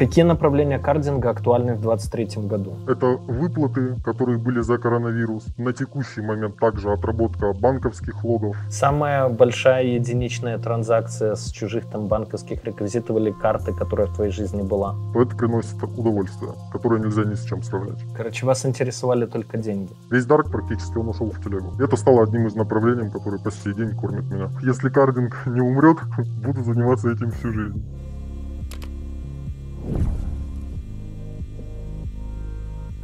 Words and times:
Какие 0.00 0.24
направления 0.24 0.78
кардинга 0.78 1.28
актуальны 1.28 1.74
в 1.74 1.82
2023 1.82 2.48
году? 2.48 2.72
Это 2.88 3.06
выплаты, 3.06 3.96
которые 4.02 4.38
были 4.38 4.60
за 4.62 4.78
коронавирус. 4.78 5.44
На 5.58 5.74
текущий 5.74 6.22
момент 6.22 6.56
также 6.56 6.90
отработка 6.90 7.52
банковских 7.52 8.24
логов. 8.24 8.56
Самая 8.70 9.28
большая 9.28 9.84
единичная 9.84 10.56
транзакция 10.56 11.34
с 11.34 11.50
чужих 11.50 11.84
там 11.84 12.06
банковских 12.06 12.64
реквизитов 12.64 13.14
или 13.18 13.30
карты, 13.30 13.74
которая 13.74 14.06
в 14.06 14.14
твоей 14.14 14.32
жизни 14.32 14.62
была? 14.62 14.94
Это 15.14 15.36
приносит 15.36 15.82
удовольствие, 15.82 16.52
которое 16.72 16.98
нельзя 16.98 17.24
ни 17.24 17.34
с 17.34 17.44
чем 17.44 17.62
сравнять. 17.62 18.02
Короче, 18.16 18.46
вас 18.46 18.64
интересовали 18.64 19.26
только 19.26 19.58
деньги? 19.58 19.92
Весь 20.10 20.24
дарк 20.24 20.50
практически 20.50 20.96
он 20.96 21.10
ушел 21.10 21.30
в 21.30 21.44
телегу. 21.44 21.74
Это 21.78 21.96
стало 21.96 22.22
одним 22.22 22.46
из 22.46 22.54
направлений, 22.54 23.10
которые 23.10 23.38
по 23.38 23.50
сей 23.50 23.74
день 23.74 23.94
кормят 23.94 24.24
меня. 24.30 24.48
Если 24.62 24.88
кардинг 24.88 25.42
не 25.44 25.60
умрет, 25.60 25.98
буду 26.42 26.64
заниматься 26.64 27.10
этим 27.10 27.32
всю 27.32 27.52
жизнь. 27.52 27.99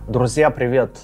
Друзья, 0.09 0.51
привет! 0.51 1.03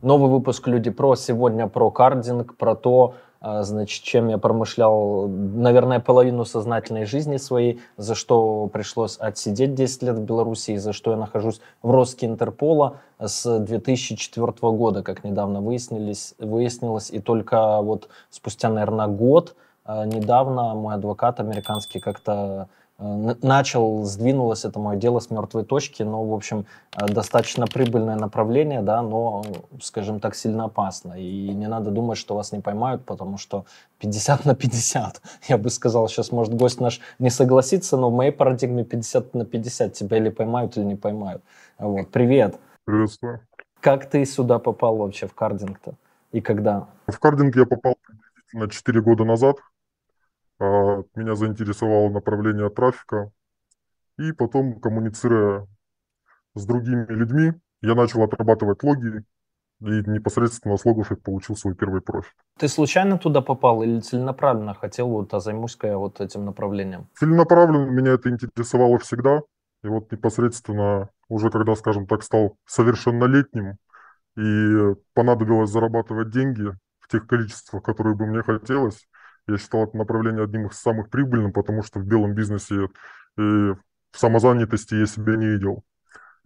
Новый 0.00 0.30
выпуск 0.30 0.66
«Люди 0.68 0.90
про». 0.90 1.16
Сегодня 1.16 1.66
про 1.66 1.90
кардинг, 1.90 2.56
про 2.56 2.74
то, 2.74 3.14
а, 3.40 3.62
значит, 3.62 4.02
чем 4.02 4.28
я 4.28 4.38
промышлял, 4.38 5.28
наверное, 5.28 6.00
половину 6.00 6.44
сознательной 6.44 7.04
жизни 7.04 7.36
своей, 7.36 7.80
за 7.96 8.14
что 8.14 8.68
пришлось 8.72 9.16
отсидеть 9.16 9.74
10 9.74 10.02
лет 10.02 10.16
в 10.16 10.22
Беларуси, 10.22 10.76
за 10.76 10.92
что 10.92 11.12
я 11.12 11.16
нахожусь 11.16 11.60
в 11.82 11.90
Роске 11.90 12.26
Интерпола 12.26 12.98
с 13.20 13.58
2004 13.58 14.52
года, 14.72 15.02
как 15.02 15.24
недавно 15.24 15.60
выяснились, 15.60 16.34
выяснилось. 16.38 17.10
И 17.10 17.20
только 17.20 17.80
вот 17.80 18.08
спустя, 18.30 18.70
наверное, 18.70 19.06
год 19.06 19.54
а, 19.84 20.04
недавно 20.04 20.74
мой 20.74 20.94
адвокат 20.94 21.38
американский 21.38 22.00
как-то 22.00 22.68
начал, 22.98 24.04
сдвинулось 24.04 24.64
это 24.64 24.78
мое 24.80 24.96
дело 24.96 25.20
с 25.20 25.30
мертвой 25.30 25.64
точки, 25.64 26.02
но, 26.02 26.24
в 26.24 26.34
общем, 26.34 26.66
э, 26.96 27.06
достаточно 27.06 27.66
прибыльное 27.66 28.16
направление, 28.16 28.82
да, 28.82 29.02
но, 29.02 29.44
скажем 29.80 30.18
так, 30.18 30.34
сильно 30.34 30.64
опасно. 30.64 31.14
И 31.14 31.48
не 31.54 31.68
надо 31.68 31.90
думать, 31.90 32.18
что 32.18 32.34
вас 32.34 32.52
не 32.52 32.60
поймают, 32.60 33.04
потому 33.04 33.38
что 33.38 33.64
50 33.98 34.44
на 34.44 34.54
50. 34.54 35.22
Я 35.48 35.58
бы 35.58 35.70
сказал, 35.70 36.08
сейчас, 36.08 36.32
может, 36.32 36.54
гость 36.54 36.80
наш 36.80 37.00
не 37.18 37.30
согласится, 37.30 37.96
но 37.96 38.10
в 38.10 38.14
моей 38.14 38.32
парадигме 38.32 38.84
50 38.84 39.34
на 39.34 39.44
50. 39.44 39.92
Тебя 39.92 40.16
или 40.16 40.30
поймают, 40.30 40.76
или 40.76 40.84
не 40.84 40.96
поймают. 40.96 41.42
Вот. 41.78 42.08
Привет. 42.10 42.56
Приветствую. 42.84 43.40
Как 43.80 44.10
ты 44.10 44.24
сюда 44.24 44.58
попал 44.58 44.96
вообще 44.96 45.28
в 45.28 45.34
кардинг-то? 45.34 45.94
И 46.32 46.40
когда? 46.40 46.88
В 47.06 47.18
кардинг 47.20 47.54
я 47.56 47.64
попал 47.64 47.94
приблизительно 48.04 48.68
4 48.68 49.00
года 49.02 49.24
назад. 49.24 49.56
А, 50.60 51.02
меня 51.14 51.34
заинтересовало 51.34 52.10
направление 52.10 52.68
трафика. 52.70 53.30
И 54.18 54.32
потом, 54.32 54.80
коммуницируя 54.80 55.66
с 56.54 56.66
другими 56.66 57.06
людьми, 57.08 57.52
я 57.82 57.94
начал 57.94 58.22
отрабатывать 58.22 58.82
логи, 58.82 59.22
и 59.80 59.84
непосредственно 59.84 60.76
с 60.76 60.84
логов 60.84 61.10
я 61.10 61.16
получил 61.16 61.54
свой 61.56 61.74
первый 61.74 62.00
профит. 62.00 62.34
Ты 62.58 62.66
случайно 62.66 63.18
туда 63.18 63.40
попал 63.42 63.82
или 63.82 64.00
целенаправленно 64.00 64.74
хотел, 64.74 65.08
вот, 65.08 65.32
а 65.34 65.40
займусь-ка 65.40 65.86
я 65.86 65.98
вот 65.98 66.20
этим 66.20 66.44
направлением? 66.44 67.08
Целенаправленно 67.14 67.88
меня 67.88 68.12
это 68.12 68.28
интересовало 68.28 68.98
всегда. 68.98 69.42
И 69.84 69.86
вот 69.86 70.10
непосредственно, 70.10 71.10
уже 71.28 71.50
когда, 71.50 71.76
скажем 71.76 72.08
так, 72.08 72.24
стал 72.24 72.56
совершеннолетним, 72.66 73.76
и 74.36 74.94
понадобилось 75.14 75.70
зарабатывать 75.70 76.30
деньги 76.30 76.72
в 76.98 77.08
тех 77.08 77.26
количествах, 77.26 77.82
которые 77.82 78.16
бы 78.16 78.26
мне 78.26 78.42
хотелось, 78.42 79.06
я 79.48 79.58
считал 79.58 79.84
это 79.84 79.96
направление 79.96 80.44
одним 80.44 80.66
из 80.66 80.78
самых 80.78 81.10
прибыльных, 81.10 81.52
потому 81.52 81.82
что 81.82 81.98
в 82.00 82.04
белом 82.04 82.34
бизнесе 82.34 82.88
и 83.36 83.40
в 83.40 83.78
самозанятости 84.14 84.94
я 84.94 85.06
себя 85.06 85.36
не 85.36 85.46
видел. 85.46 85.84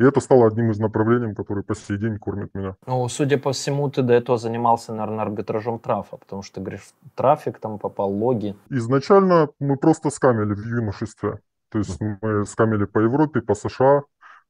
И 0.01 0.05
это 0.05 0.21
стало 0.21 0.47
одним 0.47 0.71
из 0.71 0.79
направлений, 0.79 1.35
которые 1.35 1.65
по 1.65 1.75
сей 1.75 1.99
день 1.99 2.19
кормят 2.19 2.55
меня. 2.55 2.75
Ну, 2.87 3.09
судя 3.09 3.39
по 3.39 3.53
всему, 3.53 3.89
ты 3.91 4.03
до 4.03 4.15
этого 4.15 4.39
занимался, 4.39 4.93
наверное, 4.93 5.25
арбитражом 5.25 5.79
трафа, 5.79 6.17
потому 6.17 6.43
что, 6.43 6.55
ты 6.57 6.61
говоришь, 6.61 6.93
трафик 7.15 7.59
там 7.59 7.79
попал, 7.79 8.11
логи. 8.11 8.57
Изначально 8.71 9.49
мы 9.61 9.77
просто 9.77 10.11
скамили 10.11 10.55
в 10.55 10.67
юношестве. 10.67 11.41
То 11.71 11.79
есть 11.79 12.01
мы 12.01 12.45
скамили 12.47 12.85
по 12.85 12.99
Европе, 12.99 13.41
по 13.43 13.55
США 13.55 14.03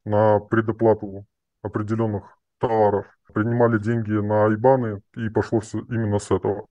на 0.05 0.39
предоплату 0.39 1.25
определенных 1.61 2.23
товаров 2.67 3.05
принимали 3.33 3.77
деньги 3.77 4.11
на 4.11 4.45
айбаны, 4.45 5.01
и 5.15 5.29
пошло 5.29 5.59
все 5.59 5.79
именно 5.89 6.19
с 6.19 6.31
этого. 6.31 6.65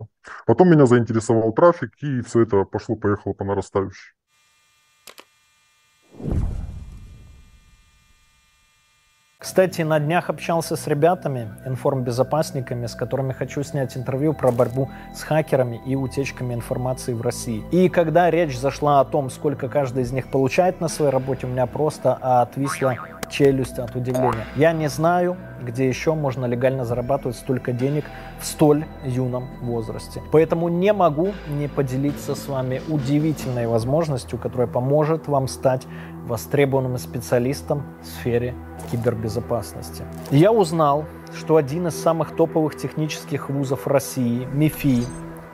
Потом 0.47 0.70
меня 0.70 0.86
заинтересовал 0.86 1.53
трафик, 1.53 1.91
и 2.00 2.22
все 2.22 2.42
это 2.42 2.64
пошло-поехало 2.64 3.32
по 3.34 3.44
нарастающей. 3.44 4.14
Кстати, 9.38 9.82
на 9.82 9.98
днях 9.98 10.31
общался 10.31 10.76
с 10.76 10.86
ребятами, 10.86 11.50
информбезопасниками, 11.66 12.86
с 12.86 12.94
которыми 12.94 13.32
хочу 13.32 13.64
снять 13.64 13.97
интервью 13.97 14.34
про 14.34 14.52
борьбу 14.52 14.88
с 15.14 15.25
хакерами 15.25 15.81
и 15.84 15.97
утечками 15.97 16.54
информации 16.54 17.12
в 17.12 17.20
России. 17.22 17.64
И 17.72 17.88
когда 17.88 18.31
речь 18.31 18.56
зашла 18.56 19.00
о 19.00 19.04
том, 19.04 19.31
сколько 19.31 19.69
каждый 19.69 20.04
из 20.04 20.12
них 20.12 20.31
получает 20.31 20.81
на 20.81 20.86
своей 20.86 21.10
работе, 21.10 21.48
у 21.48 21.50
меня 21.50 21.66
просто 21.66 22.14
отвисла 22.14 22.97
челюсть 23.32 23.78
от 23.78 23.97
удивления. 23.97 24.47
Я 24.56 24.72
не 24.72 24.88
знаю, 24.88 25.37
где 25.60 25.88
еще 25.88 26.15
можно 26.15 26.47
легально 26.47 26.84
зарабатывать 26.84 27.37
столько 27.37 27.72
денег 27.72 28.04
в 28.38 28.44
столь 28.44 28.84
юном 29.04 29.48
возрасте. 29.62 30.22
Поэтому 30.31 30.69
не 30.69 30.93
могу 30.93 31.32
не 31.48 31.66
поделиться 31.66 32.34
с 32.34 32.47
вами 32.47 32.82
удивительной 32.88 33.66
возможностью, 33.66 34.38
которая 34.38 34.66
поможет 34.66 35.28
вам 35.28 35.48
стать 35.48 35.87
востребованным 36.26 36.98
специалистом 36.98 37.82
в 38.03 38.06
сфере 38.06 38.54
кибербезопасности. 38.91 40.04
Я 40.31 40.53
узнал, 40.53 41.06
что 41.37 41.56
один 41.56 41.88
из 41.88 42.00
самых 42.00 42.37
топовых 42.37 42.76
технических 42.76 43.49
вузов 43.49 43.87
России, 43.87 44.47
МИФИ, 44.53 45.04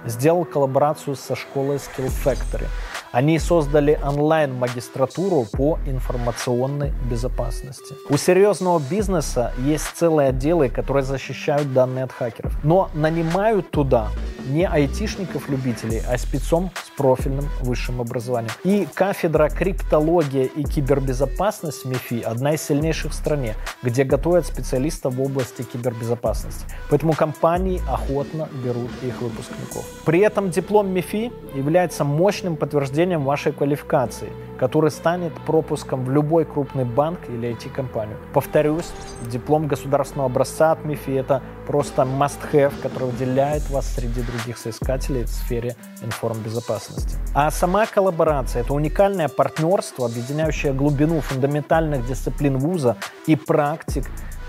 сделал 0.05 0.45
коллаборацию 0.45 1.17
со 1.17 1.37
школой 1.37 1.77
Skill 1.77 2.11
Factory– 2.25 2.67
они 3.13 3.39
создали 3.39 3.99
онлайн-магистратуру 4.03 5.47
по 5.53 5.79
информационной 5.87 6.93
безопасности. 7.11 7.95
У 8.09 8.17
серьезного 8.17 8.79
бизнеса 8.79 9.53
есть 9.59 9.87
целые 9.95 10.29
отделы, 10.29 10.69
которые 10.69 11.05
защищают 11.05 11.73
данные 11.73 12.05
от 12.05 12.13
хакеров. 12.13 12.53
Но 12.63 12.91
нанимают 12.95 13.71
туда 13.71 14.09
не 14.49 14.67
айтишников-любителей, 14.67 16.03
а 16.09 16.17
спецом 16.19 16.71
с 16.85 16.97
профильным 16.97 17.49
высшим 17.61 18.01
образованием. 18.01 18.53
И 18.65 18.87
кафедра 18.93 19.49
криптология 19.49 20.45
и 20.45 20.65
кибербезопасность 20.65 21.85
МИФИ 21.85 22.23
одна 22.23 22.55
из 22.55 22.63
сильнейших 22.63 23.13
в 23.13 23.15
стране, 23.15 23.55
где 23.83 24.05
готовят 24.05 24.47
специалистов 24.47 25.15
в 25.15 25.23
области 25.23 25.63
кибербезопасности. 25.63 26.65
Поэтому 26.91 27.13
компании 27.13 27.81
охотно 27.89 28.49
берут 28.65 28.91
их 29.03 29.21
выпускников. 29.21 29.85
При 30.05 30.21
этом 30.21 30.51
диплом 30.51 30.91
МИФИ 30.91 31.33
является 31.55 32.05
мощным 32.05 32.57
подтверждением 32.57 32.98
подтверждением 32.99 33.25
вашей 33.25 33.53
квалификации, 33.53 34.33
который 34.59 34.91
станет 34.91 35.33
пропуском 35.47 36.05
в 36.05 36.11
любой 36.11 36.45
крупный 36.45 36.85
банк 36.85 37.21
или 37.29 37.49
IT-компанию. 37.51 38.17
Повторюсь, 38.33 38.91
диплом 39.31 39.69
государственного 39.69 40.27
образца 40.27 40.73
от 40.73 40.85
МИФИ– 40.85 41.11
это 41.21 41.41
просто 41.67 42.03
must-have, 42.03 42.73
который 42.83 43.11
выделяет 43.11 43.71
вас 43.71 43.87
среди 43.95 44.23
других 44.23 44.59
соискателей 44.59 45.23
в 45.23 45.29
сфере 45.29 45.77
информбезопасности. 46.03 47.17
А 47.35 47.51
сама 47.51 47.87
коллаборация– 47.87 48.63
это 48.65 48.75
уникальное 48.75 49.29
партнерство, 49.29 50.07
объединяющее 50.07 50.73
глубину 50.73 51.21
фундаментальных 51.21 52.05
дисциплин 52.05 52.59
вуза 52.59 52.97
и 53.29 53.37
практик 53.37 54.07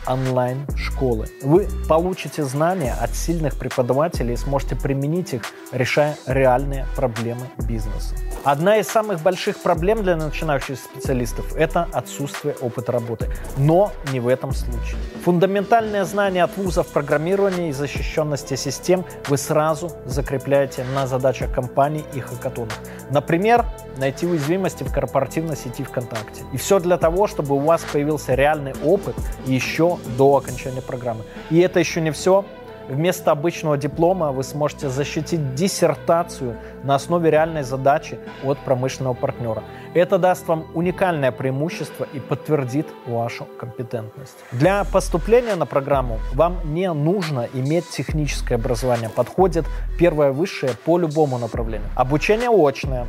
онлайн-школы. 0.10 1.28
Вы 1.42 1.68
получите 1.88 2.44
знания 2.44 2.96
от 3.00 3.16
сильных 3.16 3.56
преподавателей 3.56 4.34
и 4.34 4.38
сможете 4.38 4.76
применить 4.76 5.34
их, 5.34 5.44
решая 5.72 6.18
реальные 6.26 6.88
проблемы 6.96 7.48
бизнеса. 7.60 8.16
Одна 8.44 8.78
из 8.78 8.88
самых 8.88 9.22
больших 9.22 9.60
проблем 9.60 10.02
для 10.02 10.16
начинающих 10.16 10.80
специалистов– 10.80 11.56
это 11.58 11.88
отсутствие 11.92 12.56
опыта 12.62 12.92
работы. 12.92 13.30
Но 13.58 13.92
не 14.12 14.20
в 14.20 14.28
этом 14.28 14.54
случае. 14.54 14.98
Фундаментальные 15.24 16.06
знания 16.06 16.44
от 16.44 16.58
вузов 16.58 16.88
программирования 16.88 17.70
и 17.70 17.74
защищенности 17.74 18.56
систем 18.56 19.06
вы 19.28 19.38
сразу 19.38 19.92
закрепляете 20.06 20.86
на 20.96 21.06
задачах 21.06 21.54
компаний 21.54 22.06
и 22.14 22.20
хакатонах. 22.20 22.74
Например, 23.12 23.66
найти 23.98 24.26
уязвимости 24.26 24.84
в 24.84 24.94
корпоративной 24.94 25.58
сети 25.58 25.84
ВКонтакте. 25.84 26.44
И 26.54 26.58
все 26.58 26.80
для 26.80 26.98
того, 26.98 27.28
чтобы 27.28 27.56
у 27.56 27.60
вас 27.60 27.82
появился 27.92 28.36
реальный 28.36 28.74
опыт 28.84 29.16
еще 29.46 29.99
до 30.18 30.38
окончания 30.38 30.82
программы. 30.82 31.24
И 31.50 31.60
это 31.60 31.80
еще 31.80 32.02
не 32.02 32.12
все. 32.12 32.46
Вместо 32.90 33.30
обычного 33.30 33.78
диплома 33.78 34.32
вы 34.32 34.44
сможете 34.44 34.90
защитить 34.90 35.54
диссертацию 35.54 36.58
на 36.84 36.96
основе 36.96 37.30
реальной 37.30 37.62
задачи 37.62 38.18
от 38.44 38.58
промышленного 38.60 39.14
партнера. 39.14 39.64
Это 39.94 40.18
даст 40.18 40.48
вам 40.48 40.66
уникальное 40.74 41.32
преимущество 41.32 42.08
и 42.12 42.20
подтвердит 42.20 42.88
вашу 43.06 43.46
компетентность. 43.60 44.38
Для 44.52 44.84
поступления 44.86 45.56
на 45.56 45.68
программу 45.68 46.20
вам 46.34 46.74
не 46.74 46.92
нужно 46.92 47.48
иметь 47.54 47.88
техническое 47.90 48.56
образование. 48.56 49.10
Подходит 49.10 49.66
первое 50.00 50.32
высшее 50.32 50.72
по 50.84 50.98
любому 50.98 51.38
направлению. 51.38 51.90
Обучение 51.96 52.50
очное, 52.50 53.06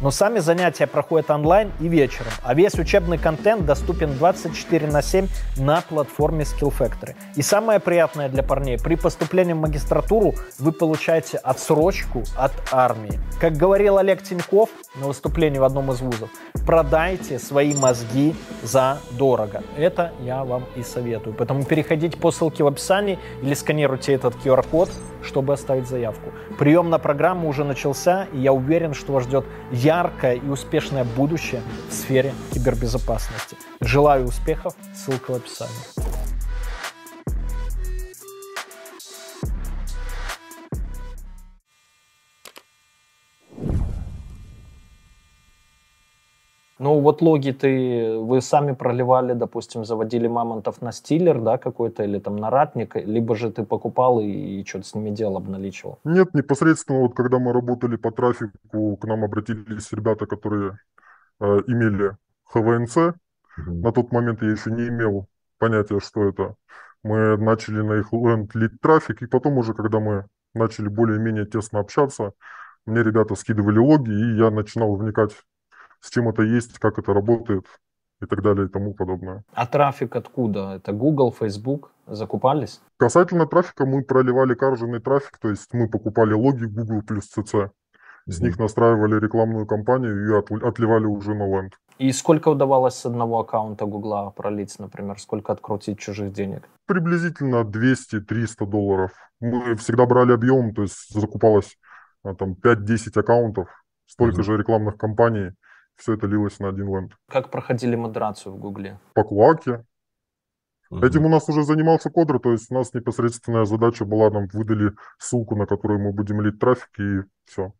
Но 0.00 0.10
сами 0.10 0.40
занятия 0.40 0.86
проходят 0.86 1.30
онлайн 1.30 1.72
и 1.80 1.88
вечером, 1.88 2.32
а 2.42 2.54
весь 2.54 2.74
учебный 2.74 3.18
контент 3.18 3.64
доступен 3.64 4.16
24 4.18 4.86
на 4.88 5.02
7 5.02 5.28
на 5.56 5.80
платформе 5.82 6.44
Skill 6.44 6.72
Factory. 6.76 7.14
И 7.36 7.42
самое 7.42 7.80
приятное 7.80 8.28
для 8.28 8.42
парней, 8.42 8.78
при 8.78 8.96
поступлении 8.96 9.52
в 9.52 9.58
магистратуру 9.58 10.34
вы 10.58 10.72
получаете 10.72 11.38
отсрочку 11.38 12.22
от 12.36 12.52
армии. 12.72 13.18
Как 13.40 13.56
говорил 13.56 13.98
Олег 13.98 14.22
Тиньков 14.22 14.70
на 14.96 15.06
выступлении 15.06 15.58
в 15.58 15.64
одном 15.64 15.90
из 15.92 16.00
вузов, 16.00 16.30
продайте 16.66 17.38
свои 17.38 17.74
мозги 17.74 18.34
за 18.62 18.98
дорого. 19.12 19.62
Это 19.76 20.12
я 20.20 20.44
вам 20.44 20.64
и 20.76 20.82
советую. 20.82 21.34
Поэтому 21.36 21.64
переходите 21.64 22.16
по 22.16 22.30
ссылке 22.30 22.64
в 22.64 22.66
описании 22.66 23.18
или 23.42 23.54
сканируйте 23.54 24.12
этот 24.12 24.34
QR-код, 24.44 24.90
чтобы 25.24 25.52
оставить 25.52 25.88
заявку. 25.88 26.30
Прием 26.58 26.90
на 26.90 26.98
программу 26.98 27.48
уже 27.48 27.64
начался, 27.64 28.26
и 28.32 28.38
я 28.38 28.52
уверен, 28.52 28.94
что 28.94 29.12
вас 29.12 29.24
ждет 29.24 29.44
яркое 29.72 30.34
и 30.34 30.48
успешное 30.48 31.04
будущее 31.04 31.62
в 31.88 31.92
сфере 31.92 32.32
кибербезопасности. 32.52 33.56
Желаю 33.80 34.26
успехов, 34.26 34.74
ссылка 34.94 35.32
в 35.32 35.36
описании. 35.36 36.33
Ну 46.84 47.00
вот 47.00 47.22
логи 47.22 47.50
ты, 47.50 48.18
вы 48.18 48.42
сами 48.42 48.74
проливали, 48.74 49.32
допустим, 49.32 49.86
заводили 49.86 50.28
мамонтов 50.28 50.82
на 50.82 50.92
стиллер, 50.92 51.40
да, 51.40 51.56
какой-то, 51.56 52.04
или 52.04 52.18
там 52.18 52.36
на 52.36 52.50
ратник, 52.50 52.94
либо 52.96 53.34
же 53.34 53.50
ты 53.50 53.64
покупал 53.64 54.20
и, 54.20 54.26
и 54.26 54.64
что-то 54.66 54.86
с 54.86 54.94
ними 54.94 55.08
делал, 55.08 55.38
обналичивал? 55.38 55.98
Нет, 56.04 56.34
непосредственно 56.34 57.00
вот 57.00 57.14
когда 57.14 57.38
мы 57.38 57.54
работали 57.54 57.96
по 57.96 58.10
трафику, 58.10 58.98
к 58.98 59.04
нам 59.06 59.24
обратились 59.24 59.92
ребята, 59.92 60.26
которые 60.26 60.78
э, 61.40 61.62
имели 61.68 62.18
ХВНЦ. 62.52 62.96
Mm-hmm. 62.96 63.14
На 63.66 63.90
тот 63.90 64.12
момент 64.12 64.42
я 64.42 64.50
еще 64.50 64.70
не 64.70 64.88
имел 64.88 65.26
понятия, 65.58 66.00
что 66.00 66.28
это. 66.28 66.54
Мы 67.02 67.38
начали 67.38 67.80
на 67.80 67.94
их 67.94 68.12
ленд 68.12 68.54
лить 68.54 68.78
трафик, 68.82 69.22
и 69.22 69.26
потом 69.26 69.56
уже, 69.56 69.72
когда 69.72 70.00
мы 70.00 70.26
начали 70.52 70.88
более-менее 70.88 71.46
тесно 71.46 71.78
общаться, 71.78 72.34
мне 72.84 73.02
ребята 73.02 73.36
скидывали 73.36 73.78
логи, 73.78 74.10
и 74.10 74.36
я 74.36 74.50
начинал 74.50 74.94
вникать 74.96 75.32
с 76.04 76.10
чем 76.10 76.28
это 76.28 76.42
есть, 76.42 76.78
как 76.78 76.98
это 76.98 77.14
работает 77.14 77.64
и 78.20 78.26
так 78.26 78.42
далее 78.42 78.66
и 78.66 78.68
тому 78.68 78.92
подобное. 78.92 79.42
А 79.54 79.66
трафик 79.66 80.14
откуда? 80.16 80.74
Это 80.76 80.92
Google, 80.92 81.32
Facebook? 81.32 81.92
Закупались? 82.06 82.80
Касательно 82.98 83.46
трафика, 83.46 83.86
мы 83.86 84.02
проливали 84.02 84.54
карженный 84.54 85.00
трафик, 85.00 85.38
то 85.38 85.48
есть 85.48 85.72
мы 85.72 85.88
покупали 85.88 86.34
логи 86.34 86.64
Google 86.64 87.02
плюс 87.02 87.30
CC. 87.34 87.70
С 88.26 88.38
mm-hmm. 88.38 88.44
них 88.44 88.58
настраивали 88.58 89.18
рекламную 89.18 89.66
кампанию 89.66 90.28
и 90.28 90.38
от, 90.38 90.50
отливали 90.62 91.06
уже 91.06 91.34
на 91.34 91.46
ленд. 91.46 91.72
И 91.98 92.12
сколько 92.12 92.48
удавалось 92.48 92.94
с 92.94 93.06
одного 93.06 93.40
аккаунта 93.40 93.86
Гугла 93.86 94.30
пролить, 94.30 94.78
например? 94.78 95.18
Сколько 95.18 95.52
открутить 95.52 95.98
чужих 95.98 96.32
денег? 96.32 96.68
Приблизительно 96.86 97.62
200-300 97.64 98.66
долларов. 98.66 99.12
Мы 99.40 99.74
всегда 99.76 100.04
брали 100.04 100.32
объем, 100.32 100.74
то 100.74 100.82
есть 100.82 101.14
закупалось 101.14 101.78
а, 102.22 102.34
там 102.34 102.56
5-10 102.62 103.20
аккаунтов, 103.20 103.68
столько 104.06 104.40
mm-hmm. 104.40 104.44
же 104.44 104.56
рекламных 104.56 104.96
кампаний 104.96 105.52
все 105.96 106.14
это 106.14 106.26
лилось 106.26 106.58
на 106.58 106.68
один 106.68 106.88
ленд. 106.88 107.12
Как 107.28 107.50
проходили 107.50 107.96
модерацию 107.96 108.54
в 108.54 108.58
Гугле? 108.58 108.98
По 109.14 109.24
куаке. 109.24 109.84
Угу. 110.90 111.04
Этим 111.04 111.26
у 111.26 111.28
нас 111.28 111.48
уже 111.48 111.62
занимался 111.62 112.10
кодер, 112.10 112.38
то 112.38 112.52
есть 112.52 112.70
у 112.70 112.74
нас 112.74 112.92
непосредственная 112.94 113.64
задача 113.64 114.04
была, 114.04 114.30
нам 114.30 114.46
выдали 114.52 114.92
ссылку, 115.18 115.56
на 115.56 115.66
которую 115.66 116.00
мы 116.00 116.12
будем 116.12 116.40
лить 116.40 116.58
трафик, 116.58 116.88
и 116.98 117.22
все. 117.46 117.72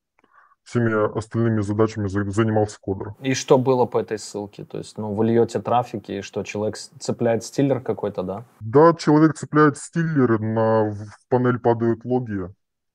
Всеми 0.65 1.19
остальными 1.19 1.61
задачами 1.61 2.09
занимался 2.09 2.79
кодер. 2.81 3.15
И 3.21 3.35
что 3.35 3.59
было 3.59 3.85
по 3.85 3.99
этой 3.99 4.19
ссылке? 4.19 4.65
То 4.65 4.79
есть, 4.79 4.97
ну, 4.97 5.13
вы 5.13 5.27
льете 5.27 5.61
трафик, 5.61 6.09
и 6.09 6.23
что, 6.23 6.43
человек 6.43 6.79
цепляет 6.79 7.45
стиллер 7.45 7.81
какой-то, 7.81 8.23
да? 8.23 8.45
Да, 8.61 8.95
человек 8.95 9.35
цепляет 9.35 9.77
стиллер, 9.77 10.41
на, 10.41 10.91
в 10.91 11.07
панель 11.29 11.59
падают 11.59 12.07
логи, 12.07 12.49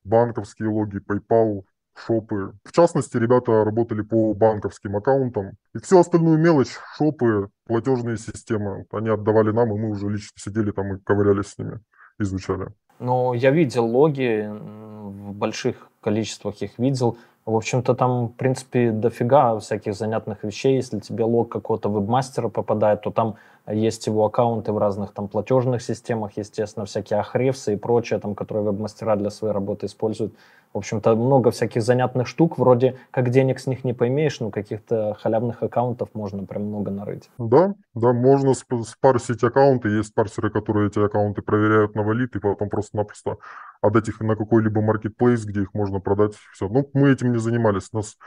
банковские 0.04 0.70
логи, 0.70 0.98
PayPal, 0.98 1.62
шопы. 2.06 2.54
В 2.64 2.72
частности, 2.72 3.18
ребята 3.18 3.64
работали 3.64 4.02
по 4.02 4.34
банковским 4.34 4.96
аккаунтам. 4.96 5.52
И 5.74 5.80
всю 5.80 6.00
остальную 6.00 6.38
мелочь, 6.40 6.78
шопы, 6.98 7.50
платежные 7.68 8.18
системы, 8.18 8.86
они 8.92 9.10
отдавали 9.10 9.52
нам, 9.52 9.74
и 9.74 9.80
мы 9.80 9.90
уже 9.90 10.10
лично 10.10 10.32
сидели 10.36 10.72
там 10.72 10.96
и 10.96 11.00
ковырялись 11.00 11.48
с 11.48 11.58
ними, 11.58 11.80
изучали. 12.20 12.68
Но 13.00 13.34
я 13.34 13.52
видел 13.52 13.86
логи, 13.86 14.50
в 14.50 15.34
больших 15.34 15.90
количествах 16.02 16.62
их 16.62 16.78
видел. 16.78 17.18
В 17.46 17.56
общем-то, 17.56 17.96
там, 17.96 18.28
в 18.28 18.34
принципе, 18.34 18.92
дофига 18.92 19.58
всяких 19.60 19.96
занятных 19.96 20.44
вещей. 20.44 20.76
Если 20.76 21.00
тебе 21.00 21.24
лог 21.24 21.52
какого-то 21.52 21.90
вебмастера 21.90 22.50
попадает, 22.50 23.02
то 23.02 23.12
там 23.12 23.36
есть 23.72 24.08
его 24.08 24.26
аккаунты 24.26 24.72
в 24.72 24.78
разных 24.78 25.14
там 25.14 25.28
платежных 25.28 25.82
системах, 25.82 26.38
естественно, 26.38 26.86
всякие 26.86 27.20
ахревсы 27.20 27.74
и 27.74 27.78
прочее, 27.78 28.20
там, 28.20 28.36
которые 28.36 28.64
веб-мастера 28.64 29.16
для 29.16 29.30
своей 29.30 29.54
работы 29.54 29.86
используют. 29.86 30.34
В 30.74 30.78
общем-то, 30.78 31.16
много 31.16 31.50
всяких 31.50 31.82
занятных 31.82 32.28
штук, 32.28 32.60
вроде 32.60 32.96
как 33.10 33.32
денег 33.32 33.60
с 33.60 33.66
них 33.66 33.84
не 33.84 33.94
поймешь, 33.94 34.40
но 34.40 34.52
каких-то 34.52 35.18
халявных 35.20 35.64
аккаунтов 35.64 36.10
можно 36.14 36.46
прям 36.46 36.66
много 36.66 36.92
нарыть. 36.92 37.30
Да, 37.40 37.74
да, 37.96 38.14
можно 38.14 38.54
спарсить 38.54 39.44
аккаунты, 39.44 39.90
есть 39.90 40.14
парсеры, 40.14 40.52
которые 40.52 40.90
эти 40.90 41.00
аккаунты 41.00 41.42
проверяют 41.42 41.96
на 41.96 42.04
валид, 42.04 42.36
и 42.36 42.40
потом 42.40 42.70
просто-напросто 42.70 43.38
отдать 43.82 44.10
их 44.10 44.20
на 44.20 44.36
какой-либо 44.36 44.82
маркетплейс, 44.82 45.44
где 45.44 45.62
их 45.64 45.74
можно 45.74 46.00
продать, 46.00 46.36
все. 46.54 46.68
Ну, 46.68 46.88
мы 46.94 47.12
этим 47.12 47.32
не 47.32 47.40
занимались, 47.40 47.92
нас 47.92 48.18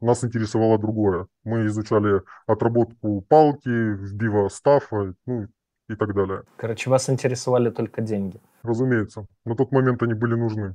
нас 0.00 0.24
интересовало 0.24 0.78
другое. 0.78 1.26
Мы 1.44 1.66
изучали 1.66 2.22
отработку 2.46 3.22
палки, 3.22 3.68
вбива 3.68 4.48
стафа, 4.48 5.14
ну 5.26 5.48
и 5.88 5.94
так 5.94 6.14
далее. 6.14 6.42
Короче, 6.56 6.90
вас 6.90 7.08
интересовали 7.08 7.70
только 7.70 8.02
деньги. 8.02 8.40
Разумеется. 8.62 9.26
На 9.44 9.54
тот 9.54 9.72
момент 9.72 10.02
они 10.02 10.14
были 10.14 10.34
нужны. 10.34 10.74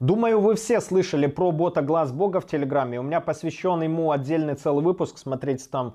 Думаю, 0.00 0.40
вы 0.40 0.56
все 0.56 0.80
слышали 0.80 1.26
про 1.26 1.50
бота 1.50 1.80
Глаз 1.80 2.12
Бога 2.12 2.40
в 2.40 2.46
Телеграме. 2.46 3.00
У 3.00 3.02
меня 3.02 3.20
посвящен 3.20 3.80
ему 3.80 4.10
отдельный 4.10 4.54
целый 4.54 4.84
выпуск. 4.84 5.16
Смотрите 5.16 5.66
там 5.70 5.94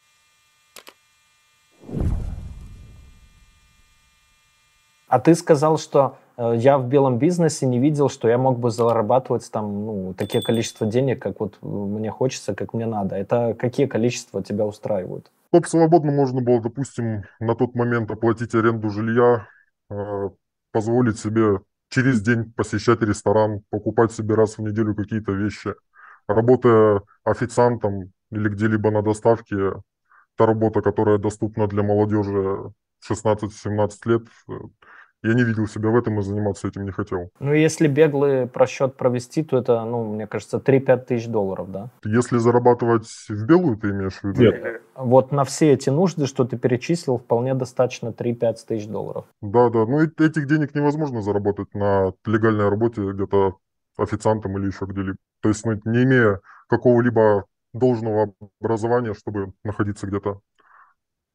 А 5.07 5.19
ты 5.19 5.35
сказал, 5.35 5.77
что 5.77 6.17
э, 6.37 6.53
я 6.55 6.77
в 6.77 6.87
белом 6.87 7.17
бизнесе 7.17 7.65
не 7.65 7.79
видел, 7.79 8.09
что 8.09 8.29
я 8.29 8.37
мог 8.37 8.59
бы 8.59 8.71
зарабатывать 8.71 9.51
там 9.51 9.85
ну, 9.85 10.13
такие 10.13 10.41
количество 10.41 10.87
денег, 10.87 11.21
как 11.21 11.41
вот 11.41 11.57
мне 11.61 12.09
хочется, 12.09 12.55
как 12.55 12.73
мне 12.73 12.85
надо. 12.85 13.17
Это 13.17 13.53
какие 13.59 13.87
количества 13.87 14.41
тебя 14.41 14.65
устраивают? 14.65 15.29
Топ 15.51 15.67
свободно 15.67 16.13
можно 16.13 16.41
было, 16.41 16.61
допустим, 16.61 17.23
на 17.41 17.55
тот 17.55 17.75
момент 17.75 18.09
оплатить 18.09 18.55
аренду 18.55 18.89
жилья, 18.89 19.47
э, 19.89 20.29
позволить 20.71 21.19
себе 21.19 21.59
через 21.89 22.21
день 22.21 22.53
посещать 22.53 23.01
ресторан, 23.01 23.63
покупать 23.69 24.13
себе 24.13 24.35
раз 24.35 24.57
в 24.57 24.61
неделю 24.61 24.95
какие-то 24.95 25.33
вещи. 25.33 25.75
Работая 26.25 27.01
официантом 27.25 28.13
или 28.31 28.47
где-либо 28.47 28.91
на 28.91 29.01
доставке, 29.01 29.73
та 30.37 30.45
работа, 30.45 30.81
которая 30.81 31.17
доступна 31.17 31.67
для 31.67 31.83
молодежи 31.83 32.71
16-17 33.09 33.89
лет, 34.05 34.23
Я 35.23 35.35
не 35.35 35.43
видел 35.43 35.67
себя 35.67 35.89
в 35.89 35.95
этом 35.95 36.19
и 36.19 36.23
заниматься 36.23 36.67
этим 36.67 36.83
не 36.83 36.91
хотел. 36.91 37.29
Ну, 37.39 37.53
если 37.53 37.87
беглый 37.87 38.47
просчет 38.47 38.97
провести, 38.97 39.43
то 39.43 39.57
это, 39.59 39.85
ну, 39.85 40.03
мне 40.03 40.25
кажется, 40.25 40.57
3-5 40.57 41.05
тысяч 41.05 41.27
долларов, 41.27 41.71
да? 41.71 41.91
Если 42.03 42.39
зарабатывать 42.39 43.07
в 43.29 43.45
белую, 43.45 43.77
ты 43.77 43.91
имеешь 43.91 44.19
в 44.19 44.23
виду? 44.23 44.41
Нет. 44.41 44.81
Вот 44.95 45.31
на 45.31 45.43
все 45.43 45.73
эти 45.73 45.91
нужды, 45.91 46.25
что 46.25 46.43
ты 46.43 46.57
перечислил, 46.57 47.19
вполне 47.19 47.53
достаточно 47.53 48.09
3-5 48.09 48.55
тысяч 48.67 48.87
долларов. 48.87 49.25
Да, 49.41 49.69
да. 49.69 49.85
Ну, 49.85 50.01
этих 50.01 50.47
денег 50.47 50.73
невозможно 50.73 51.21
заработать 51.21 51.73
на 51.75 52.13
легальной 52.25 52.67
работе 52.69 53.01
где-то 53.11 53.57
официантом 53.97 54.57
или 54.57 54.67
еще 54.67 54.85
где-либо. 54.85 55.17
То 55.41 55.49
есть, 55.49 55.63
ну, 55.65 55.79
не 55.85 56.03
имея 56.03 56.39
какого-либо 56.67 57.45
должного 57.73 58.33
образования, 58.59 59.13
чтобы 59.13 59.53
находиться 59.63 60.07
где-то 60.07 60.41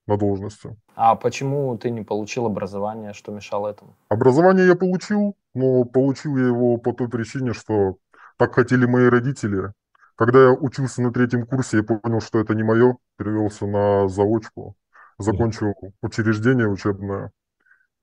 на 0.06 0.16
должности. 0.16 0.76
А 0.94 1.16
почему 1.16 1.76
ты 1.76 1.90
не 1.90 2.02
получил 2.02 2.46
образование, 2.46 3.12
что 3.12 3.32
мешало 3.32 3.68
этому? 3.68 3.96
Образование 4.08 4.66
я 4.66 4.76
получил, 4.76 5.36
но 5.54 5.84
получил 5.84 6.36
я 6.36 6.46
его 6.46 6.76
по 6.76 6.92
той 6.92 7.08
причине, 7.08 7.52
что 7.52 7.96
так 8.36 8.54
хотели 8.54 8.86
мои 8.86 9.06
родители. 9.08 9.72
Когда 10.14 10.44
я 10.44 10.52
учился 10.52 11.02
на 11.02 11.12
третьем 11.12 11.46
курсе, 11.46 11.78
я 11.78 11.82
понял, 11.82 12.20
что 12.20 12.38
это 12.38 12.54
не 12.54 12.62
мое, 12.62 12.96
перевелся 13.18 13.66
на 13.66 14.08
заочку, 14.08 14.76
закончил 15.18 15.74
учреждение 16.02 16.68
учебное. 16.68 17.32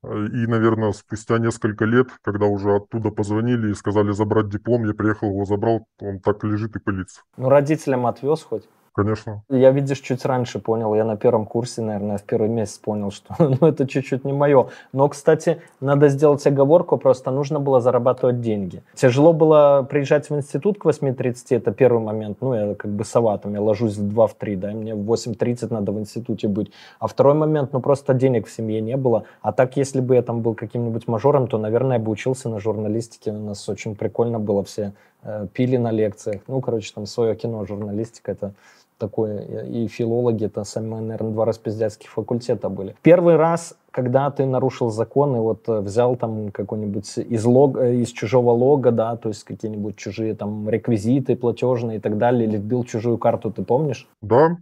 И, 0.03 0.47
наверное, 0.47 0.91
спустя 0.91 1.37
несколько 1.37 1.85
лет, 1.85 2.07
когда 2.21 2.45
уже 2.45 2.75
оттуда 2.75 3.09
позвонили 3.09 3.71
и 3.71 3.73
сказали 3.73 4.11
забрать 4.11 4.49
диплом, 4.49 4.85
я 4.85 4.93
приехал, 4.93 5.29
его 5.29 5.45
забрал, 5.45 5.87
он 5.99 6.19
так 6.19 6.43
лежит 6.43 6.75
и 6.75 6.79
пылится. 6.79 7.21
Ну, 7.37 7.47
родителям 7.47 8.05
отвез 8.05 8.43
хоть? 8.43 8.67
Конечно. 8.95 9.43
Я, 9.49 9.71
видишь, 9.71 9.99
чуть 10.01 10.23
раньше 10.23 10.59
понял. 10.59 10.93
Я 10.93 11.03
на 11.03 11.17
первом 11.17 11.47
курсе, 11.47 11.81
наверное, 11.81 12.19
в 12.19 12.23
первый 12.23 12.47
месяц 12.47 12.77
понял, 12.77 13.09
что 13.09 13.33
ну, 13.39 13.67
это 13.67 13.87
чуть-чуть 13.87 14.23
не 14.23 14.33
мое. 14.33 14.67
Но, 14.93 15.09
кстати, 15.09 15.61
надо 15.81 16.09
сделать 16.09 16.45
оговорку, 16.45 16.97
просто 16.97 17.31
нужно 17.31 17.59
было 17.59 17.81
зарабатывать 17.81 18.41
деньги. 18.41 18.83
Тяжело 18.93 19.33
было 19.33 19.85
приезжать 19.89 20.29
в 20.29 20.35
институт 20.35 20.77
к 20.77 20.85
8.30, 20.85 21.57
это 21.57 21.71
первый 21.71 22.03
момент. 22.03 22.37
Ну, 22.41 22.53
я 22.53 22.75
как 22.75 22.91
бы 22.91 23.03
сова, 23.03 23.35
там, 23.39 23.55
я 23.55 23.61
ложусь 23.61 23.97
в 23.97 24.07
2 24.07 24.27
в 24.27 24.35
3, 24.35 24.55
да, 24.57 24.71
мне 24.71 24.93
в 24.93 25.11
8.30 25.11 25.73
надо 25.73 25.91
в 25.91 25.99
институте 25.99 26.47
быть. 26.47 26.71
А 26.99 27.07
второй 27.07 27.33
момент, 27.33 27.73
ну, 27.73 27.79
просто 27.79 28.13
денег 28.13 28.45
в 28.45 28.51
семье 28.51 28.79
не 28.79 28.95
было. 28.95 29.23
А 29.41 29.53
так, 29.53 29.75
если 29.75 30.01
бы 30.01 30.13
я 30.13 30.21
там 30.21 30.41
был 30.41 30.53
каким-нибудь 30.53 31.07
мажором, 31.07 31.47
то, 31.47 31.57
наверное, 31.57 31.97
я 31.97 32.03
бы 32.03 32.11
учился 32.11 32.47
на 32.47 32.59
журналистике. 32.59 33.31
У 33.31 33.39
нас 33.39 33.67
очень 33.67 33.95
прикольно 33.95 34.39
было, 34.39 34.63
все 34.63 34.93
э, 35.23 35.47
пили 35.51 35.77
на 35.77 35.89
лекциях. 35.89 36.41
Ну, 36.47 36.61
короче, 36.61 36.91
там 36.93 37.07
свое 37.07 37.35
кино, 37.35 37.65
журналистика, 37.65 38.31
это 38.33 38.53
такое, 38.97 39.63
и 39.63 39.87
филологи, 39.87 40.45
это 40.45 40.63
самые, 40.63 41.01
наверное, 41.01 41.31
два 41.31 41.45
распиздяцких 41.45 42.09
факультета 42.09 42.69
были. 42.69 42.95
Первый 43.01 43.35
раз, 43.35 43.75
когда 43.91 44.29
ты 44.31 44.45
нарушил 44.45 44.89
законы, 44.89 45.39
вот 45.39 45.67
э, 45.67 45.79
взял 45.79 46.15
там 46.15 46.51
какой-нибудь 46.51 47.17
из, 47.17 47.45
лог, 47.45 47.77
э, 47.77 47.95
из 47.95 48.09
чужого 48.09 48.51
лога, 48.51 48.91
да, 48.91 49.15
то 49.17 49.29
есть 49.29 49.43
какие-нибудь 49.43 49.95
чужие 49.95 50.35
там 50.35 50.69
реквизиты 50.69 51.35
платежные 51.35 51.97
и 51.97 52.01
так 52.01 52.17
далее, 52.17 52.47
или 52.47 52.57
вбил 52.57 52.83
чужую 52.83 53.17
карту, 53.17 53.51
ты 53.51 53.63
помнишь? 53.63 54.07
Да, 54.21 54.57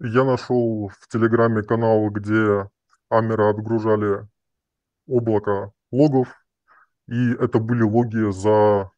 я 0.00 0.24
нашел 0.24 0.90
в 1.00 1.08
Телеграме 1.08 1.62
канал, 1.62 2.08
где 2.10 2.68
Амера 3.08 3.50
отгружали 3.50 4.26
облако 5.08 5.72
логов, 5.92 6.28
и 7.08 7.32
это 7.34 7.58
были 7.58 7.82
логи 7.82 8.30
за 8.30 8.90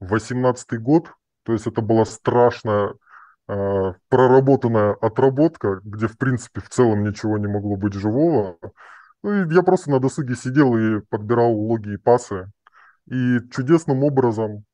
18 0.00 0.80
год, 0.82 1.12
то 1.44 1.52
есть 1.52 1.66
это 1.66 1.82
была 1.82 2.04
страшная 2.04 2.94
Э, 2.94 2.94
проработанная 4.08 4.94
отработка, 4.94 5.80
где, 5.82 6.06
в 6.06 6.16
принципе, 6.16 6.60
в 6.60 6.68
целом 6.68 7.02
ничего 7.02 7.38
не 7.38 7.48
могло 7.48 7.76
быть 7.76 7.94
живого. 7.94 8.56
Ну, 9.22 9.44
и 9.44 9.54
я 9.54 9.62
просто 9.62 9.90
на 9.90 9.98
досуге 9.98 10.34
сидел 10.34 10.76
и 10.76 11.00
подбирал 11.00 11.52
логи 11.52 11.94
и 11.94 11.96
пасы. 11.96 12.50
И 13.06 13.38
чудесным 13.50 14.04
образом, 14.04 14.64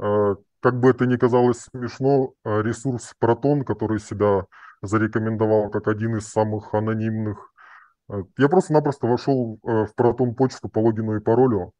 э, 0.00 0.34
как 0.60 0.80
бы 0.80 0.90
это 0.90 1.06
ни 1.06 1.16
казалось 1.16 1.68
смешно, 1.70 2.32
э, 2.44 2.62
ресурс 2.62 3.14
Proton, 3.20 3.64
который 3.64 4.00
себя 4.00 4.46
зарекомендовал 4.82 5.70
как 5.70 5.88
один 5.88 6.16
из 6.16 6.28
самых 6.28 6.74
анонимных, 6.74 7.52
я 8.38 8.48
просто-напросто 8.48 9.06
вошел 9.08 9.58
в 9.62 9.88
Proton 9.98 10.34
почту 10.34 10.68
по 10.68 10.78
логину 10.78 11.16
и 11.16 11.20
паролю 11.20 11.72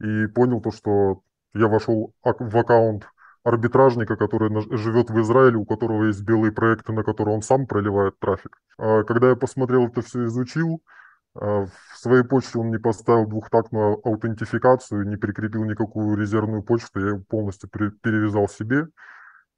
и 0.00 0.26
понял 0.26 0.60
то, 0.62 0.70
что 0.70 1.20
я 1.54 1.68
вошел 1.68 2.14
в 2.22 2.56
аккаунт 2.56 3.06
арбитражника, 3.46 4.16
который 4.16 4.50
живет 4.76 5.08
в 5.08 5.20
Израиле, 5.20 5.56
у 5.56 5.64
которого 5.64 6.06
есть 6.06 6.22
белые 6.22 6.50
проекты, 6.50 6.92
на 6.92 7.04
которые 7.04 7.36
он 7.36 7.42
сам 7.42 7.66
проливает 7.68 8.18
трафик. 8.18 8.58
А 8.76 9.04
когда 9.04 9.28
я 9.28 9.36
посмотрел 9.36 9.86
это 9.86 10.02
все, 10.02 10.24
изучил, 10.24 10.82
а, 11.36 11.66
в 11.66 11.96
своей 11.96 12.24
почте 12.24 12.58
он 12.58 12.70
не 12.70 12.78
поставил 12.78 13.28
двухтактную 13.28 14.04
аутентификацию, 14.04 15.08
не 15.08 15.16
прикрепил 15.16 15.62
никакую 15.62 16.16
резервную 16.16 16.64
почту, 16.64 16.98
я 16.98 17.22
полностью 17.28 17.70
перевязал 17.70 18.48
себе. 18.48 18.88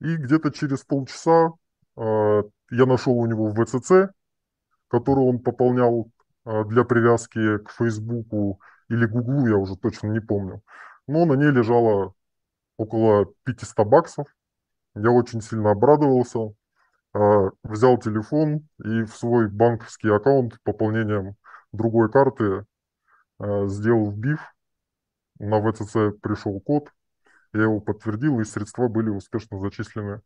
И 0.03 0.17
где-то 0.17 0.51
через 0.51 0.85
полчаса 0.85 1.53
а, 1.97 2.43
я 2.71 2.85
нашел 2.85 3.15
у 3.15 3.25
него 3.25 3.55
ВЦЦ, 3.55 4.13
который 4.89 5.25
он 5.25 5.39
пополнял 5.39 6.11
для 6.45 6.85
привязки 6.85 7.59
к 7.59 7.71
Фейсбуку 7.73 8.61
или 8.89 9.07
Гуглу, 9.07 9.47
я 9.49 9.57
уже 9.57 9.77
точно 9.77 10.09
не 10.09 10.21
помню. 10.21 10.63
Но 11.07 11.25
на 11.27 11.35
ней 11.35 11.51
лежала 11.51 12.15
около 12.79 13.27
500 13.45 13.87
баксов. 13.87 14.27
Я 14.95 15.11
очень 15.11 15.43
сильно 15.43 15.73
обрадовался, 15.73 16.55
а, 17.13 17.51
взял 17.63 17.99
телефон 17.99 18.67
и 18.83 19.03
в 19.03 19.15
свой 19.15 19.49
банковский 19.49 20.09
аккаунт 20.09 20.59
пополнением 20.63 21.35
другой 21.73 22.11
карты 22.11 22.65
а, 23.39 23.67
сделал 23.67 24.11
вбив. 24.11 24.41
На 25.39 25.61
ВЦЦ 25.61 26.19
пришел 26.21 26.59
код, 26.61 26.91
я 27.53 27.63
его 27.63 27.81
подтвердил, 27.81 28.41
и 28.41 28.45
средства 28.45 28.89
были 28.89 29.11
успешно 29.11 29.61
зачислены 29.61 30.21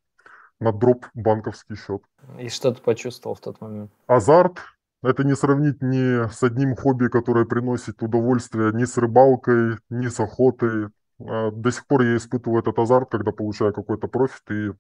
на 0.59 0.73
дроп 0.73 1.07
банковский 1.15 1.77
счет. 1.77 2.03
И 2.39 2.49
что 2.49 2.73
ты 2.73 2.81
почувствовал 2.81 3.35
в 3.35 3.41
тот 3.41 3.61
момент? 3.61 3.91
Азарт. 4.07 4.59
Это 5.03 5.25
не 5.25 5.35
сравнить 5.35 5.83
ни 5.83 6.29
с 6.33 6.43
одним 6.45 6.77
хобби, 6.77 7.09
которое 7.09 7.45
приносит 7.45 8.01
удовольствие, 8.03 8.73
ни 8.73 8.85
с 8.85 8.97
рыбалкой, 8.97 9.79
ни 9.91 10.07
с 10.07 10.21
охотой. 10.21 10.91
А, 11.29 11.51
до 11.51 11.71
сих 11.71 11.87
пор 11.87 12.03
я 12.03 12.17
испытываю 12.17 12.61
этот 12.61 12.79
азарт, 12.79 13.11
когда 13.11 13.33
получаю 13.33 13.73
какой-то 13.73 14.09
профит, 14.09 14.43
и 14.51 14.71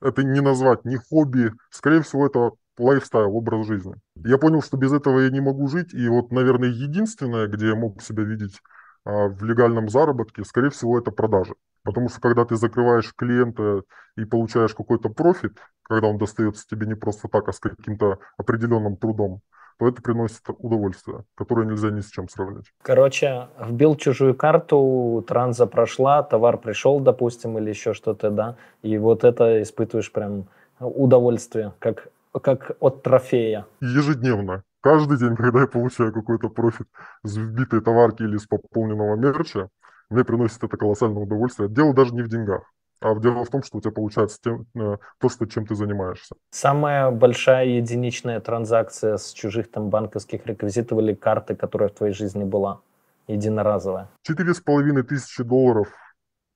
это 0.00 0.22
не 0.22 0.40
назвать 0.40 0.84
ни 0.84 0.96
хобби, 0.96 1.52
скорее 1.70 2.02
всего, 2.02 2.26
это 2.26 2.52
lifestyle, 2.78 3.34
образ 3.36 3.66
жизни. 3.66 3.94
Я 4.16 4.38
понял, 4.38 4.62
что 4.62 4.76
без 4.76 4.92
этого 4.92 5.20
я 5.20 5.30
не 5.30 5.40
могу 5.40 5.68
жить, 5.68 5.92
и 5.92 6.08
вот, 6.08 6.32
наверное, 6.32 6.70
единственное, 6.70 7.46
где 7.46 7.68
я 7.68 7.74
мог 7.74 8.02
себя 8.02 8.24
видеть 8.24 8.60
а, 9.04 9.28
в 9.28 9.44
легальном 9.44 9.88
заработке, 9.88 10.44
скорее 10.44 10.70
всего, 10.70 10.98
это 10.98 11.10
продажи. 11.10 11.54
Потому 11.82 12.08
что 12.08 12.20
когда 12.20 12.44
ты 12.44 12.56
закрываешь 12.56 13.14
клиента 13.14 13.82
и 14.16 14.24
получаешь 14.24 14.74
какой-то 14.74 15.08
профит, 15.08 15.58
когда 15.82 16.08
он 16.08 16.18
достается 16.18 16.66
тебе 16.66 16.86
не 16.86 16.94
просто 16.94 17.28
так, 17.28 17.48
а 17.48 17.52
с 17.52 17.58
каким-то 17.58 18.18
определенным 18.36 18.96
трудом, 18.96 19.40
то 19.80 19.88
это 19.88 20.02
приносит 20.02 20.42
удовольствие, 20.58 21.24
которое 21.34 21.66
нельзя 21.66 21.90
ни 21.90 22.00
с 22.00 22.10
чем 22.10 22.28
сравнить. 22.28 22.66
Короче, 22.82 23.48
вбил 23.58 23.96
чужую 23.96 24.34
карту, 24.34 25.24
транза 25.26 25.66
прошла, 25.66 26.22
товар 26.22 26.58
пришел, 26.58 27.00
допустим, 27.00 27.56
или 27.56 27.70
еще 27.70 27.94
что-то, 27.94 28.30
да, 28.30 28.56
и 28.82 28.98
вот 28.98 29.24
это 29.24 29.62
испытываешь 29.62 30.12
прям 30.12 30.48
удовольствие, 30.80 31.72
как, 31.78 32.08
как 32.42 32.72
от 32.78 33.02
трофея. 33.02 33.64
Ежедневно. 33.80 34.64
Каждый 34.82 35.16
день, 35.16 35.34
когда 35.36 35.62
я 35.62 35.66
получаю 35.66 36.12
какой-то 36.12 36.50
профит 36.50 36.86
с 37.22 37.38
вбитой 37.38 37.80
товарки 37.80 38.22
или 38.22 38.36
с 38.36 38.46
пополненного 38.46 39.16
мерча, 39.16 39.70
мне 40.10 40.24
приносит 40.24 40.62
это 40.62 40.76
колоссальное 40.76 41.22
удовольствие. 41.22 41.70
Дело 41.70 41.94
даже 41.94 42.14
не 42.14 42.20
в 42.20 42.28
деньгах. 42.28 42.64
А 43.00 43.14
дело 43.14 43.44
в 43.44 43.48
том, 43.48 43.62
что 43.62 43.78
у 43.78 43.80
тебя 43.80 43.92
получается 43.92 44.38
тем, 44.42 44.66
э, 44.74 44.98
то, 45.18 45.28
что, 45.28 45.46
чем 45.46 45.66
ты 45.66 45.74
занимаешься. 45.74 46.34
Самая 46.50 47.10
большая 47.10 47.66
единичная 47.66 48.40
транзакция 48.40 49.16
с 49.16 49.32
чужих 49.32 49.70
там 49.70 49.88
банковских 49.88 50.46
реквизитов 50.46 50.98
или 50.98 51.14
карты, 51.14 51.54
которая 51.54 51.88
в 51.88 51.92
твоей 51.92 52.12
жизни 52.12 52.44
была, 52.44 52.80
единоразовая? 53.26 54.08
Четыре 54.22 54.52
с 54.52 54.60
половиной 54.60 55.02
тысячи 55.02 55.42
долларов 55.42 55.88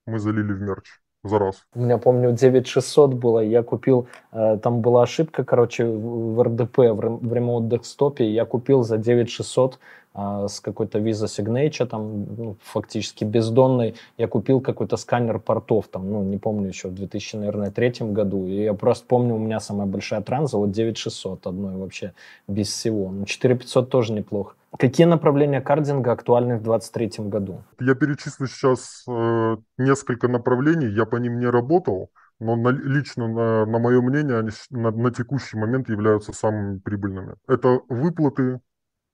мы 0.07 0.19
залили 0.19 0.53
в 0.53 0.61
мерч 0.61 1.01
за 1.25 1.39
раз. 1.39 1.65
У 1.75 1.81
меня, 1.81 1.97
помню, 1.99 2.33
9600 2.33 3.15
было, 3.15 3.41
я 3.41 3.63
купил, 3.63 4.07
э, 4.33 4.59
там 4.63 4.83
была 4.83 5.03
ошибка, 5.05 5.45
короче, 5.45 5.87
в 5.87 6.43
РДП, 6.43 6.79
в, 6.79 7.27
в 7.27 7.33
Remote 7.33 7.69
Desktop, 7.69 8.23
я 8.23 8.45
купил 8.45 8.83
за 8.83 8.99
9600 8.99 9.75
а, 9.75 9.79
с 10.15 10.61
какой-то 10.61 10.99
Visa 10.99 11.27
Signature, 11.27 11.87
там, 11.87 12.25
ну, 12.37 12.57
фактически 12.63 13.25
бездонный. 13.25 13.95
Я 14.17 14.29
купил 14.29 14.61
какой-то 14.61 14.97
сканер 14.97 15.41
портов, 15.41 15.89
там, 15.89 16.11
ну, 16.11 16.23
не 16.23 16.39
помню 16.39 16.69
еще, 16.69 16.89
в 16.89 16.95
2003 16.95 18.13
году. 18.13 18.47
И 18.47 18.63
я 18.63 18.75
просто 18.75 19.07
помню, 19.07 19.35
у 19.35 19.39
меня 19.39 19.61
самая 19.61 19.87
большая 19.87 20.21
транза, 20.21 20.59
вот 20.59 20.71
9600 20.71 21.47
одной 21.47 21.77
вообще, 21.77 22.13
без 22.47 22.69
всего. 22.69 23.11
Ну, 23.11 23.25
4500 23.25 23.91
тоже 23.91 24.13
неплохо. 24.13 24.55
Какие 24.79 25.07
направления 25.07 25.61
кардинга 25.61 26.13
актуальны 26.13 26.59
в 26.59 26.63
2023 26.63 27.29
году? 27.29 27.63
Я 27.81 27.95
перечислю 27.95 28.47
сейчас 28.47 29.05
э, 29.09 29.57
несколько 29.79 30.29
направлений, 30.29 30.87
я 30.87 31.07
по 31.07 31.17
ним 31.17 31.39
не 31.39 31.47
работал, 31.47 32.11
но 32.41 32.57
на, 32.57 32.71
лично, 32.71 33.29
на, 33.29 33.67
на 33.67 33.79
мое 33.79 34.01
мнение, 34.01 34.39
они 34.39 34.51
на, 34.71 34.91
на 34.91 35.11
текущий 35.13 35.57
момент 35.57 35.89
являются 35.89 36.33
самыми 36.33 36.79
прибыльными. 36.79 37.35
Это 37.47 37.81
выплаты 37.89 38.61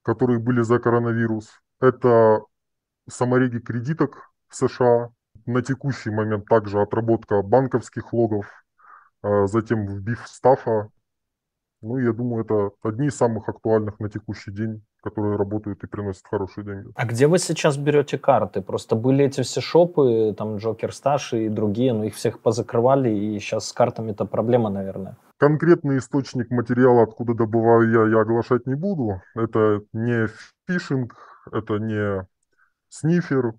которые 0.03 0.39
были 0.39 0.61
за 0.61 0.79
коронавирус. 0.79 1.49
Это 1.79 2.41
самореги 3.09 3.59
кредиток 3.59 4.31
в 4.47 4.55
США. 4.55 5.09
На 5.45 5.61
текущий 5.61 6.11
момент 6.11 6.45
также 6.45 6.79
отработка 6.79 7.41
банковских 7.41 8.13
логов, 8.13 8.45
а 9.23 9.47
затем 9.47 9.87
вбив 9.87 10.27
стафа. 10.27 10.89
Ну, 11.81 11.97
я 11.97 12.13
думаю, 12.13 12.43
это 12.43 12.71
одни 12.83 13.07
из 13.07 13.15
самых 13.15 13.49
актуальных 13.49 13.99
на 13.99 14.09
текущий 14.09 14.51
день 14.51 14.81
которые 15.01 15.35
работают 15.35 15.83
и 15.83 15.87
приносят 15.87 16.23
хорошие 16.29 16.63
деньги. 16.63 16.89
А 16.95 17.05
где 17.05 17.27
вы 17.27 17.39
сейчас 17.39 17.77
берете 17.77 18.17
карты? 18.17 18.61
Просто 18.61 18.95
были 18.95 19.25
эти 19.25 19.41
все 19.41 19.61
шопы, 19.61 20.33
там 20.37 20.57
Джокер 20.57 20.93
Сташ 20.93 21.33
и 21.33 21.49
другие, 21.49 21.93
но 21.93 22.05
их 22.05 22.15
всех 22.15 22.39
позакрывали, 22.39 23.09
и 23.09 23.39
сейчас 23.39 23.67
с 23.67 23.73
картами 23.73 24.11
это 24.11 24.25
проблема, 24.25 24.69
наверное. 24.69 25.17
Конкретный 25.37 25.97
источник 25.97 26.51
материала, 26.51 27.03
откуда 27.03 27.33
добываю 27.33 27.91
я, 27.91 28.11
я 28.11 28.21
оглашать 28.21 28.67
не 28.67 28.75
буду. 28.75 29.21
Это 29.35 29.81
не 29.91 30.27
фишинг, 30.67 31.15
это 31.51 31.77
не 31.79 32.27
снифер. 32.89 33.53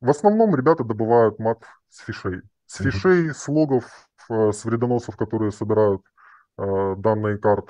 В 0.00 0.08
основном 0.08 0.54
ребята 0.54 0.84
добывают 0.84 1.38
мат 1.38 1.58
с 1.90 2.00
фишей. 2.04 2.40
С 2.66 2.78
фишей, 2.78 3.34
с 3.34 3.48
логов, 3.48 3.84
э, 4.30 4.52
с 4.52 4.64
вредоносов, 4.64 5.16
которые 5.16 5.52
собирают 5.52 6.02
данные 6.58 7.38
карт, 7.38 7.66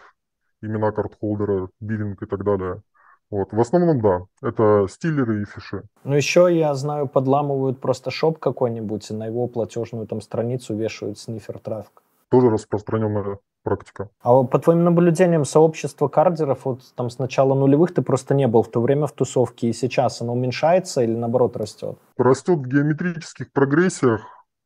имена 0.63 0.91
карт-холдера, 0.91 1.69
биллинг 1.81 2.23
и 2.23 2.27
так 2.27 2.45
далее. 2.45 2.83
Вот. 3.31 3.53
В 3.53 3.61
основном, 3.61 4.01
да, 4.01 4.23
это 4.43 4.87
стилеры 4.89 5.43
и 5.43 5.45
фиши. 5.45 5.83
Ну, 6.05 6.15
еще, 6.15 6.49
я 6.51 6.75
знаю, 6.75 7.07
подламывают 7.07 7.79
просто 7.81 8.11
шоп 8.11 8.39
какой-нибудь, 8.39 9.11
и 9.11 9.15
на 9.15 9.27
его 9.27 9.47
платежную 9.49 10.07
там 10.07 10.21
страницу 10.23 10.75
вешают 10.75 11.19
снифер 11.19 11.59
трафик. 11.59 12.03
Тоже 12.31 12.49
распространенная 12.49 13.39
практика. 13.63 14.09
А 14.23 14.43
по 14.45 14.59
твоим 14.59 14.85
наблюдениям, 14.85 15.45
сообщество 15.45 16.09
кардеров, 16.09 16.65
вот 16.65 16.81
там 16.95 17.11
с 17.11 17.19
начала 17.19 17.55
нулевых 17.55 17.93
ты 17.93 18.01
просто 18.01 18.35
не 18.35 18.47
был 18.47 18.63
в 18.63 18.71
то 18.71 18.81
время 18.81 19.07
в 19.07 19.13
тусовке, 19.13 19.69
и 19.69 19.73
сейчас 19.75 20.23
оно 20.23 20.33
уменьшается 20.33 21.03
или 21.03 21.15
наоборот 21.15 21.57
растет? 21.57 21.99
Растет 22.17 22.59
в 22.59 22.67
геометрических 22.67 23.53
прогрессиях 23.53 24.23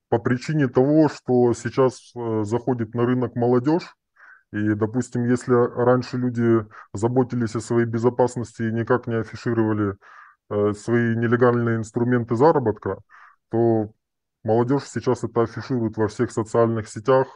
по 0.08 0.18
причине 0.18 0.68
того, 0.68 1.08
что 1.08 1.52
сейчас 1.54 2.12
э, 2.14 2.44
заходит 2.44 2.94
на 2.94 3.06
рынок 3.06 3.34
молодежь, 3.34 3.96
и, 4.52 4.74
допустим, 4.74 5.24
если 5.24 5.54
раньше 5.54 6.18
люди 6.18 6.66
заботились 6.92 7.56
о 7.56 7.60
своей 7.60 7.86
безопасности 7.86 8.62
и 8.62 8.72
никак 8.72 9.06
не 9.06 9.14
афишировали 9.14 9.96
э, 10.50 10.72
свои 10.74 11.16
нелегальные 11.16 11.76
инструменты 11.76 12.36
заработка, 12.36 12.98
то 13.50 13.90
молодежь 14.44 14.84
сейчас 14.84 15.24
это 15.24 15.42
афиширует 15.42 15.96
во 15.96 16.08
всех 16.08 16.30
социальных 16.30 16.88
сетях, 16.88 17.28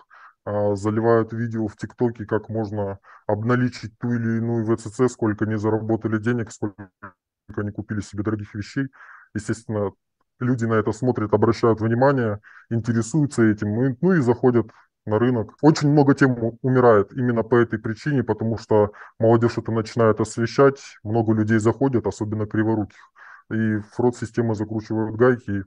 э, 0.44 0.74
заливают 0.74 1.32
видео 1.32 1.68
в 1.68 1.76
ТикТоке, 1.76 2.26
как 2.26 2.50
можно 2.50 2.98
обналичить 3.26 3.98
ту 3.98 4.12
или 4.12 4.36
иную 4.38 4.66
ВЦЦ, 4.76 5.10
сколько 5.10 5.46
они 5.46 5.56
заработали 5.56 6.18
денег, 6.18 6.52
сколько 6.52 6.76
они 7.56 7.70
купили 7.70 8.00
себе 8.00 8.24
дорогих 8.24 8.54
вещей. 8.54 8.88
Естественно, 9.34 9.92
люди 10.38 10.66
на 10.66 10.74
это 10.74 10.92
смотрят, 10.92 11.32
обращают 11.32 11.80
внимание, 11.80 12.40
интересуются 12.68 13.42
этим, 13.42 13.96
ну 14.00 14.12
и 14.12 14.20
заходят 14.20 14.66
на 15.06 15.18
рынок. 15.18 15.54
Очень 15.62 15.90
много 15.90 16.14
тем 16.14 16.58
умирает 16.62 17.12
именно 17.12 17.42
по 17.42 17.54
этой 17.54 17.78
причине, 17.78 18.22
потому 18.24 18.58
что 18.58 18.92
молодежь 19.18 19.56
это 19.56 19.72
начинает 19.72 20.20
освещать, 20.20 20.80
много 21.04 21.32
людей 21.32 21.58
заходят, 21.58 22.06
особенно 22.06 22.46
криворуких. 22.46 22.98
И 23.50 23.78
фрод-системы 23.92 24.54
закручивают 24.56 25.16
гайки. 25.16 25.64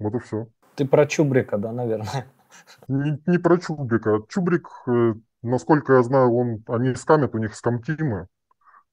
Вот 0.00 0.14
и 0.14 0.18
все. 0.18 0.48
Ты 0.74 0.84
про 0.84 1.06
Чубрика, 1.06 1.56
да, 1.58 1.72
наверное? 1.72 2.26
Не, 2.88 3.20
не 3.26 3.38
про 3.38 3.58
Чубрика. 3.58 4.20
Чубрик, 4.28 4.68
э, 4.88 5.14
насколько 5.42 5.94
я 5.94 6.02
знаю, 6.02 6.32
он, 6.32 6.64
они 6.66 6.94
скамят, 6.94 7.34
у 7.34 7.38
них 7.38 7.54
скамтимы. 7.54 8.26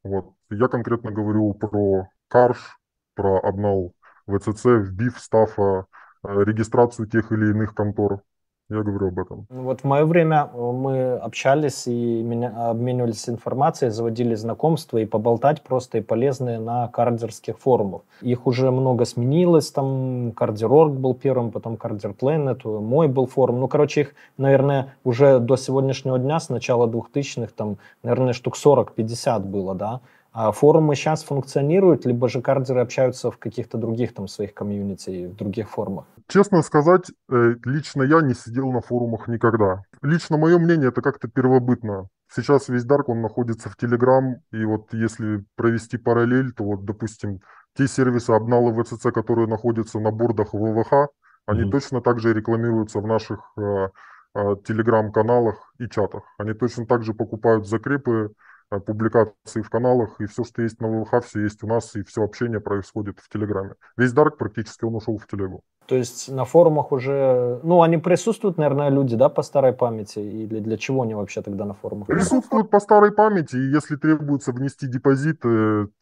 Вот. 0.04 0.34
Я 0.50 0.68
конкретно 0.68 1.12
говорю 1.12 1.54
про 1.54 2.10
Карш, 2.28 2.80
про 3.16 3.40
обнал 3.40 3.94
ВЦЦ, 4.28 4.66
вбив 4.66 5.18
стафа, 5.20 5.86
э, 6.24 6.44
регистрацию 6.44 7.08
тех 7.08 7.32
или 7.32 7.50
иных 7.52 7.74
контор. 7.74 8.22
Я 8.68 8.82
говорю 8.82 9.10
об 9.10 9.20
этом. 9.20 9.46
Вот 9.50 9.82
в 9.82 9.84
мое 9.84 10.06
время 10.06 10.50
э, 10.52 10.58
мы 10.58 11.14
общались 11.14 11.86
и 11.86 12.22
обменивались 12.56 13.30
информацией, 13.30 13.92
заводили 13.92 14.34
знакомства 14.34 14.98
и 14.98 15.06
поболтать 15.06 15.62
просто 15.62 16.00
и 16.00 16.02
полезные 16.02 16.58
на 16.58 16.88
кардерских 16.88 17.60
форумах. 17.60 18.02
Их 18.22 18.48
уже 18.48 18.72
много 18.72 19.06
сменилось, 19.06 19.70
там 19.70 20.32
Кардерорг 20.32 20.94
был 20.94 21.14
первым, 21.14 21.52
потом 21.52 21.78
Кардер 21.78 22.12
Planet, 22.20 22.82
мой 22.82 23.08
был 23.08 23.28
форум. 23.28 23.60
Ну, 23.60 23.68
короче, 23.68 24.02
их, 24.02 24.16
наверное, 24.38 24.96
уже 25.04 25.38
до 25.38 25.58
сегодняшнего 25.58 26.18
дня, 26.18 26.40
с 26.40 26.50
начала 26.50 26.88
2000-х, 26.88 27.52
там, 27.56 27.78
наверное, 28.02 28.34
штук 28.34 28.56
40-50 28.58 29.42
было, 29.42 29.76
да. 29.76 30.02
А 30.38 30.52
форумы 30.52 30.96
сейчас 30.96 31.24
функционируют, 31.24 32.06
либо 32.06 32.28
же 32.28 32.42
кардеры 32.42 32.82
общаются 32.82 33.32
в 33.32 33.38
каких-то 33.38 33.78
других 33.78 34.14
там 34.14 34.28
своих 34.28 34.54
комьюнити, 34.54 35.28
в 35.28 35.36
других 35.38 35.70
формах? 35.70 36.08
Честно 36.28 36.62
сказать, 36.62 37.06
э, 37.32 37.56
лично 37.64 38.04
я 38.04 38.20
не 38.20 38.34
сидел 38.34 38.70
на 38.74 38.82
форумах 38.82 39.30
никогда. 39.30 39.84
Лично 40.02 40.36
мое 40.36 40.60
мнение, 40.60 40.90
это 40.90 41.02
как-то 41.02 41.30
первобытно. 41.30 42.10
Сейчас 42.28 42.68
весь 42.68 42.86
Dark, 42.86 43.06
он 43.08 43.22
находится 43.22 43.70
в 43.70 43.78
Telegram, 43.82 44.34
и 44.52 44.66
вот 44.66 44.94
если 44.94 45.46
провести 45.56 45.98
параллель, 45.98 46.52
то 46.52 46.66
вот, 46.66 46.84
допустим, 46.84 47.40
те 47.78 47.88
сервисы 47.88 48.32
обналы 48.32 48.74
ВЦЦ, 48.84 49.14
которые 49.14 49.48
находятся 49.48 50.02
на 50.02 50.12
бордах 50.12 50.54
ВВХ, 50.54 51.08
они 51.46 51.62
mm-hmm. 51.62 51.72
точно 51.72 52.02
так 52.02 52.20
же 52.20 52.34
рекламируются 52.34 53.00
в 53.00 53.08
наших 53.08 53.40
э, 53.56 53.88
э, 54.36 54.56
телеграм-каналах 54.68 55.72
и 55.80 55.88
чатах. 55.88 56.24
Они 56.38 56.52
точно 56.54 56.86
так 56.86 57.04
же 57.04 57.14
покупают 57.14 57.70
закрепы, 57.70 58.32
Э, 58.32 58.45
публикации 58.70 59.62
в 59.62 59.70
каналах, 59.70 60.20
и 60.20 60.26
все, 60.26 60.44
что 60.44 60.62
есть 60.62 60.80
на 60.82 60.88
ВВХ, 60.88 61.24
все 61.26 61.42
есть 61.42 61.64
у 61.64 61.68
нас, 61.68 61.96
и 61.96 62.04
все 62.04 62.24
общение 62.24 62.60
происходит 62.60 63.20
в 63.20 63.30
Телеграме. 63.30 63.76
Весь 63.98 64.14
Дарк 64.14 64.38
практически 64.38 64.86
он 64.86 64.96
ушел 64.96 65.18
в 65.18 65.28
Телегу. 65.28 65.64
То 65.88 65.96
есть 65.96 66.32
на 66.32 66.46
форумах 66.46 66.92
уже, 66.92 67.60
ну, 67.64 67.82
они 67.82 67.98
присутствуют, 67.98 68.58
наверное, 68.58 68.90
люди, 68.90 69.16
да, 69.16 69.30
по 69.30 69.44
старой 69.44 69.74
памяти, 69.74 70.20
или 70.20 70.60
для 70.60 70.78
чего 70.78 71.04
они 71.04 71.14
вообще 71.14 71.42
тогда 71.42 71.66
на 71.66 71.74
форумах? 71.74 72.08
Присутствуют 72.08 72.70
по 72.70 72.80
старой 72.80 73.12
памяти, 73.12 73.56
и 73.56 73.72
если 73.72 73.96
требуется 73.96 74.52
внести 74.52 74.88
депозит, 74.88 75.44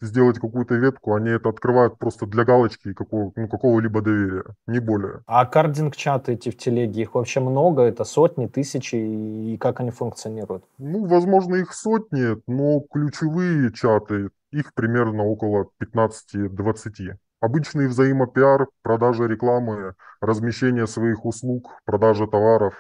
сделать 0.02 0.39
какую-то 0.39 0.76
ветку, 0.76 1.15
они 1.15 1.30
это 1.32 1.50
открывают 1.50 1.98
просто 1.98 2.26
для 2.26 2.46
галочки 2.46 2.93
какого, 2.93 3.32
ну, 3.36 3.48
какого-либо 3.48 4.02
доверия, 4.02 4.43
не 4.67 4.80
более. 4.80 5.22
А 5.28 5.46
кардинг-чаты 5.46 6.34
эти 6.34 6.50
в 6.50 6.58
телеге, 6.58 7.02
их 7.02 7.15
вообще 7.15 7.39
много, 7.39 7.82
это 7.82 8.06
сотни, 8.06 8.48
тысячи, 8.48 8.96
и 8.96 9.58
как 9.58 9.80
они 9.80 9.91
функционируют? 9.91 10.63
Ну, 10.78 11.06
возможно, 11.06 11.56
их 11.56 11.74
сотни, 11.74 12.38
но 12.48 12.82
ключевые 12.91 13.72
чаты, 13.74 14.30
их 14.52 14.74
примерно 14.74 15.26
около 15.26 15.67
15-20. 15.80 17.17
Обычный 17.44 17.88
взаимопиар, 17.88 18.68
продажа 18.84 19.26
рекламы, 19.26 19.96
размещение 20.22 20.88
своих 20.88 21.26
услуг, 21.26 21.72
продажа 21.84 22.26
товаров. 22.26 22.74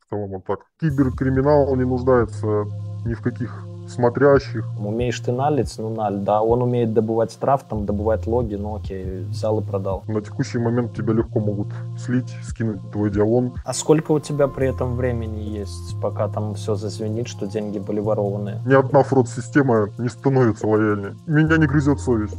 В 0.00 0.08
целом 0.08 0.30
вот 0.30 0.46
так. 0.46 0.60
Киберкриминал 0.80 1.76
не 1.76 1.84
нуждается 1.84 2.64
ни 3.04 3.12
в 3.12 3.20
каких 3.20 3.62
смотрящих. 3.88 4.64
Умеешь 4.80 5.20
ты 5.20 5.32
налить, 5.32 5.74
ну 5.76 5.94
наль, 5.94 6.16
да. 6.16 6.40
Он 6.40 6.62
умеет 6.62 6.94
добывать 6.94 7.30
штраф, 7.30 7.64
там, 7.68 7.84
добывать 7.84 8.26
логи, 8.26 8.54
ну 8.54 8.74
окей, 8.74 9.24
взял 9.24 9.60
и 9.60 9.62
продал. 9.62 10.02
На 10.08 10.22
текущий 10.22 10.58
момент 10.58 10.96
тебя 10.96 11.12
легко 11.12 11.38
могут 11.38 11.68
слить, 11.98 12.34
скинуть 12.42 12.80
твой 12.90 13.10
диалон. 13.10 13.52
А 13.66 13.74
сколько 13.74 14.12
у 14.12 14.18
тебя 14.18 14.48
при 14.48 14.68
этом 14.68 14.96
времени 14.96 15.40
есть, 15.40 16.00
пока 16.00 16.28
там 16.28 16.54
все 16.54 16.74
зазвенит, 16.74 17.28
что 17.28 17.46
деньги 17.46 17.80
были 17.80 18.00
ворованы? 18.00 18.62
Ни 18.64 18.72
одна 18.72 19.02
фрод-система 19.02 19.90
не 19.98 20.08
становится 20.08 20.66
лояльней. 20.66 21.18
Меня 21.26 21.58
не 21.58 21.66
грызет 21.66 22.00
совесть. 22.00 22.38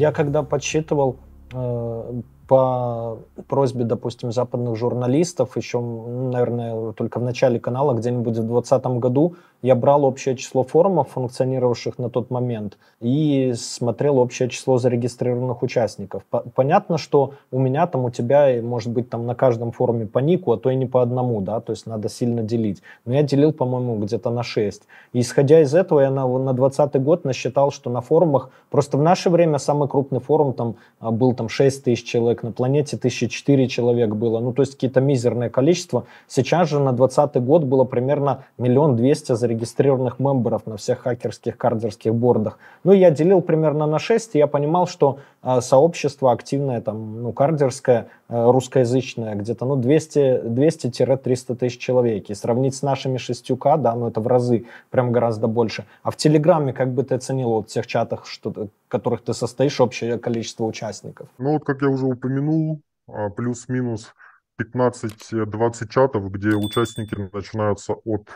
Я 0.00 0.12
когда 0.12 0.42
подсчитывал 0.42 1.18
э, 1.52 2.22
по 2.50 3.18
просьбе, 3.46 3.84
допустим, 3.84 4.32
западных 4.32 4.74
журналистов, 4.74 5.56
еще, 5.56 5.80
наверное, 5.80 6.90
только 6.94 7.20
в 7.20 7.22
начале 7.22 7.60
канала, 7.60 7.94
где-нибудь 7.94 8.38
в 8.38 8.42
2020 8.42 8.86
году, 8.98 9.36
я 9.62 9.76
брал 9.76 10.04
общее 10.04 10.36
число 10.36 10.64
форумов, 10.64 11.10
функционировавших 11.10 11.98
на 11.98 12.10
тот 12.10 12.30
момент, 12.30 12.76
и 13.00 13.52
смотрел 13.56 14.18
общее 14.18 14.48
число 14.48 14.78
зарегистрированных 14.78 15.62
участников. 15.62 16.24
Понятно, 16.54 16.98
что 16.98 17.34
у 17.52 17.60
меня 17.60 17.86
там, 17.86 18.06
у 18.06 18.10
тебя, 18.10 18.60
может 18.62 18.90
быть, 18.90 19.10
там 19.10 19.26
на 19.26 19.36
каждом 19.36 19.70
форуме 19.70 20.06
по 20.06 20.18
нику, 20.18 20.52
а 20.52 20.56
то 20.56 20.70
и 20.70 20.74
не 20.74 20.86
по 20.86 21.02
одному, 21.02 21.40
да, 21.40 21.60
то 21.60 21.70
есть 21.72 21.86
надо 21.86 22.08
сильно 22.08 22.42
делить. 22.42 22.82
Но 23.04 23.14
я 23.14 23.22
делил, 23.22 23.52
по-моему, 23.52 23.96
где-то 23.98 24.30
на 24.30 24.42
6. 24.42 24.82
И 25.12 25.20
исходя 25.20 25.60
из 25.60 25.74
этого, 25.74 26.00
я 26.00 26.10
на, 26.10 26.26
на 26.26 26.52
20 26.52 27.00
год 27.02 27.24
насчитал, 27.24 27.70
что 27.70 27.90
на 27.90 28.00
форумах, 28.00 28.50
просто 28.70 28.96
в 28.96 29.02
наше 29.02 29.30
время 29.30 29.58
самый 29.58 29.88
крупный 29.88 30.20
форум 30.20 30.54
там 30.54 30.76
а, 30.98 31.10
был 31.10 31.34
там 31.34 31.48
6 31.48 31.84
тысяч 31.84 32.04
человек, 32.04 32.39
на 32.42 32.52
планете 32.52 32.96
1004 32.96 33.68
человек 33.68 34.10
было, 34.14 34.40
ну, 34.40 34.52
то 34.52 34.62
есть 34.62 34.74
какие-то 34.74 35.00
мизерное 35.00 35.48
количество. 35.48 36.06
Сейчас 36.28 36.68
же 36.68 36.80
на 36.80 36.92
20 36.92 37.36
год 37.42 37.64
было 37.64 37.84
примерно 37.84 38.44
миллион 38.58 38.96
двести 38.96 39.34
зарегистрированных 39.34 40.18
мемберов 40.18 40.66
на 40.66 40.76
всех 40.76 41.00
хакерских 41.00 41.56
кардерских 41.56 42.14
бордах. 42.14 42.58
Ну, 42.84 42.92
я 42.92 43.10
делил 43.10 43.40
примерно 43.40 43.86
на 43.86 43.98
6, 43.98 44.34
и 44.34 44.38
я 44.38 44.46
понимал, 44.46 44.86
что 44.86 45.18
э, 45.42 45.60
сообщество 45.60 46.32
активное, 46.32 46.80
там, 46.80 47.22
ну, 47.22 47.32
кардерское, 47.32 48.08
русскоязычная, 48.30 49.34
где-то 49.34 49.66
ну, 49.66 49.76
200-300 49.80 51.56
тысяч 51.56 51.78
человек. 51.78 52.30
И 52.30 52.34
сравнить 52.34 52.74
с 52.74 52.82
нашими 52.82 53.18
6К, 53.18 53.78
да, 53.78 53.94
ну 53.94 54.08
это 54.08 54.20
в 54.20 54.26
разы, 54.26 54.66
прям 54.90 55.12
гораздо 55.12 55.48
больше. 55.48 55.84
А 56.02 56.10
в 56.10 56.16
Телеграме 56.16 56.72
как 56.72 56.92
бы 56.92 57.02
ты 57.02 57.16
оценил 57.16 57.50
вот 57.50 57.68
в 57.68 57.72
тех 57.72 57.86
чатах, 57.86 58.26
что, 58.26 58.50
в 58.50 58.68
которых 58.88 59.22
ты 59.22 59.34
состоишь, 59.34 59.80
общее 59.80 60.18
количество 60.18 60.64
участников? 60.64 61.28
Ну 61.38 61.52
вот, 61.52 61.64
как 61.64 61.82
я 61.82 61.88
уже 61.88 62.06
упомянул, 62.06 62.80
а, 63.08 63.30
плюс-минус 63.30 64.14
15-20 64.60 65.88
чатов, 65.88 66.30
где 66.30 66.50
участники 66.50 67.14
начинаются 67.32 67.94
от 67.94 68.28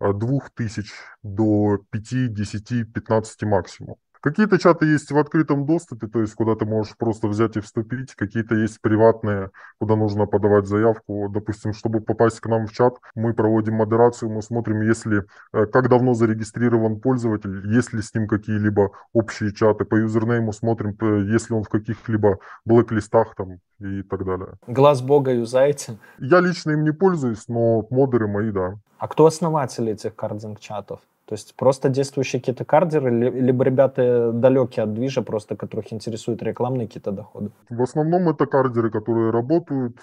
2000 0.00 0.90
до 1.22 1.78
5, 1.90 2.32
10, 2.32 2.92
15 2.92 3.42
максимум. 3.44 3.96
Какие-то 4.26 4.58
чаты 4.58 4.86
есть 4.86 5.12
в 5.12 5.18
открытом 5.18 5.66
доступе, 5.66 6.08
то 6.08 6.20
есть 6.20 6.34
куда 6.34 6.56
ты 6.56 6.64
можешь 6.64 6.96
просто 6.96 7.28
взять 7.28 7.56
и 7.56 7.60
вступить. 7.60 8.12
Какие-то 8.16 8.56
есть 8.56 8.80
приватные, 8.80 9.50
куда 9.78 9.94
нужно 9.94 10.26
подавать 10.26 10.66
заявку. 10.66 11.28
Допустим, 11.28 11.72
чтобы 11.72 12.00
попасть 12.00 12.40
к 12.40 12.46
нам 12.48 12.66
в 12.66 12.72
чат, 12.72 12.94
мы 13.14 13.34
проводим 13.34 13.74
модерацию, 13.74 14.28
мы 14.28 14.42
смотрим, 14.42 14.80
если, 14.80 15.22
э, 15.52 15.66
как 15.66 15.88
давно 15.88 16.14
зарегистрирован 16.14 16.98
пользователь, 16.98 17.72
есть 17.72 17.92
ли 17.92 18.02
с 18.02 18.12
ним 18.14 18.26
какие-либо 18.26 18.90
общие 19.12 19.54
чаты. 19.54 19.84
По 19.84 19.94
юзернейму 19.94 20.52
смотрим, 20.52 20.96
если 21.32 21.54
он 21.54 21.62
в 21.62 21.68
каких-либо 21.68 22.38
блэк-листах 22.64 23.36
там 23.36 23.60
и 23.78 24.02
так 24.02 24.24
далее. 24.24 24.54
Глаз 24.66 25.02
бога 25.02 25.32
юзаете? 25.32 25.98
Я 26.18 26.40
лично 26.40 26.72
им 26.72 26.82
не 26.82 26.92
пользуюсь, 26.92 27.46
но 27.46 27.86
модеры 27.90 28.26
мои, 28.26 28.50
да. 28.50 28.74
А 28.98 29.06
кто 29.06 29.26
основатель 29.26 29.88
этих 29.88 30.16
кардинг-чатов? 30.16 30.98
То 31.26 31.34
есть 31.34 31.56
просто 31.56 31.88
действующие 31.88 32.40
какие-то 32.40 32.64
кардеры, 32.64 33.10
либо 33.10 33.64
ребята 33.64 34.30
далекие 34.32 34.84
от 34.84 34.94
движа, 34.94 35.22
просто 35.22 35.56
которых 35.56 35.92
интересуют 35.92 36.40
рекламные 36.40 36.86
какие-то 36.86 37.10
доходы? 37.10 37.50
В 37.68 37.82
основном 37.82 38.28
это 38.28 38.46
кардеры, 38.46 38.90
которые 38.90 39.32
работают. 39.32 39.98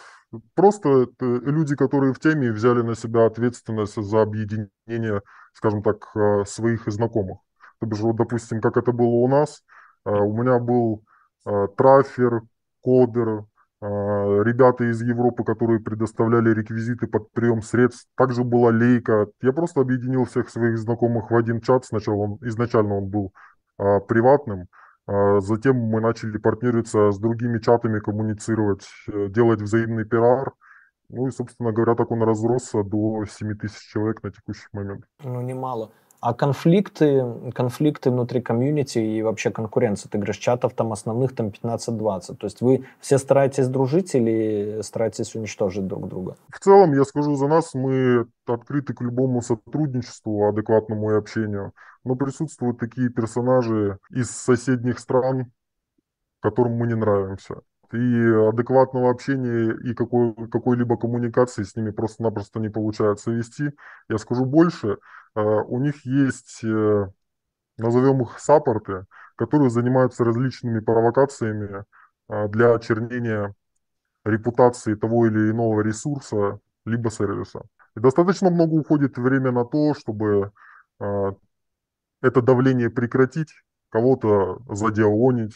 Просто 0.54 1.08
люди, 1.22 1.78
которые 1.78 2.14
в 2.14 2.20
теме 2.20 2.52
взяли 2.52 2.82
на 2.82 2.96
себя 2.96 3.26
ответственность 3.26 3.96
за 3.96 4.22
объединение, 4.22 5.22
скажем 5.54 5.82
так, 5.82 6.10
э, 6.16 6.44
своих 6.46 6.88
знакомых. 6.88 7.38
То 7.80 7.86
бишь, 7.86 8.00
вот, 8.00 8.18
допустим, 8.18 8.60
как 8.60 8.76
это 8.76 8.92
было 8.92 9.08
у 9.08 9.28
нас, 9.30 9.64
э, 10.06 10.10
у 10.12 10.34
меня 10.34 10.60
был 10.60 11.04
э, 11.46 11.68
трафер, 11.78 12.42
кодер, 12.82 13.46
ребята 13.84 14.86
из 14.90 15.02
Европы, 15.02 15.44
которые 15.44 15.80
предоставляли 15.80 16.54
реквизиты 16.54 17.08
под 17.08 17.32
прием 17.32 17.62
средств. 17.62 18.08
Также 18.16 18.44
была 18.44 18.70
лейка. 18.72 19.28
Я 19.42 19.52
просто 19.52 19.82
объединил 19.82 20.26
всех 20.26 20.50
своих 20.50 20.78
знакомых 20.78 21.32
в 21.32 21.36
один 21.36 21.60
чат. 21.62 21.86
Сначала 21.86 22.16
он, 22.16 22.38
изначально 22.42 22.98
он 22.98 23.10
был 23.10 23.34
а, 23.78 24.00
приватным, 24.00 24.68
а 25.08 25.42
затем 25.42 25.76
мы 25.76 26.00
начали 26.00 26.38
партнериться 26.38 27.12
с 27.12 27.20
другими 27.20 27.60
чатами, 27.60 28.00
коммуницировать, 28.00 28.86
э, 29.12 29.28
делать 29.28 29.62
взаимный 29.62 30.06
пиар. 30.06 30.54
Ну 31.10 31.28
и, 31.28 31.32
собственно 31.32 31.72
говоря, 31.72 31.96
так 31.96 32.12
он 32.12 32.24
разросся 32.24 32.84
до 32.84 33.26
7 33.26 33.56
тысяч 33.56 33.92
человек 33.92 34.24
на 34.24 34.32
текущий 34.32 34.68
момент. 34.72 35.04
Ну, 35.24 35.42
немало. 35.42 35.92
А 36.26 36.34
конфликты, 36.34 37.22
конфликты 37.54 38.10
внутри 38.10 38.40
комьюнити 38.40 38.98
и 38.98 39.22
вообще 39.22 39.52
конкуренция, 39.52 40.10
ты 40.10 40.18
говоришь, 40.18 40.38
чатов 40.38 40.74
там 40.74 40.94
основных 40.94 41.36
там 41.36 41.48
15-20. 41.48 42.38
То 42.38 42.46
есть 42.46 42.62
вы 42.62 42.86
все 43.02 43.18
стараетесь 43.18 43.68
дружить 43.68 44.16
или 44.16 44.80
стараетесь 44.84 45.36
уничтожить 45.36 45.86
друг 45.86 46.08
друга? 46.08 46.38
В 46.48 46.60
целом, 46.60 46.94
я 46.94 47.04
скажу 47.04 47.36
за 47.36 47.50
нас, 47.50 47.74
мы 47.74 48.26
открыты 48.46 48.94
к 48.94 49.02
любому 49.02 49.42
сотрудничеству, 49.42 50.48
адекватному 50.48 51.12
и 51.12 51.18
общению. 51.18 51.74
Но 52.06 52.16
присутствуют 52.16 52.80
такие 52.80 53.10
персонажи 53.10 53.98
из 54.10 54.30
соседних 54.32 55.00
стран, 55.00 55.52
которым 56.40 56.78
мы 56.78 56.88
не 56.88 56.96
нравимся 56.96 57.56
и 57.94 58.50
адекватного 58.50 59.12
общения 59.12 59.72
и 59.84 59.94
какой, 59.94 60.34
какой-либо 60.50 60.98
коммуникации 60.98 61.64
с 61.64 61.76
ними 61.76 61.92
просто-напросто 61.92 62.60
не 62.60 62.70
получается 62.70 63.32
вести. 63.32 63.72
Я 64.10 64.18
скажу 64.18 64.46
больше, 64.46 64.98
э, 65.36 65.42
у 65.42 65.80
них 65.80 66.04
есть, 66.06 66.64
э, 66.64 67.08
назовем 67.78 68.24
их 68.24 68.40
саппорты, 68.40 69.06
которые 69.36 69.70
занимаются 69.70 70.24
различными 70.24 70.80
провокациями 70.80 71.86
э, 72.30 72.48
для 72.50 72.74
очернения 72.74 73.54
репутации 74.26 74.96
того 74.96 75.28
или 75.28 75.52
иного 75.52 75.82
ресурса 75.82 76.60
либо 76.86 77.12
сервиса. 77.12 77.62
И 77.96 78.00
достаточно 78.00 78.50
много 78.50 78.74
уходит 78.74 79.18
время 79.18 79.52
на 79.52 79.66
то, 79.66 79.94
чтобы 79.94 80.52
это 81.00 82.42
давление 82.42 82.90
прекратить, 82.90 83.54
кого-то 83.90 84.62
задиалонить, 84.70 85.56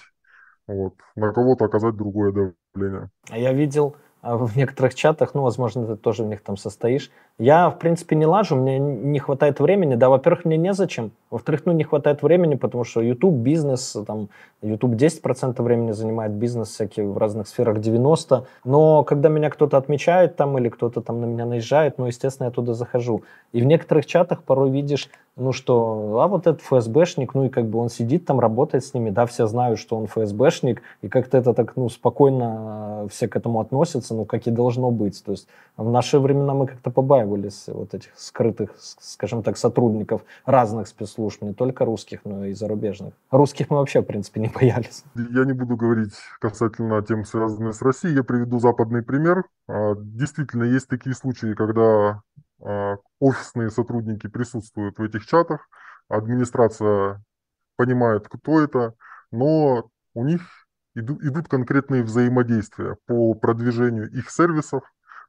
вот, 0.68 0.94
на 1.16 1.32
кого-то 1.34 1.66
оказать 1.66 1.96
другое 1.96 2.54
давление. 2.74 3.10
А 3.30 3.38
я 3.38 3.54
видел 3.54 3.96
а, 4.22 4.38
в 4.38 4.56
некоторых 4.58 4.96
чатах, 4.96 5.34
ну, 5.34 5.42
возможно, 5.42 5.86
ты 5.86 5.96
тоже 5.96 6.24
в 6.24 6.28
них 6.28 6.42
там 6.42 6.58
состоишь. 6.58 7.12
Я, 7.40 7.70
в 7.70 7.78
принципе, 7.78 8.16
не 8.16 8.26
лажу, 8.26 8.56
мне 8.56 8.80
не 8.80 9.20
хватает 9.20 9.60
времени. 9.60 9.94
Да, 9.94 10.10
во-первых, 10.10 10.44
мне 10.44 10.58
незачем. 10.58 11.12
Во-вторых, 11.30 11.62
ну, 11.66 11.72
не 11.72 11.84
хватает 11.84 12.24
времени, 12.24 12.56
потому 12.56 12.84
что 12.84 13.00
YouTube, 13.00 13.36
бизнес, 13.36 13.96
там, 14.08 14.30
YouTube 14.64 14.94
10% 14.94 15.62
времени 15.62 15.92
занимает 15.92 16.32
бизнес 16.32 16.70
всякие 16.70 17.08
в 17.08 17.16
разных 17.16 17.48
сферах 17.48 17.78
90%. 17.78 18.46
Но 18.66 19.04
когда 19.04 19.30
меня 19.30 19.52
кто-то 19.52 19.78
отмечает 19.78 20.36
там 20.36 20.58
или 20.58 20.70
кто-то 20.70 21.02
там 21.02 21.22
на 21.22 21.26
меня 21.26 21.46
наезжает, 21.46 22.00
ну, 22.00 22.08
естественно, 22.08 22.48
я 22.48 22.52
туда 22.52 22.74
захожу. 22.74 23.22
И 23.54 23.62
в 23.62 23.66
некоторых 23.66 24.08
чатах 24.08 24.42
порой 24.42 24.72
видишь 24.72 25.08
ну 25.38 25.52
что, 25.52 26.20
а 26.20 26.28
вот 26.28 26.48
этот 26.48 26.62
ФСБшник, 26.62 27.36
ну 27.36 27.46
и 27.46 27.50
как 27.50 27.68
бы 27.68 27.78
он 27.78 27.90
сидит 27.90 28.26
там, 28.26 28.40
работает 28.40 28.84
с 28.84 28.96
ними, 28.96 29.12
да, 29.12 29.28
все 29.28 29.46
знают, 29.46 29.80
что 29.80 29.96
он 29.96 30.08
ФСБшник, 30.08 30.82
и 31.04 31.10
как-то 31.10 31.38
это 31.38 31.54
так, 31.54 31.76
ну, 31.76 31.90
спокойно 31.90 33.04
э, 33.06 33.08
все 33.12 33.28
к 33.28 33.36
этому 33.36 33.60
относятся, 33.60 34.16
ну, 34.16 34.26
как 34.26 34.48
и 34.48 34.52
должно 34.52 34.90
быть. 34.90 35.24
То 35.24 35.32
есть 35.32 35.48
в 35.78 35.92
наши 35.92 36.20
времена 36.20 36.56
мы 36.56 36.66
как-то 36.66 36.90
побаивались 37.28 37.66
вот 37.68 37.94
этих 37.94 38.12
скрытых, 38.16 38.72
скажем 38.78 39.44
так, 39.44 39.58
сотрудников 39.58 40.24
разных 40.46 40.88
спецслужб, 40.88 41.42
не 41.42 41.54
только 41.54 41.86
русских, 41.86 42.22
но 42.26 42.46
и 42.46 42.54
зарубежных. 42.54 43.14
Русских 43.32 43.70
мы 43.70 43.78
вообще, 43.78 44.02
в 44.02 44.06
принципе, 44.06 44.42
не 44.42 44.50
боялись. 44.54 45.04
Я 45.16 45.46
не 45.46 45.54
буду 45.54 45.76
говорить 45.76 46.14
касательно 46.40 47.02
тем, 47.02 47.26
связанных 47.26 47.76
с 47.76 47.82
Россией, 47.82 48.16
я 48.16 48.24
приведу 48.24 48.60
западный 48.60 49.04
пример. 49.04 49.44
А, 49.68 49.96
действительно, 49.98 50.64
есть 50.64 50.88
такие 50.88 51.16
случаи, 51.16 51.54
когда 51.54 52.22
а, 52.62 52.96
офисные 53.20 53.70
сотрудники 53.70 54.28
присутствуют 54.28 54.98
в 54.98 55.04
этих 55.04 55.26
чатах, 55.26 55.68
администрация 56.10 57.22
понимает, 57.76 58.28
кто 58.28 58.62
это, 58.62 58.94
но 59.32 59.90
у 60.14 60.26
них 60.26 60.42
идут 60.96 61.48
конкретные 61.48 62.02
взаимодействия 62.02 62.98
по 63.06 63.36
продвижению 63.36 64.10
их 64.10 64.32
сервисов, 64.32 64.82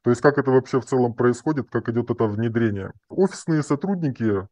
то 0.03 0.11
есть 0.11 0.23
как 0.23 0.39
это 0.39 0.51
вообще 0.51 0.81
в 0.81 0.85
целом 0.85 1.15
происходит, 1.15 1.71
как 1.71 1.89
идет 1.89 2.11
это 2.11 2.25
внедрение. 2.25 2.93
Офисные 3.09 3.63
сотрудники 3.63 4.47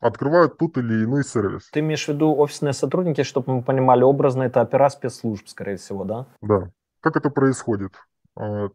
открывают 0.00 0.58
тот 0.58 0.78
или 0.78 1.04
иной 1.04 1.24
сервис. 1.24 1.68
Ты 1.70 1.80
имеешь 1.80 2.06
в 2.06 2.08
виду 2.08 2.34
офисные 2.34 2.72
сотрудники, 2.72 3.22
чтобы 3.22 3.56
мы 3.56 3.62
понимали 3.62 4.02
образно, 4.02 4.44
это 4.44 4.62
опера 4.62 4.88
спецслужб, 4.88 5.46
скорее 5.48 5.76
всего, 5.76 6.04
да? 6.04 6.26
Да. 6.40 6.70
Как 7.00 7.16
это 7.16 7.30
происходит? 7.30 7.92
А, 8.36 8.70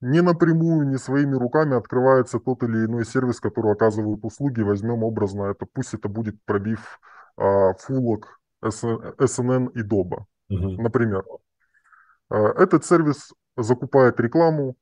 не 0.00 0.20
напрямую, 0.20 0.88
не 0.88 0.96
своими 0.96 1.34
руками 1.34 1.76
открывается 1.76 2.38
тот 2.38 2.62
или 2.62 2.86
иной 2.86 3.04
сервис, 3.04 3.40
который 3.40 3.72
оказывает 3.72 4.24
услуги. 4.24 4.60
Возьмем 4.60 5.02
образно, 5.02 5.44
это 5.44 5.66
пусть 5.66 5.94
это 5.94 6.08
будет 6.08 6.40
пробив 6.44 7.00
а, 7.36 7.74
фулок, 7.74 8.40
SNN 8.62 9.72
и 9.72 9.82
Доба, 9.82 10.26
угу. 10.48 10.82
например. 10.82 11.24
А, 12.30 12.36
этот 12.62 12.84
сервис 12.84 13.32
закупает 13.56 14.20
рекламу 14.20 14.76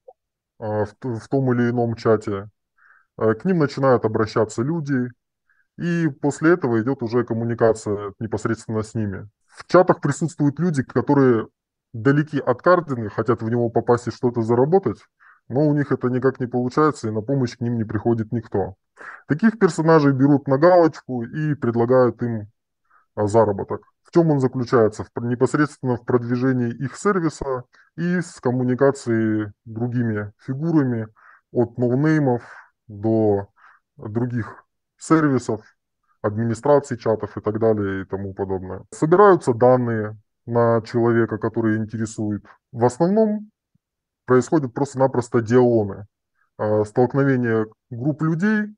в, 0.59 0.87
в 1.03 1.29
том 1.29 1.53
или 1.53 1.71
ином 1.71 1.95
чате. 1.95 2.49
А, 3.17 3.35
к 3.35 3.45
ним 3.45 3.59
начинают 3.59 4.05
обращаться 4.05 4.63
люди, 4.63 5.09
и 5.79 6.09
после 6.09 6.53
этого 6.55 6.81
идет 6.81 7.03
уже 7.03 7.25
коммуникация 7.25 8.13
непосредственно 8.19 8.83
с 8.83 8.95
ними. 8.95 9.29
В 9.47 9.67
чатах 9.67 10.01
присутствуют 10.01 10.59
люди, 10.59 10.83
которые 10.83 11.49
далеки 11.93 12.39
от 12.39 12.63
кардинга, 12.63 13.11
хотят 13.11 13.43
в 13.43 13.49
него 13.49 13.71
попасть 13.71 14.09
и 14.09 14.11
что-то 14.11 14.43
заработать, 14.43 14.99
но 15.49 15.67
у 15.67 15.75
них 15.75 15.93
это 15.93 16.09
никак 16.09 16.41
не 16.41 16.47
получается, 16.47 17.09
и 17.09 17.13
на 17.13 17.23
помощь 17.23 17.57
к 17.57 17.61
ним 17.61 17.77
не 17.77 17.85
приходит 17.85 18.33
никто. 18.33 18.75
Таких 19.29 19.59
персонажей 19.59 20.13
берут 20.13 20.49
на 20.49 20.59
галочку 20.59 21.23
и 21.23 21.55
предлагают 21.55 22.23
им 22.23 22.51
а, 23.15 23.27
заработок. 23.27 23.83
Чем 24.17 24.31
он 24.31 24.41
заключается? 24.41 25.05
В, 25.05 25.11
непосредственно 25.25 25.97
в 25.97 26.07
продвижении 26.07 26.71
их 26.71 26.97
сервиса 26.97 27.65
и 27.99 28.23
с 28.23 28.41
коммуникацией 28.41 29.53
другими 29.67 30.33
фигурами 30.39 31.09
от 31.53 31.77
ноунеймов 31.77 32.43
до 32.89 33.49
других 33.99 34.65
сервисов, 34.97 35.61
администрации 36.23 36.97
чатов 36.97 37.37
и 37.37 37.43
так 37.43 37.59
далее 37.59 38.01
и 38.01 38.05
тому 38.07 38.33
подобное. 38.33 38.85
Собираются 38.91 39.53
данные 39.53 40.17
на 40.47 40.81
человека, 40.81 41.37
который 41.37 41.77
интересует. 41.77 42.43
В 42.73 42.87
основном 42.87 43.51
происходят 44.25 44.73
просто-напросто 44.73 45.43
диалоны. 45.43 46.07
А, 46.57 46.87
столкновение 46.87 47.67
групп 47.91 48.23
людей, 48.23 48.75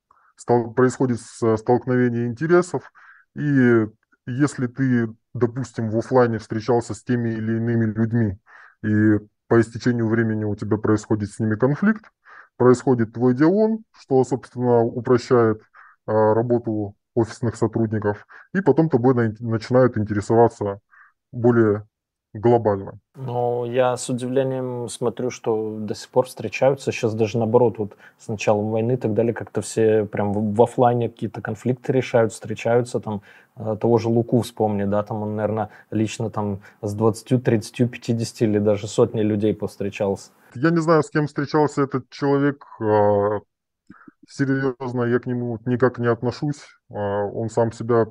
происходит 0.74 1.20
столкновение 1.20 2.26
интересов, 2.26 2.90
и 3.36 3.86
если 4.28 4.66
ты, 4.66 5.08
допустим, 5.34 5.90
в 5.90 5.98
офлайне 5.98 6.38
встречался 6.38 6.94
с 6.94 7.02
теми 7.02 7.30
или 7.30 7.56
иными 7.56 7.86
людьми, 7.86 8.38
и 8.84 9.18
по 9.48 9.60
истечению 9.60 10.08
времени 10.08 10.44
у 10.44 10.54
тебя 10.54 10.76
происходит 10.76 11.30
с 11.30 11.38
ними 11.38 11.56
конфликт, 11.56 12.04
происходит 12.56 13.14
твой 13.14 13.34
диалон, 13.34 13.84
что, 13.92 14.22
собственно, 14.24 14.80
упрощает 14.80 15.62
а, 16.06 16.34
работу 16.34 16.94
офисных 17.14 17.56
сотрудников, 17.56 18.26
и 18.54 18.60
потом 18.60 18.90
тобой 18.90 19.14
начинают 19.40 19.96
интересоваться 19.96 20.80
более 21.32 21.86
глобально. 22.34 22.98
Но 23.16 23.64
я 23.66 23.96
с 23.96 24.08
удивлением 24.08 24.88
смотрю, 24.88 25.30
что 25.30 25.76
до 25.78 25.94
сих 25.94 26.08
пор 26.10 26.26
встречаются. 26.26 26.92
Сейчас 26.92 27.14
даже 27.14 27.38
наоборот, 27.38 27.78
вот 27.78 27.96
с 28.18 28.28
началом 28.28 28.70
войны 28.70 28.92
и 28.92 28.96
так 28.96 29.14
далее, 29.14 29.34
как-то 29.34 29.60
все 29.60 30.04
прям 30.04 30.32
в, 30.32 30.54
в 30.54 30.62
офлайне 30.62 31.08
какие-то 31.08 31.40
конфликты 31.40 31.92
решают, 31.92 32.32
встречаются. 32.32 33.00
Там 33.00 33.22
э, 33.56 33.76
того 33.80 33.98
же 33.98 34.08
Луку 34.08 34.40
вспомни, 34.42 34.84
да, 34.84 35.02
там 35.02 35.22
он, 35.22 35.36
наверное, 35.36 35.70
лично 35.90 36.30
там 36.30 36.60
с 36.82 36.94
20, 36.94 37.42
30, 37.42 37.90
50 37.90 38.42
или 38.42 38.58
даже 38.58 38.88
сотней 38.88 39.22
людей 39.22 39.54
повстречался. 39.54 40.30
Я 40.54 40.70
не 40.70 40.80
знаю, 40.80 41.02
с 41.02 41.10
кем 41.10 41.26
встречался 41.26 41.82
этот 41.82 42.08
человек. 42.10 42.64
А, 42.80 43.40
серьезно 44.28 45.04
я 45.04 45.18
к 45.18 45.26
нему 45.26 45.58
никак 45.64 45.98
не 45.98 46.08
отношусь. 46.08 46.62
А, 46.90 47.24
он 47.24 47.48
сам 47.50 47.72
себя 47.72 48.06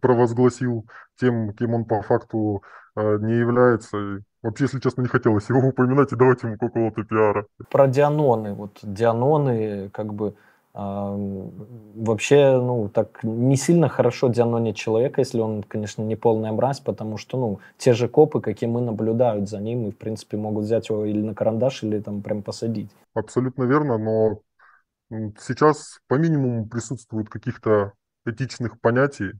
провозгласил 0.00 0.86
тем, 1.16 1.52
кем 1.54 1.74
он 1.74 1.84
по 1.84 2.02
факту 2.02 2.62
не 2.96 3.38
является. 3.38 4.22
Вообще, 4.42 4.64
если 4.64 4.80
честно, 4.80 5.02
не 5.02 5.08
хотелось 5.08 5.48
его 5.48 5.60
упоминать 5.68 6.12
и 6.12 6.16
давать 6.16 6.42
ему 6.42 6.56
какого-то 6.58 7.04
пиара. 7.04 7.46
Про 7.70 7.88
Дианоны. 7.88 8.54
Вот 8.54 8.78
Дианоны, 8.82 9.90
как 9.90 10.14
бы, 10.14 10.34
э, 10.74 11.50
вообще, 11.94 12.58
ну, 12.60 12.88
так 12.88 13.22
не 13.22 13.56
сильно 13.56 13.88
хорошо 13.88 14.28
дианонить 14.28 14.76
человека, 14.76 15.20
если 15.20 15.40
он, 15.40 15.62
конечно, 15.62 16.02
не 16.02 16.16
полная 16.16 16.52
мразь, 16.52 16.80
потому 16.80 17.16
что, 17.16 17.38
ну, 17.38 17.60
те 17.76 17.92
же 17.92 18.08
копы, 18.08 18.40
какие 18.40 18.68
мы 18.68 18.80
наблюдают 18.80 19.48
за 19.48 19.58
ним, 19.58 19.88
и, 19.88 19.90
в 19.90 19.96
принципе, 19.96 20.36
могут 20.36 20.64
взять 20.64 20.88
его 20.88 21.04
или 21.04 21.20
на 21.20 21.34
карандаш, 21.34 21.82
или 21.82 22.00
там 22.00 22.22
прям 22.22 22.42
посадить. 22.42 22.90
Абсолютно 23.14 23.64
верно, 23.64 23.98
но 23.98 24.40
сейчас 25.38 25.98
по 26.08 26.14
минимуму 26.14 26.66
присутствуют 26.66 27.28
каких-то 27.28 27.92
этичных 28.24 28.80
понятий, 28.80 29.32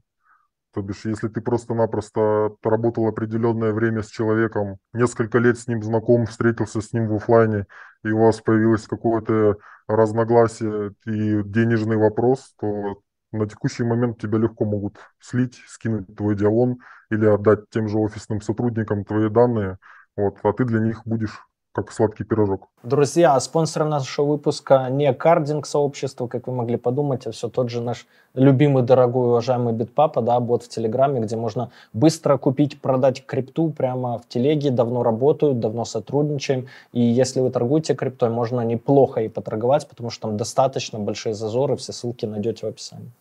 то 0.73 0.81
бишь, 0.81 1.05
если 1.05 1.27
ты 1.27 1.41
просто-напросто 1.41 2.55
поработал 2.61 3.07
определенное 3.07 3.73
время 3.73 4.03
с 4.03 4.07
человеком, 4.07 4.77
несколько 4.93 5.37
лет 5.37 5.57
с 5.59 5.67
ним 5.67 5.83
знаком, 5.83 6.25
встретился 6.25 6.81
с 6.81 6.93
ним 6.93 7.07
в 7.07 7.15
офлайне, 7.15 7.65
и 8.03 8.09
у 8.09 8.19
вас 8.19 8.41
появилось 8.41 8.87
какое-то 8.87 9.57
разногласие 9.87 10.93
и 11.05 11.43
денежный 11.43 11.97
вопрос, 11.97 12.53
то 12.59 13.01
на 13.31 13.47
текущий 13.47 13.83
момент 13.83 14.19
тебя 14.19 14.37
легко 14.37 14.65
могут 14.65 14.97
слить, 15.19 15.61
скинуть 15.67 16.15
твой 16.15 16.35
диалон 16.35 16.77
или 17.09 17.25
отдать 17.25 17.69
тем 17.69 17.87
же 17.87 17.97
офисным 17.97 18.41
сотрудникам 18.41 19.05
твои 19.05 19.29
данные, 19.29 19.77
вот, 20.15 20.39
а 20.43 20.53
ты 20.53 20.65
для 20.65 20.79
них 20.79 21.01
будешь 21.05 21.37
как 21.73 21.91
сладкий 21.91 22.25
пирожок. 22.25 22.67
Друзья, 22.83 23.39
спонсор 23.39 23.85
нашего 23.85 24.25
выпуска 24.25 24.89
не 24.89 25.13
кардинг 25.13 25.65
сообщество, 25.65 26.27
как 26.27 26.47
вы 26.47 26.53
могли 26.53 26.75
подумать, 26.75 27.25
а 27.27 27.31
все 27.31 27.47
тот 27.47 27.69
же 27.69 27.81
наш 27.81 28.07
любимый, 28.33 28.83
дорогой, 28.83 29.29
уважаемый 29.29 29.73
Битпапа, 29.73 30.21
да, 30.21 30.39
бот 30.41 30.63
в 30.63 30.67
Телеграме, 30.67 31.21
где 31.21 31.37
можно 31.37 31.71
быстро 31.93 32.37
купить, 32.37 32.81
продать 32.81 33.25
крипту 33.25 33.69
прямо 33.69 34.17
в 34.17 34.27
телеге, 34.27 34.69
давно 34.69 35.01
работают, 35.01 35.59
давно 35.59 35.85
сотрудничаем, 35.85 36.67
и 36.91 37.01
если 37.01 37.39
вы 37.39 37.49
торгуете 37.49 37.95
криптой, 37.95 38.29
можно 38.29 38.61
неплохо 38.61 39.21
и 39.21 39.29
поторговать, 39.29 39.87
потому 39.87 40.09
что 40.09 40.27
там 40.27 40.37
достаточно 40.37 40.99
большие 40.99 41.33
зазоры, 41.33 41.77
все 41.77 41.93
ссылки 41.93 42.25
найдете 42.25 42.65
в 42.65 42.69
описании. 42.69 43.11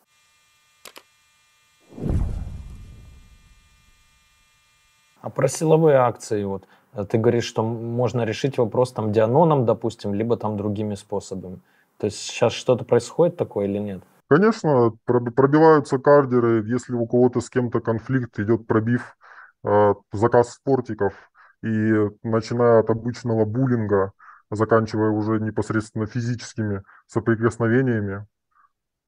А 5.20 5.28
про 5.28 5.48
силовые 5.48 5.98
акции 5.98 6.42
вот– 6.42 6.64
ты 7.08 7.18
говоришь, 7.18 7.44
что 7.44 7.62
можно 7.62 8.24
решить 8.24 8.58
вопрос 8.58 8.92
там 8.92 9.12
дианоном, 9.12 9.64
допустим, 9.66 10.14
либо 10.14 10.36
там 10.36 10.56
другими 10.56 10.94
способами. 10.94 11.60
То 11.98 12.06
есть 12.06 12.18
сейчас 12.18 12.52
что-то 12.52 12.84
происходит 12.84 13.36
такое 13.36 13.66
или 13.66 13.78
нет? 13.78 14.02
Конечно, 14.28 14.92
пробиваются 15.04 15.98
кардеры, 15.98 16.64
если 16.66 16.94
у 16.94 17.06
кого-то 17.06 17.40
с 17.40 17.50
кем-то 17.50 17.80
конфликт, 17.80 18.38
идет 18.38 18.66
пробив, 18.66 19.16
э, 19.64 19.94
заказ 20.12 20.52
спортиков, 20.52 21.14
и 21.62 21.92
начиная 22.22 22.80
от 22.80 22.90
обычного 22.90 23.44
буллинга, 23.44 24.12
заканчивая 24.50 25.10
уже 25.10 25.40
непосредственно 25.40 26.06
физическими 26.06 26.82
соприкосновениями, 27.06 28.26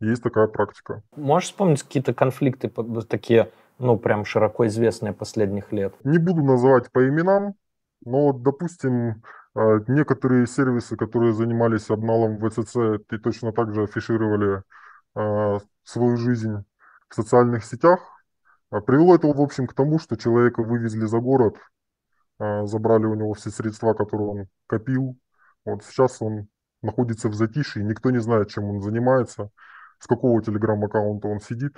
есть 0.01 0.23
такая 0.23 0.49
практика. 0.49 1.03
Можешь 1.17 1.51
вспомнить 1.51 1.83
какие-то 1.83 2.13
конфликты 2.13 2.69
такие, 3.09 3.51
ну, 3.79 3.97
прям 3.97 4.25
широко 4.25 4.67
известные 4.67 5.13
последних 5.13 5.73
лет? 5.73 5.95
Не 6.05 6.19
буду 6.19 6.43
называть 6.43 6.91
по 6.91 7.09
именам, 7.09 7.55
но, 8.05 8.33
допустим, 8.33 9.23
а, 9.55 9.79
некоторые 9.89 10.47
сервисы, 10.47 10.97
которые 10.97 11.35
занимались 11.35 11.91
обналом 11.91 12.39
ВЦЦ 12.39 12.77
и 13.11 13.19
точно 13.19 13.53
так 13.53 13.73
же 13.75 13.85
афишировали 13.85 14.63
а, 15.15 15.59
свою 15.85 16.17
жизнь 16.17 16.65
в 17.09 17.15
социальных 17.15 17.65
сетях, 17.65 18.01
а, 18.71 18.81
привело 18.81 19.15
это, 19.15 19.29
в 19.29 19.41
общем, 19.41 19.67
к 19.67 19.75
тому, 19.75 19.99
что 19.99 20.17
человека 20.17 20.63
вывезли 20.63 21.05
за 21.07 21.19
город, 21.19 21.57
забрали 22.39 23.05
у 23.05 23.15
него 23.15 23.35
все 23.35 23.51
средства, 23.51 23.95
которые 23.95 24.29
он 24.29 24.47
копил. 24.67 25.17
Вот 25.65 25.85
сейчас 25.85 26.21
он 26.21 26.49
находится 26.81 27.29
в 27.29 27.35
затишье, 27.35 27.85
никто 27.85 28.11
не 28.11 28.19
знает, 28.19 28.49
чем 28.49 28.65
он 28.65 28.81
занимается, 28.81 29.51
с 30.01 30.09
какого 30.09 30.43
телеграм-аккаунта 30.43 31.29
он 31.29 31.41
сидит. 31.41 31.77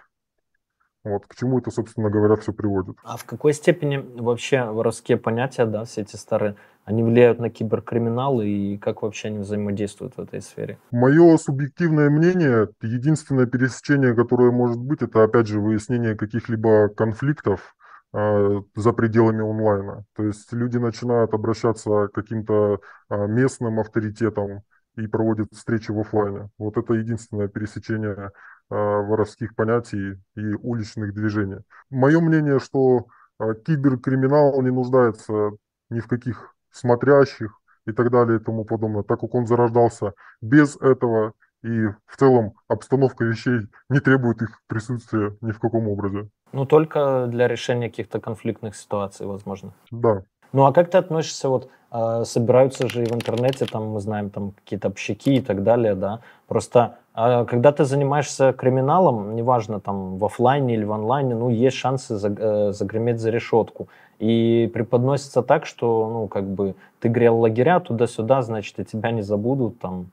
Вот, 1.05 1.27
к 1.27 1.35
чему 1.35 1.59
это, 1.59 1.71
собственно 1.71 2.09
говоря, 2.09 2.37
все 2.37 2.53
приводит. 2.53 2.97
А 3.05 3.19
в 3.19 3.25
какой 3.25 3.53
степени 3.53 3.99
вообще 3.99 4.64
воровские 4.64 5.19
понятия, 5.19 5.67
да, 5.67 5.85
все 5.85 6.01
эти 6.01 6.17
старые, 6.17 6.57
они 6.87 7.03
влияют 7.03 7.38
на 7.38 7.51
киберкриминал 7.51 8.40
и 8.40 8.79
как 8.79 9.03
вообще 9.03 9.29
они 9.29 9.38
взаимодействуют 9.38 10.14
в 10.17 10.21
этой 10.21 10.40
сфере? 10.40 10.79
Мое 10.90 11.37
субъективное 11.37 12.09
мнение, 12.09 12.69
единственное 12.83 13.47
пересечение, 13.47 14.14
которое 14.14 14.51
может 14.51 14.79
быть, 14.79 15.03
это 15.03 15.23
опять 15.23 15.47
же 15.47 15.61
выяснение 15.61 16.14
каких-либо 16.14 16.88
конфликтов 16.88 17.75
э, 18.14 18.62
за 18.75 18.93
пределами 18.93 19.43
онлайна. 19.43 20.05
То 20.17 20.25
есть 20.25 20.53
люди 20.53 20.79
начинают 20.79 21.35
обращаться 21.35 22.09
к 22.09 22.12
каким-то 22.12 22.81
э, 23.11 23.27
местным 23.27 23.79
авторитетам 23.79 24.62
и 24.97 25.07
проводят 25.07 25.49
встречи 25.53 25.90
в 25.90 26.01
офлайне. 26.01 26.49
Вот 26.59 26.77
это 26.77 26.95
единственное 26.95 27.49
пересечение 27.49 28.31
воровских 28.70 29.55
понятий 29.55 30.18
и 30.37 30.55
уличных 30.55 31.14
движений. 31.14 31.59
Мое 31.90 32.20
мнение, 32.20 32.59
что 32.59 33.07
э, 33.38 33.55
киберкриминал 33.66 34.61
не 34.62 34.70
нуждается 34.70 35.53
ни 35.90 36.00
в 36.00 36.09
каких 36.09 36.55
смотрящих 36.70 37.59
и 37.87 37.92
так 37.92 38.11
далее 38.11 38.38
и 38.38 38.42
тому 38.42 38.64
подобное, 38.64 39.03
так 39.03 39.20
как 39.20 39.35
он 39.35 39.46
зарождался 39.46 40.14
без 40.40 40.77
этого, 40.77 41.35
и 41.62 41.87
в 42.07 42.16
целом 42.18 42.55
обстановка 42.68 43.24
вещей 43.24 43.68
не 43.88 44.00
требует 44.00 44.42
их 44.42 44.61
присутствия 44.66 45.37
ни 45.40 45.53
в 45.53 45.59
каком 45.59 45.88
образе. 45.88 46.29
Ну, 46.53 46.66
только 46.66 47.27
для 47.27 47.48
решения 47.48 47.88
каких-то 47.88 48.20
конфликтных 48.20 48.77
ситуаций, 48.77 49.27
возможно. 49.27 49.74
Да. 49.90 50.24
Ну, 50.55 50.64
а 50.64 50.73
как 50.73 50.88
ты 50.88 50.99
относишься, 50.99 51.49
вот, 51.49 51.69
э, 51.90 52.23
собираются 52.25 52.88
же 52.88 53.03
и 53.03 53.07
в 53.07 53.12
интернете, 53.12 53.67
там, 53.67 53.88
мы 53.88 54.01
знаем, 54.01 54.31
там, 54.31 54.53
какие-то 54.53 54.88
общаки 54.88 55.35
и 55.37 55.40
так 55.40 55.64
далее, 55.64 55.95
да, 55.95 56.21
просто 56.47 56.97
а 57.17 57.45
когда 57.45 57.71
ты 57.71 57.85
занимаешься 57.85 58.53
криминалом, 58.53 59.37
неважно, 59.37 59.81
там, 59.81 60.19
в 60.19 60.25
офлайне 60.25 60.75
или 60.75 60.85
в 60.85 60.93
онлайне, 60.93 61.35
ну, 61.37 61.49
есть 61.49 61.77
шансы 61.77 62.14
э, 62.14 62.73
загреметь 62.73 63.21
за 63.21 63.31
решетку. 63.31 63.88
И 64.19 64.69
преподносится 64.75 65.43
так, 65.43 65.64
что, 65.64 66.11
ну, 66.12 66.27
как 66.29 66.45
бы, 66.45 66.75
ты 66.99 67.09
грел 67.09 67.38
лагеря 67.38 67.79
туда-сюда, 67.79 68.43
значит, 68.43 68.81
и 68.81 68.85
тебя 68.85 69.12
не 69.12 69.23
забудут, 69.23 69.79
там, 69.79 70.07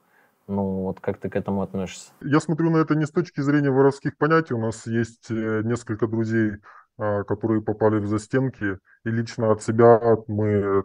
ну, 0.48 0.84
вот 0.84 1.00
как 1.00 1.18
ты 1.18 1.30
к 1.30 1.36
этому 1.36 1.64
относишься? 1.64 2.12
Я 2.22 2.40
смотрю 2.40 2.70
на 2.70 2.78
это 2.78 2.94
не 2.94 3.06
с 3.06 3.12
точки 3.12 3.42
зрения 3.42 3.72
воровских 3.72 4.16
понятий. 4.18 4.54
У 4.54 4.60
нас 4.60 4.86
есть 4.86 5.32
э, 5.32 5.62
несколько 5.64 6.06
друзей, 6.08 6.58
которые 7.28 7.62
попали 7.62 8.00
в 8.00 8.08
застенки, 8.08 8.78
и 9.06 9.10
лично 9.10 9.52
от 9.52 9.64
себя 9.64 10.00
мы 10.28 10.84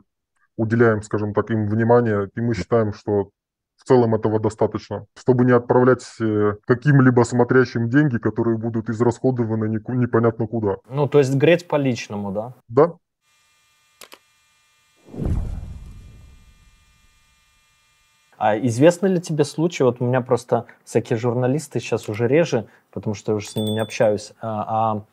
уделяем, 0.56 1.02
скажем 1.02 1.34
так, 1.34 1.50
им 1.50 1.68
внимание, 1.68 2.30
и 2.34 2.40
мы 2.40 2.54
считаем, 2.54 2.92
что 2.92 3.30
в 3.76 3.84
целом 3.84 4.14
этого 4.14 4.40
достаточно, 4.40 5.06
чтобы 5.14 5.44
не 5.44 5.52
отправлять 5.52 6.04
э, 6.20 6.54
каким-либо 6.66 7.22
смотрящим 7.22 7.90
деньги, 7.90 8.16
которые 8.18 8.56
будут 8.56 8.88
израсходованы 8.88 9.66
непонятно 9.68 10.46
куда. 10.46 10.76
Ну, 10.88 11.06
то 11.08 11.18
есть 11.18 11.34
греть 11.34 11.68
по 11.68 11.76
личному, 11.76 12.32
да? 12.32 12.54
Да. 12.68 12.94
А 18.38 18.58
известны 18.58 19.06
ли 19.06 19.20
тебе 19.20 19.44
случаи, 19.44 19.82
вот 19.82 20.00
у 20.00 20.04
меня 20.04 20.20
просто 20.20 20.66
всякие 20.84 21.18
журналисты 21.18 21.80
сейчас 21.80 22.08
уже 22.08 22.28
реже, 22.28 22.66
потому 22.90 23.14
что 23.14 23.32
я 23.32 23.36
уже 23.36 23.48
с 23.48 23.56
ними 23.56 23.70
не 23.70 23.80
общаюсь, 23.80 24.32
а, 24.40 24.96
а 24.96 25.04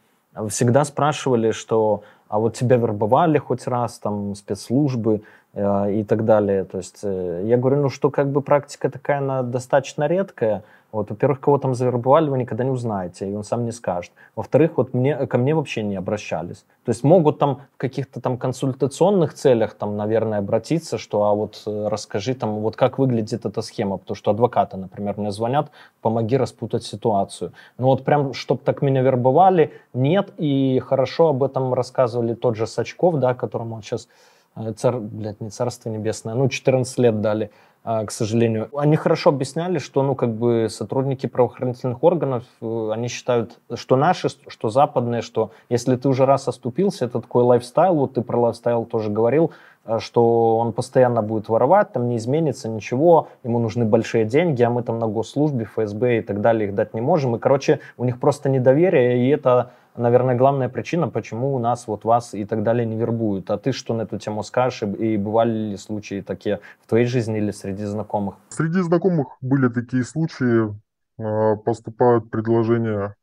всегда 0.49 0.83
спрашивали, 0.85 1.51
что 1.51 2.03
а 2.27 2.39
вот 2.39 2.55
тебя 2.55 2.77
вербовали 2.77 3.37
хоть 3.37 3.67
раз, 3.67 3.99
там, 3.99 4.33
спецслужбы, 4.33 5.21
и 5.55 6.03
так 6.03 6.25
далее. 6.25 6.63
То 6.63 6.77
есть 6.77 6.99
э, 7.03 7.43
я 7.45 7.57
говорю, 7.57 7.83
ну 7.83 7.89
что 7.89 8.09
как 8.09 8.31
бы 8.31 8.41
практика 8.41 8.89
такая, 8.89 9.19
она 9.19 9.43
достаточно 9.43 10.07
редкая, 10.07 10.63
вот, 10.93 11.09
во-первых, 11.09 11.39
кого 11.39 11.57
там 11.57 11.73
завербовали, 11.73 12.29
вы 12.29 12.37
никогда 12.37 12.63
не 12.63 12.69
узнаете, 12.69 13.27
и 13.27 13.33
он 13.33 13.43
сам 13.43 13.65
не 13.65 13.71
скажет. 13.71 14.11
Во-вторых, 14.35 14.73
вот 14.77 14.93
мне, 14.93 15.25
ко 15.25 15.39
мне 15.39 15.55
вообще 15.55 15.81
не 15.81 15.95
обращались. 15.95 16.65
То 16.85 16.91
есть 16.91 17.03
могут 17.03 17.39
там 17.39 17.61
в 17.73 17.77
каких-то 17.77 18.21
там 18.21 18.37
консультационных 18.37 19.33
целях, 19.33 19.73
там, 19.73 19.97
наверное, 19.97 20.37
обратиться, 20.37 20.99
что, 20.99 21.23
а 21.23 21.33
вот 21.33 21.63
э, 21.65 21.87
расскажи 21.87 22.35
там, 22.35 22.59
вот 22.59 22.75
как 22.75 22.99
выглядит 22.99 23.43
эта 23.43 23.63
схема, 23.63 23.97
потому 23.97 24.15
что 24.15 24.29
адвокаты, 24.29 24.77
например, 24.77 25.15
мне 25.17 25.31
звонят, 25.31 25.71
помоги 26.03 26.37
распутать 26.37 26.83
ситуацию. 26.83 27.53
Но 27.79 27.87
вот 27.87 28.05
прям, 28.05 28.33
чтобы 28.33 28.61
так 28.63 28.83
меня 28.83 29.01
вербовали, 29.01 29.73
нет, 29.95 30.31
и 30.37 30.79
хорошо 30.85 31.29
об 31.29 31.41
этом 31.41 31.73
рассказывали 31.73 32.35
тот 32.35 32.55
же 32.55 32.67
Сачков, 32.67 33.17
да, 33.17 33.33
которому 33.33 33.73
он 33.73 33.81
сейчас, 33.81 34.05
э, 34.05 34.32
цар, 34.75 34.99
блядь, 34.99 35.41
не 35.41 35.49
царство 35.49 35.89
небесное, 35.89 36.35
ну, 36.35 36.47
14 36.49 36.99
лет 36.99 37.21
дали 37.21 37.51
а, 37.85 38.05
к 38.05 38.11
сожалению. 38.11 38.69
Они 38.77 38.95
хорошо 38.95 39.29
объясняли, 39.29 39.77
что 39.77 40.03
ну, 40.03 40.15
как 40.15 40.33
бы 40.33 40.67
сотрудники 40.69 41.27
правоохранительных 41.27 42.01
органов, 42.01 42.45
э, 42.61 42.89
они 42.93 43.09
считают, 43.09 43.59
что 43.73 43.97
наши, 43.97 44.29
что 44.47 44.69
западные, 44.69 45.21
что 45.21 45.51
если 45.67 45.97
ты 45.97 46.07
уже 46.07 46.25
раз 46.25 46.47
оступился, 46.47 47.03
это 47.03 47.19
такой 47.19 47.43
lifestyle, 47.43 47.95
вот 47.95 48.13
ты 48.13 48.21
про 48.21 48.39
lifestyle 48.39 48.85
тоже 48.85 49.09
говорил, 49.09 49.51
э, 49.85 49.99
что 49.99 50.59
он 50.59 50.71
постоянно 50.71 51.21
будет 51.21 51.49
воровать, 51.49 51.91
там 51.91 52.07
не 52.07 52.15
изменится 52.15 52.69
ничего, 52.69 53.27
ему 53.43 53.59
нужны 53.59 53.83
большие 53.83 54.23
деньги, 54.23 54.63
а 54.63 54.69
мы 54.69 54.81
там 54.81 54.97
на 54.99 55.07
госслужбе, 55.07 55.65
ФСБ 55.65 56.19
и 56.19 56.21
так 56.21 56.39
далее 56.39 56.69
их 56.69 56.75
дать 56.75 56.93
не 56.93 57.01
можем. 57.01 57.35
И, 57.35 57.39
короче, 57.39 57.81
у 57.97 58.05
них 58.05 58.17
просто 58.17 58.47
недоверие, 58.47 59.27
и 59.27 59.29
это 59.29 59.71
наверное, 59.95 60.35
главная 60.35 60.69
причина, 60.69 61.09
почему 61.09 61.55
у 61.55 61.59
нас 61.59 61.87
вот 61.87 62.05
вас 62.05 62.33
и 62.33 62.45
так 62.45 62.63
далее 62.63 62.85
не 62.85 62.95
вербуют. 62.95 63.49
А 63.51 63.57
ты 63.57 63.71
что 63.71 63.93
на 63.93 64.03
эту 64.03 64.17
тему 64.17 64.43
скажешь? 64.43 64.83
И 64.83 65.17
бывали 65.17 65.71
ли 65.71 65.77
случаи 65.77 66.21
такие 66.21 66.59
в 66.81 66.87
твоей 66.87 67.05
жизни 67.05 67.37
или 67.37 67.51
среди 67.51 67.85
знакомых? 67.85 68.35
Среди 68.49 68.81
знакомых 68.81 69.37
были 69.41 69.67
такие 69.69 70.03
случаи. 70.03 70.73
А, 71.19 71.55
поступают 71.55 72.29
предложения 72.31 73.15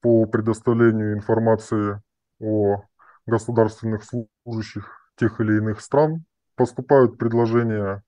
по 0.00 0.26
предоставлению 0.26 1.14
информации 1.14 2.00
о 2.40 2.82
государственных 3.26 4.04
служащих 4.44 5.10
тех 5.16 5.40
или 5.40 5.58
иных 5.58 5.80
стран. 5.80 6.24
Поступают 6.54 7.18
предложения 7.18 8.02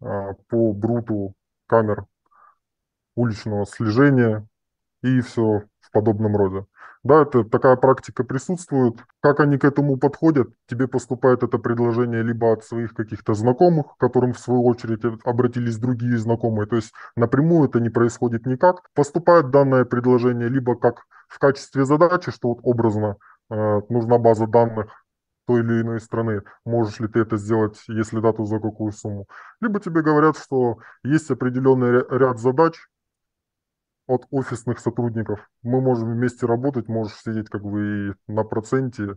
а, 0.00 0.34
по 0.48 0.72
бруту 0.72 1.34
камер 1.66 2.04
уличного 3.14 3.66
слежения 3.66 4.46
и 5.02 5.20
все 5.20 5.62
в 5.80 5.90
подобном 5.90 6.36
роде. 6.36 6.66
Да, 7.02 7.22
это 7.22 7.44
такая 7.44 7.76
практика 7.76 8.24
присутствует. 8.24 8.96
Как 9.20 9.40
они 9.40 9.58
к 9.58 9.64
этому 9.64 9.96
подходят? 9.96 10.48
Тебе 10.68 10.88
поступает 10.88 11.42
это 11.42 11.58
предложение 11.58 12.22
либо 12.22 12.52
от 12.52 12.64
своих 12.64 12.94
каких-то 12.94 13.34
знакомых, 13.34 13.94
к 13.94 14.00
которым 14.00 14.32
в 14.32 14.38
свою 14.38 14.64
очередь 14.64 15.04
обратились 15.24 15.78
другие 15.78 16.18
знакомые. 16.18 16.66
То 16.66 16.76
есть 16.76 16.92
напрямую 17.16 17.68
это 17.68 17.80
не 17.80 17.90
происходит 17.90 18.46
никак. 18.46 18.82
Поступает 18.94 19.50
данное 19.50 19.84
предложение 19.84 20.48
либо 20.48 20.74
как 20.74 21.04
в 21.28 21.38
качестве 21.38 21.84
задачи, 21.84 22.30
что 22.30 22.48
вот 22.48 22.58
образно 22.62 23.16
э, 23.50 23.80
нужна 23.88 24.18
база 24.18 24.46
данных 24.46 24.88
той 25.46 25.60
или 25.60 25.82
иной 25.82 26.00
страны, 26.00 26.42
можешь 26.64 26.98
ли 26.98 27.08
ты 27.08 27.20
это 27.20 27.36
сделать, 27.36 27.80
если 27.88 28.20
да, 28.20 28.32
то 28.32 28.44
за 28.44 28.58
какую 28.58 28.92
сумму. 28.92 29.26
Либо 29.60 29.80
тебе 29.80 30.02
говорят, 30.02 30.36
что 30.36 30.78
есть 31.04 31.30
определенный 31.30 32.04
ряд 32.10 32.38
задач, 32.40 32.74
от 34.06 34.26
офисных 34.30 34.78
сотрудников. 34.78 35.48
Мы 35.62 35.80
можем 35.80 36.12
вместе 36.12 36.46
работать, 36.46 36.88
можешь 36.88 37.16
сидеть 37.18 37.48
как 37.48 37.62
бы 37.62 38.10
и 38.28 38.32
на 38.32 38.44
проценте 38.44 39.16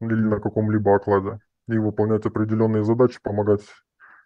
или 0.00 0.14
на 0.14 0.40
каком-либо 0.40 0.96
окладе 0.96 1.40
и 1.68 1.78
выполнять 1.78 2.26
определенные 2.26 2.84
задачи, 2.84 3.18
помогать 3.22 3.62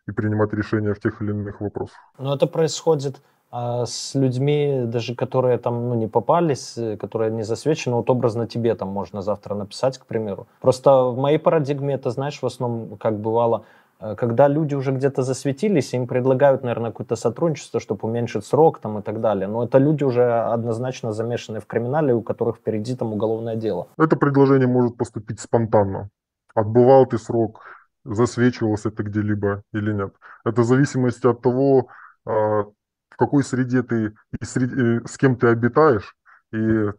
и 0.09 0.13
принимать 0.13 0.53
решения 0.53 0.95
в 0.95 1.01
тех 1.01 1.21
или 1.21 1.31
иных 1.31 1.61
вопросах. 1.61 1.99
Но 2.19 2.35
это 2.35 2.47
происходит 2.47 3.21
а, 3.51 3.85
с 3.85 4.15
людьми, 4.15 4.85
даже 4.87 5.15
которые 5.15 5.59
там 5.59 5.89
ну, 5.89 5.95
не 5.95 6.07
попались, 6.07 6.79
которые 6.99 7.31
не 7.33 7.43
засвечены, 7.43 7.97
вот 7.97 8.09
образно 8.09 8.47
тебе 8.47 8.75
там 8.75 8.89
можно 8.89 9.23
завтра 9.23 9.55
написать, 9.55 9.99
к 9.99 10.07
примеру. 10.07 10.47
Просто 10.61 11.05
в 11.05 11.19
моей 11.19 11.39
парадигме 11.39 11.95
это, 11.95 12.11
знаешь, 12.11 12.41
в 12.41 12.47
основном, 12.47 12.97
как 12.97 13.19
бывало, 13.19 13.65
Э, 13.65 13.86
когда 13.99 14.49
люди 14.49 14.75
уже 14.75 14.93
где-то 14.93 15.23
засветились, 15.23 15.95
им 15.95 16.07
предлагают, 16.07 16.63
наверное, 16.63 16.91
какое-то 16.91 17.17
сотрудничество, 17.17 17.81
чтобы 17.81 18.09
уменьшить 18.09 18.45
срок 18.45 18.79
там, 18.79 18.99
и 18.99 19.03
так 19.03 19.21
далее. 19.21 19.49
Но 19.49 19.65
это 19.65 19.79
люди 19.79 20.05
уже 20.05 20.25
однозначно 20.53 21.13
замешаны 21.13 21.61
в 21.61 21.67
криминале, 21.67 22.15
у 22.15 22.23
которых 22.23 22.57
впереди 22.57 22.95
там 22.95 23.13
уголовное 23.13 23.57
дело. 23.57 23.89
Это 23.99 24.17
предложение 24.17 24.69
может 24.69 24.97
поступить 24.97 25.41
спонтанно. 25.41 26.11
Отбывал 26.55 27.07
ты 27.07 27.19
срок, 27.19 27.63
засвечивался 28.05 28.91
ты 28.91 29.03
где-либо 29.03 29.63
или 29.73 29.93
нет. 29.93 30.15
Это 30.45 30.63
в 30.63 30.65
зависимости 30.65 31.27
от 31.27 31.41
того, 31.41 31.89
а, 32.27 32.65
в 33.11 33.17
какой 33.17 33.43
среде 33.43 33.83
ты 33.83 34.13
и 34.41 34.45
с 34.45 35.17
кем 35.19 35.37
ты 35.37 35.49
обитаешь, 35.49 36.15
и 36.53 36.91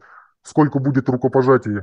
сколько 0.41 0.79
будет 0.79 1.09
рукопожатий 1.09 1.81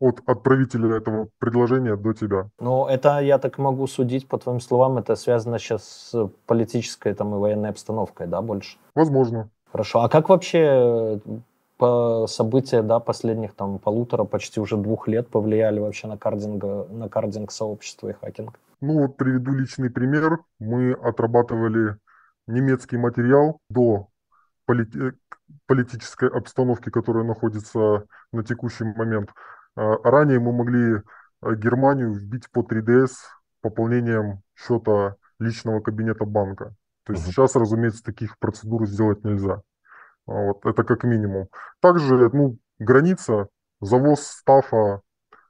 от 0.00 0.20
отправителя 0.26 0.96
этого 0.96 1.28
предложения 1.38 1.96
до 1.96 2.12
тебя. 2.12 2.48
Ну, 2.58 2.86
это 2.86 3.20
я 3.20 3.38
так 3.38 3.58
могу 3.58 3.86
судить 3.86 4.28
по 4.28 4.38
твоим 4.38 4.60
словам, 4.60 4.98
это 4.98 5.16
связано 5.16 5.58
сейчас 5.58 5.84
с 5.84 6.30
политической 6.46 7.14
там, 7.14 7.34
и 7.34 7.38
военной 7.38 7.70
обстановкой, 7.70 8.26
да, 8.26 8.42
больше? 8.42 8.76
Возможно. 8.94 9.48
Хорошо. 9.70 10.02
А 10.02 10.08
как 10.08 10.28
вообще 10.28 10.58
э, 10.58 11.18
по 11.78 12.26
события 12.28 12.82
да, 12.82 13.00
последних 13.00 13.54
там 13.54 13.78
полутора, 13.78 14.24
почти 14.24 14.60
уже 14.60 14.76
двух 14.76 15.08
лет 15.08 15.28
повлияли 15.28 15.80
вообще 15.80 16.06
на 16.06 16.16
кардинг, 16.16 16.62
на 16.90 17.08
кардинг 17.08 17.50
сообщества 17.50 18.08
и 18.08 18.12
хакинг? 18.12 18.58
Ну 18.80 19.00
вот 19.00 19.16
приведу 19.16 19.52
личный 19.52 19.90
пример. 19.90 20.40
Мы 20.60 20.92
отрабатывали 20.92 21.96
немецкий 22.46 22.96
материал 22.96 23.58
до 23.68 24.08
полит... 24.66 24.94
Э, 24.94 25.12
политической 25.66 26.28
обстановки, 26.28 26.90
которая 26.90 27.24
находится 27.24 28.04
на 28.32 28.44
текущий 28.44 28.84
момент. 28.84 29.30
А, 29.76 29.96
ранее 30.02 30.40
мы 30.40 30.52
могли 30.52 31.02
а, 31.40 31.54
Германию 31.54 32.12
вбить 32.12 32.50
по 32.50 32.60
3DS 32.60 33.10
пополнением 33.60 34.42
счета 34.54 35.16
личного 35.38 35.80
кабинета 35.80 36.24
банка. 36.24 36.74
То 37.04 37.12
есть 37.12 37.26
uh-huh. 37.26 37.30
сейчас, 37.30 37.56
разумеется, 37.56 38.02
таких 38.02 38.38
процедур 38.38 38.86
сделать 38.86 39.24
нельзя. 39.24 39.62
А, 40.26 40.32
вот, 40.32 40.64
это 40.64 40.84
как 40.84 41.04
минимум. 41.04 41.48
Также 41.80 42.30
ну, 42.32 42.58
граница, 42.78 43.48
завоз 43.80 44.22
стафа, 44.22 45.02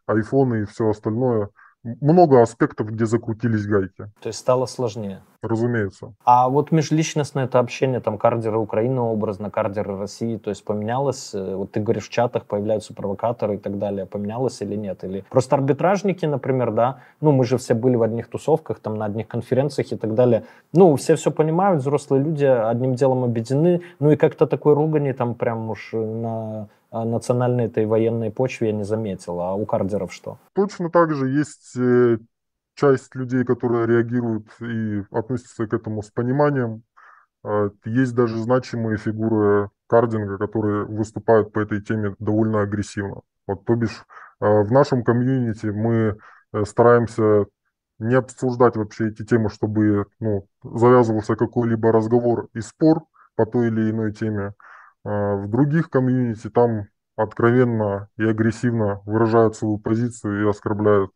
айфоны 0.07 0.63
и 0.63 0.65
все 0.65 0.89
остальное– 0.89 1.51
много 1.85 2.43
аспектов, 2.43 2.91
где 2.91 3.07
закрутились 3.07 3.67
гайки. 3.67 4.11
То 4.21 4.29
есть 4.29 4.39
стало 4.39 4.67
сложнее. 4.67 5.23
Разумеется. 5.43 6.15
А 6.25 6.49
вот 6.49 6.73
межличностное 6.73 7.45
это 7.45 7.59
общение, 7.59 8.01
там, 8.01 8.17
кардеры 8.17 8.57
Украины 8.57 9.01
образно, 9.01 9.51
кардеры 9.51 9.99
России, 9.99 10.39
то 10.39 10.49
есть 10.49 10.65
поменялось? 10.65 11.35
Э, 11.35 11.55
вот 11.55 11.73
ты 11.73 11.81
говоришь, 11.81 12.09
в 12.09 12.11
чатах 12.11 12.47
появляются 12.47 12.95
провокаторы 12.95 13.57
и 13.57 13.59
так 13.59 13.79
далее. 13.79 14.07
Поменялось 14.07 14.63
или 14.63 14.75
нет? 14.75 15.05
Или 15.05 15.25
просто 15.29 15.57
арбитражники, 15.57 16.25
например, 16.25 16.71
да, 16.73 17.01
ну, 17.21 17.33
мы 17.33 17.45
же 17.45 17.59
все 17.59 17.75
были 17.75 17.97
в 17.97 18.03
одних 18.03 18.29
тусовках, 18.29 18.81
там, 18.81 18.95
на 18.95 19.05
одних 19.05 19.29
конференциях 19.29 19.93
и 19.93 19.97
так 19.97 20.15
далее. 20.15 20.45
Ну, 20.73 20.97
все 20.97 21.15
все 21.17 21.31
понимают, 21.31 21.83
взрослые 21.83 22.25
люди 22.25 22.47
одним 22.47 22.95
делом 22.95 23.25
объединены, 23.25 23.83
ну, 23.99 24.11
и 24.11 24.17
как-то 24.17 24.47
такой 24.47 24.73
ругани 24.73 25.13
там 25.13 25.35
прям 25.35 25.69
уж 25.69 25.91
на 25.93 26.69
национальной 27.03 27.65
этой 27.65 27.87
военной 27.87 28.31
почве 28.31 28.69
я 28.69 28.73
не 28.73 28.85
заметил. 28.85 29.41
А 29.41 29.55
у 29.55 29.67
кардеров 29.67 30.13
что? 30.13 30.39
Точно 30.53 30.91
так 30.91 31.13
же 31.15 31.29
есть 31.29 31.77
э, 31.77 32.19
часть 32.75 33.15
людей, 33.15 33.45
которые 33.45 33.87
реагируют 33.87 34.47
и 34.61 35.03
относятся 35.11 35.67
к 35.67 35.75
этому 35.75 36.03
с 36.03 36.11
пониманием. 36.11 36.83
А, 37.43 37.71
есть 37.85 38.15
даже 38.15 38.39
значимые 38.39 38.97
фигуры 38.97 39.71
кардинга, 39.87 40.39
которые 40.39 40.85
выступают 40.85 41.53
по 41.53 41.61
этой 41.61 41.81
теме 41.81 42.15
довольно 42.19 42.63
агрессивно. 42.63 43.23
Вот, 43.47 43.65
то 43.65 43.75
бишь, 43.75 44.05
а, 44.41 44.63
в 44.63 44.73
нашем 44.73 45.05
комьюнити 45.05 45.67
мы 45.67 46.17
э, 46.53 46.65
стараемся 46.65 47.47
не 47.99 48.15
обсуждать 48.15 48.77
вообще 48.77 49.09
эти 49.09 49.25
темы, 49.25 49.51
чтобы 49.51 50.07
ну, 50.19 50.47
завязывался 50.63 51.37
какой-либо 51.37 51.93
разговор 51.93 52.49
и 52.55 52.61
спор 52.61 53.05
по 53.37 53.47
той 53.47 53.69
или 53.69 53.91
иной 53.91 54.13
теме. 54.13 54.55
А, 55.05 55.37
в 55.37 55.49
других 55.49 55.91
комьюнити 55.91 56.49
там 56.49 56.87
откровенно 57.17 58.09
и 58.17 58.25
агрессивно 58.25 59.01
выражают 59.05 59.57
свою 59.57 59.79
позицию 59.79 60.45
и 60.45 60.51
оскорбляют 60.51 61.11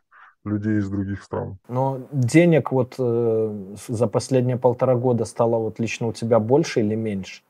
людей 0.45 0.79
из 0.79 0.89
других 0.89 1.23
стран. 1.23 1.59
Но 1.69 2.01
денег 2.13 2.71
вот 2.71 2.95
э, 2.99 3.75
за 3.89 4.07
последние 4.07 4.57
полтора 4.57 4.95
года 4.95 5.25
стало 5.25 5.57
вот 5.57 5.79
лично 5.79 6.07
у 6.07 6.13
тебя 6.13 6.39
больше 6.39 6.81
или 6.81 6.95
меньше? 6.95 7.43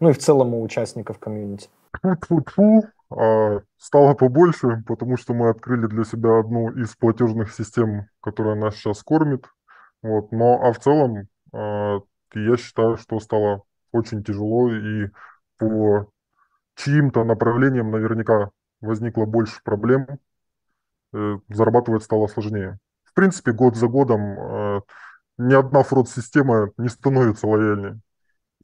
Ну 0.00 0.10
и 0.10 0.12
в 0.12 0.18
целом 0.18 0.54
у 0.54 0.62
участников 0.62 1.18
комьюнити. 1.18 1.68
Фу-фу-фу, 2.02 2.84
а, 3.10 3.60
стало 3.78 4.14
побольше, 4.14 4.82
потому 4.86 5.16
что 5.16 5.34
мы 5.34 5.48
открыли 5.48 5.86
для 5.86 6.04
себя 6.04 6.38
одну 6.38 6.70
из 6.70 6.94
платежных 6.96 7.52
систем, 7.52 8.06
которая 8.20 8.54
нас 8.54 8.76
сейчас 8.76 9.02
кормит. 9.02 9.46
Вот. 10.02 10.30
Но 10.30 10.60
а 10.62 10.72
в 10.72 10.78
целом 10.78 11.28
а, 11.52 12.00
я 12.34 12.56
считаю, 12.56 12.96
что 12.96 13.18
стало 13.20 13.62
очень 13.92 14.22
тяжело, 14.22 14.70
и 14.70 15.08
по 15.58 16.10
чьим-то 16.76 17.24
направлениям 17.24 17.90
наверняка 17.90 18.50
возникло 18.80 19.24
больше 19.24 19.60
проблем, 19.62 20.06
э, 21.12 21.38
зарабатывать 21.48 22.04
стало 22.04 22.26
сложнее. 22.28 22.78
В 23.04 23.14
принципе, 23.14 23.52
год 23.52 23.76
за 23.76 23.88
годом 23.88 24.20
э, 24.20 24.80
ни 25.38 25.54
одна 25.54 25.82
фрод-система 25.82 26.70
не 26.76 26.88
становится 26.88 27.46
лояльнее. 27.46 28.00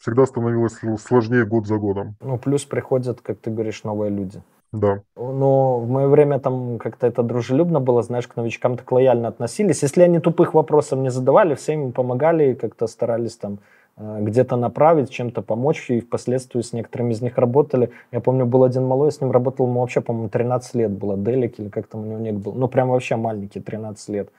Всегда 0.01 0.26
становилось 0.26 0.78
сложнее 1.01 1.46
год 1.46 1.66
за 1.66 1.76
годом. 1.76 2.16
Ну, 2.20 2.38
плюс 2.38 2.64
приходят, 2.64 3.20
как 3.20 3.38
ты 3.38 3.51
говоришь, 3.51 3.84
новые 3.84 4.11
люди. 4.11 4.42
Да. 4.72 5.03
Но 5.16 5.78
в 5.78 5.88
мое 5.88 6.09
время 6.09 6.40
там 6.40 6.78
как-то 6.78 7.07
это 7.07 7.22
дружелюбно 7.22 7.78
было, 7.78 8.03
знаешь, 8.03 8.26
к 8.26 8.34
новичкам 8.34 8.76
так 8.76 8.90
лояльно 8.90 9.28
относились. 9.28 9.82
Если 9.82 10.03
они 10.03 10.18
тупых 10.18 10.53
вопросов 10.53 10.98
не 10.98 11.11
задавали, 11.11 11.55
все 11.55 11.74
им 11.74 11.92
помогали, 11.92 12.55
как-то 12.55 12.88
старались 12.88 13.36
там 13.36 13.61
где-то 13.97 14.57
направить, 14.57 15.11
чем-то 15.11 15.42
помочь, 15.42 15.90
и 15.90 16.01
впоследствии 16.01 16.61
с 16.61 16.72
некоторыми 16.72 17.12
из 17.12 17.22
них 17.22 17.38
работали. 17.38 17.90
Я 18.11 18.20
помню, 18.20 18.45
был 18.45 18.64
один 18.64 18.84
малой, 18.86 19.12
с 19.12 19.20
ним 19.20 19.30
работал, 19.30 19.66
ему 19.66 19.80
вообще, 19.80 20.01
по-моему, 20.01 20.28
13 20.28 20.74
лет 20.74 20.90
было, 20.90 21.16
Делик 21.16 21.61
или 21.61 21.68
как 21.68 21.86
там 21.86 22.03
у 22.03 22.05
него 22.07 22.18
ник 22.18 22.34
был. 22.34 22.53
Ну, 22.55 22.66
прям 22.68 22.88
вообще 22.88 23.16
маленький, 23.16 23.61
13 23.61 24.09
лет. 24.09 24.30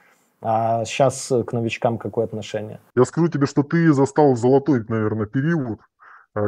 А 0.42 0.84
сейчас 0.84 1.32
к 1.46 1.52
новичкам 1.52 1.96
какое 1.96 2.26
отношение? 2.26 2.80
Я 2.94 3.04
скажу 3.04 3.28
тебе, 3.28 3.46
что 3.46 3.62
ты 3.62 3.92
застал 3.92 4.36
золотой, 4.36 4.84
наверное, 4.86 5.26
период, 5.26 5.78
э, 5.80 5.82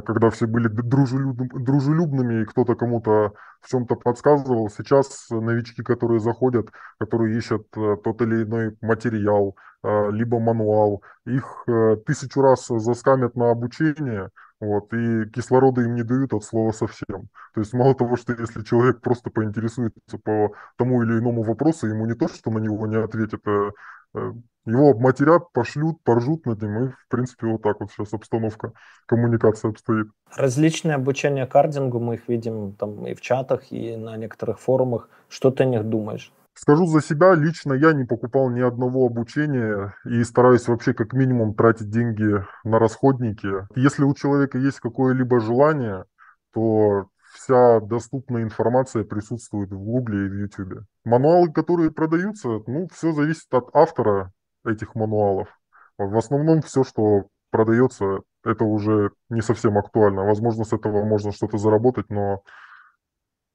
когда 0.07 0.31
все 0.31 0.47
были 0.47 0.69
дружелюб... 0.69 1.37
дружелюбными, 1.55 2.43
и 2.43 2.45
кто-то 2.45 2.75
кому-то 2.75 3.33
в 3.61 3.69
чем-то 3.69 3.97
подсказывал. 3.97 4.71
Сейчас 4.71 5.27
новички, 5.31 5.83
которые 5.83 6.21
заходят, 6.21 6.69
которые 6.99 7.37
ищут 7.37 7.67
э, 7.77 7.97
тот 8.03 8.21
или 8.23 8.45
иной 8.45 8.77
материал, 8.81 9.57
э, 9.83 10.11
либо 10.13 10.39
мануал, 10.39 11.03
их 11.27 11.67
тысячу 12.07 12.41
раз 12.43 12.67
заскамят 12.69 13.37
на 13.37 13.51
обучение, 13.51 14.31
вот, 14.61 14.93
и 14.93 15.27
кислорода 15.31 15.83
им 15.83 15.95
не 15.95 16.03
дают 16.03 16.35
от 16.35 16.43
слова 16.45 16.73
совсем. 16.73 17.29
То 17.55 17.61
есть 17.61 17.73
мало 17.73 17.95
того, 17.95 18.17
что 18.17 18.33
если 18.33 18.63
человек 18.63 19.01
просто 19.01 19.31
поинтересуется 19.31 20.19
по 20.19 20.53
тому 20.77 21.03
или 21.03 21.19
иному 21.19 21.43
вопросу, 21.43 21.87
ему 21.87 22.07
не 22.07 22.15
то, 22.15 22.29
что 22.29 22.51
на 22.51 22.59
него 22.59 22.87
не 22.87 22.97
ответят, 22.97 23.41
а 23.47 23.51
э, 23.51 23.71
его 24.15 24.91
обматерят, 24.91 25.53
пошлют, 25.53 26.03
поржут 26.05 26.47
над 26.47 26.61
ним, 26.63 26.85
и, 26.85 26.89
в 26.89 27.09
принципе, 27.09 27.47
вот 27.47 27.63
так 27.63 27.81
вот 27.81 27.91
сейчас 27.91 28.13
обстановка 28.13 28.73
коммуникации 29.07 29.71
обстоит. 29.71 30.09
Различные 30.37 30.97
обучения 30.97 31.47
кардингу, 31.47 32.01
мы 32.01 32.17
их 32.17 32.29
видим 32.29 32.75
там 32.75 33.07
и 33.07 33.15
в 33.15 33.21
чатах, 33.21 33.73
и 33.73 33.97
на 33.97 34.17
некоторых 34.17 34.61
форумах. 34.61 35.09
Что 35.29 35.51
ты 35.51 35.63
о 35.63 35.67
них 35.67 35.85
думаешь? 35.85 36.33
Скажу 36.55 36.87
за 36.87 37.01
себя, 37.01 37.35
лично 37.35 37.73
я 37.73 37.93
не 37.93 38.05
покупал 38.05 38.51
ни 38.51 38.61
одного 38.61 39.07
обучения 39.07 39.95
и 40.05 40.25
стараюсь 40.25 40.67
вообще 40.67 40.93
как 40.93 41.13
минимум 41.13 41.55
тратить 41.55 41.89
деньги 41.89 42.45
на 42.65 42.81
расходники. 42.81 43.49
Если 43.77 44.03
у 44.03 44.13
человека 44.13 44.59
есть 44.59 44.81
какое-либо 44.81 45.39
желание, 45.39 46.05
то 46.53 47.07
вся 47.39 47.81
доступная 47.81 48.43
информация 48.43 49.05
присутствует 49.05 49.71
в 49.71 49.79
Гугле 49.79 50.27
и 50.27 50.29
в 50.29 50.35
Ютубе. 50.35 50.81
Мануалы, 51.05 51.53
которые 51.53 51.91
продаются, 51.91 52.49
ну, 52.67 52.89
все 52.93 53.13
зависит 53.13 53.53
от 53.53 53.75
автора 53.75 54.33
этих 54.65 54.95
мануалов. 54.95 55.49
В 55.97 56.17
основном 56.17 56.63
все, 56.63 56.85
что 56.85 57.27
продается, 57.51 58.21
это 58.45 58.65
уже 58.65 59.13
не 59.31 59.41
совсем 59.41 59.79
актуально. 59.79 60.25
Возможно, 60.25 60.65
с 60.65 60.73
этого 60.73 61.05
можно 61.05 61.33
что-то 61.33 61.59
заработать, 61.59 62.11
но 62.11 62.43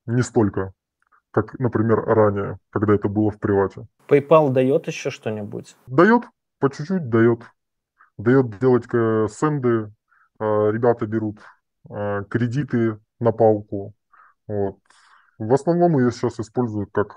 не 0.05 0.21
столько 0.21 0.73
как, 1.33 1.59
например, 1.59 1.99
ранее, 2.05 2.59
когда 2.69 2.93
это 2.93 3.09
было 3.09 3.31
в 3.31 3.39
привате. 3.39 3.87
PayPal 4.07 4.51
дает 4.51 4.85
еще 4.85 5.09
что-нибудь? 5.09 5.75
Дает, 5.87 6.23
по 6.59 6.69
чуть-чуть 6.69 7.09
дает. 7.09 7.39
Дает 8.17 8.59
делать 8.59 8.85
сенды, 9.31 9.91
а, 10.37 10.69
ребята 10.69 11.07
берут 11.07 11.39
а, 11.89 12.23
кредиты 12.25 12.99
на 13.23 13.31
палку. 13.31 13.93
Вот. 14.47 14.77
В 15.37 15.53
основном 15.53 15.97
ее 15.97 16.11
сейчас 16.11 16.39
используют 16.39 16.89
как 16.91 17.15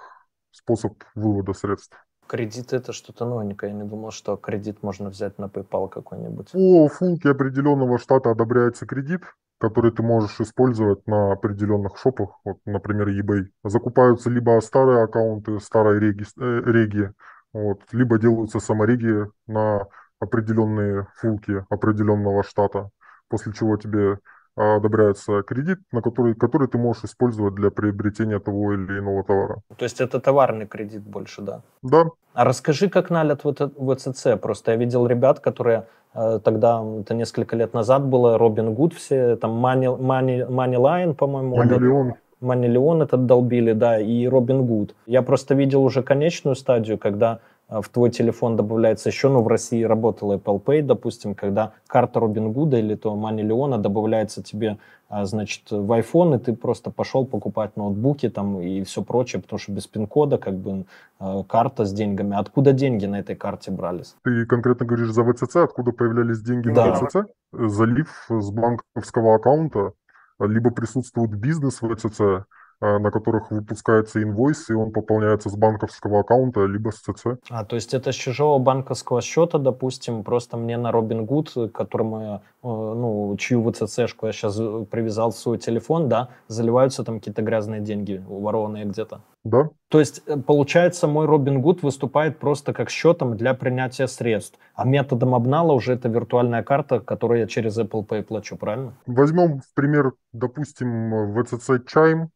способ 0.51 0.95
вывода 1.15 1.53
средств. 1.53 1.97
Кредит 2.27 2.73
это 2.73 2.93
что-то 2.93 3.25
новенькое. 3.25 3.73
Я 3.73 3.79
не 3.79 3.85
думал, 3.85 4.11
что 4.11 4.37
кредит 4.37 4.83
можно 4.83 5.11
взять 5.11 5.39
на 5.39 5.45
PayPal 5.45 5.89
какой-нибудь. 5.89 6.53
По 6.53 6.89
функе 6.89 7.31
определенного 7.31 7.99
штата 7.99 8.31
одобряется 8.31 8.87
кредит 8.87 9.23
который 9.59 9.91
ты 9.91 10.03
можешь 10.03 10.39
использовать 10.41 11.07
на 11.07 11.33
определенных 11.33 11.97
шопах, 11.97 12.41
вот, 12.45 12.59
например, 12.67 13.09
eBay. 13.09 13.47
Закупаются 13.65 14.29
либо 14.29 14.61
старые 14.61 15.05
аккаунты, 15.05 15.61
старой 15.61 15.99
реги, 15.99 16.25
э, 16.39 16.63
реги 16.67 17.13
вот, 17.53 17.81
либо 17.93 18.19
делаются 18.19 18.61
самореги 18.61 19.27
на 19.47 19.87
определенные 20.21 21.07
фулки 21.17 21.65
определенного 21.71 22.43
штата, 22.43 22.91
после 23.29 23.53
чего 23.53 23.77
тебе 23.77 24.19
одобряется 24.57 25.43
кредит, 25.43 25.79
на 25.93 26.01
который, 26.01 26.35
который 26.35 26.69
ты 26.69 26.79
можешь 26.79 27.05
использовать 27.05 27.55
для 27.55 27.71
приобретения 27.71 28.39
того 28.39 28.73
или 28.73 28.99
иного 28.99 29.23
товара. 29.23 29.61
То 29.77 29.85
есть 29.85 30.01
это 30.01 30.21
товарный 30.21 30.67
кредит 30.67 31.03
больше, 31.03 31.43
да? 31.43 31.61
Да. 31.83 32.07
А 32.33 32.45
расскажи, 32.45 32.89
как 32.89 33.11
налят 33.11 33.43
ВЦЦ. 33.43 34.27
Просто 34.41 34.73
я 34.73 34.77
видел 34.77 35.07
ребят, 35.07 35.41
которые 35.41 35.87
э, 36.15 36.41
тогда, 36.43 36.83
это 37.01 37.15
несколько 37.15 37.57
лет 37.57 37.75
назад 37.75 38.05
было, 38.07 38.39
Робин 38.39 38.75
Гуд 38.75 38.95
все, 38.95 39.37
там 39.37 39.65
Money, 39.65 39.99
Money, 39.99 40.49
Money 40.49 40.77
Line, 40.77 41.15
по-моему. 41.15 41.57
Манилион. 41.57 42.15
Манилион 42.41 43.03
этот 43.03 43.27
долбили, 43.27 43.73
да, 43.73 43.99
и 43.99 44.27
Робин 44.27 44.67
Гуд. 44.67 44.95
Я 45.07 45.23
просто 45.23 45.55
видел 45.55 45.83
уже 45.83 46.03
конечную 46.03 46.55
стадию, 46.55 46.99
когда 46.99 47.33
а, 47.33 47.39
в 47.69 47.89
твой 47.89 48.11
телефон 48.11 48.57
добавляется 48.57 49.09
еще, 49.09 49.29
ну, 49.29 49.43
в 49.43 49.49
России 49.49 49.83
работал 49.83 50.33
Apple 50.33 50.63
Pay, 50.63 50.83
допустим, 50.83 51.35
когда 51.35 51.73
карта 51.87 52.21
Робин 52.21 52.53
Гуда 52.53 52.79
или 52.79 52.95
то 52.95 53.15
Мани 53.17 53.43
Леона 53.43 53.79
добавляется 53.79 54.43
тебе, 54.43 54.79
а, 55.09 55.25
значит, 55.25 55.71
в 55.71 55.91
iPhone, 55.93 56.37
и 56.37 56.39
ты 56.39 56.53
просто 56.53 56.91
пошел 56.91 57.27
покупать 57.27 57.77
ноутбуки 57.77 58.29
там 58.29 58.61
и 58.61 58.83
все 58.85 59.03
прочее, 59.03 59.43
потому 59.43 59.59
что 59.59 59.73
без 59.73 59.87
пин-кода 59.87 60.39
как 60.39 60.55
бы 60.55 60.85
а, 61.19 61.43
карта 61.43 61.85
с 61.85 61.93
деньгами. 61.93 62.37
Откуда 62.37 62.73
деньги 62.73 63.07
на 63.07 63.21
этой 63.21 63.35
карте 63.35 63.71
брались? 63.71 64.15
Ты 64.23 64.47
конкретно 64.47 64.87
говоришь 64.87 65.11
за 65.11 65.25
ВЦЦ, 65.25 65.57
откуда 65.57 65.93
появлялись 65.93 66.41
деньги 66.41 66.71
да. 66.71 66.87
на 66.87 66.95
ВЦЦ? 66.95 67.17
Залив 67.53 68.27
с 68.29 68.51
банковского 68.51 69.37
аккаунта, 69.37 69.93
либо 70.39 70.71
присутствует 70.71 71.35
бизнес 71.35 71.83
в 71.83 71.95
ВЦЦ, 71.95 72.47
на 72.81 73.11
которых 73.11 73.51
выпускается 73.51 74.23
инвойс, 74.23 74.69
и 74.71 74.75
он 74.75 74.93
пополняется 74.93 75.49
с 75.49 75.57
банковского 75.57 76.21
аккаунта, 76.21 76.67
либо 76.67 76.91
с 76.91 76.97
ЦЦ. 76.97 77.39
А, 77.51 77.65
то 77.65 77.77
есть 77.77 77.95
это 77.95 78.13
с 78.13 78.15
чужого 78.15 78.59
банковского 78.59 79.23
счета, 79.23 79.59
допустим, 79.59 80.25
просто 80.25 80.57
мне 80.57 80.77
на 80.77 80.91
Robinhood, 80.91 81.71
которому 81.71 82.21
я, 82.21 82.35
э, 82.35 82.41
ну, 82.63 83.35
чью 83.39 83.63
ВЦЦшку 83.71 84.27
я 84.27 84.33
сейчас 84.33 84.57
привязал 84.91 85.31
в 85.31 85.37
свой 85.37 85.59
телефон, 85.59 86.09
да, 86.09 86.29
заливаются 86.49 87.05
там 87.05 87.19
какие-то 87.19 87.43
грязные 87.43 87.81
деньги, 87.81 88.23
ворованные 88.27 88.85
где-то. 88.85 89.21
Да. 89.45 89.71
То 89.89 90.01
есть, 90.01 90.23
э, 90.27 90.37
получается, 90.37 91.07
мой 91.07 91.27
Robinhood 91.27 91.79
выступает 91.83 92.39
просто 92.39 92.73
как 92.73 92.91
счетом 92.91 93.37
для 93.37 93.55
принятия 93.55 94.09
средств, 94.09 94.59
а 94.75 94.85
методом 94.85 95.35
обнала 95.35 95.73
уже 95.73 95.95
это 95.95 96.09
виртуальная 96.09 96.63
карта, 96.63 97.01
которую 97.01 97.41
я 97.41 97.47
через 97.47 97.79
Apple 97.79 98.07
Pay 98.07 98.23
плачу, 98.23 98.57
правильно? 98.57 98.95
Возьмем 99.07 99.61
в 99.61 99.75
пример, 99.75 100.13
допустим, 100.33 101.33
VCC 101.33 101.79
Chime, 101.87 102.27
Э, 102.27 102.36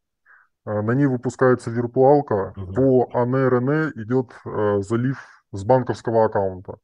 на 0.64 0.92
ней 0.92 1.06
выпускается 1.06 1.70
виртуалка, 1.70 2.52
угу. 2.56 2.74
по 2.74 3.10
АНРН 3.14 3.92
идет 4.02 4.32
э, 4.44 4.82
залив 4.82 5.18
с 5.52 5.64
банковского 5.64 6.26
аккаунта. 6.26 6.76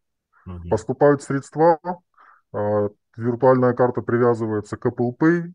Угу. 0.46 0.68
Поступают 0.70 1.22
средства, 1.22 1.78
э, 2.54 2.88
виртуальная 3.16 3.74
карта 3.74 4.02
привязывается 4.02 4.76
к 4.76 4.86
Apple 4.86 5.16
Pay, 5.18 5.52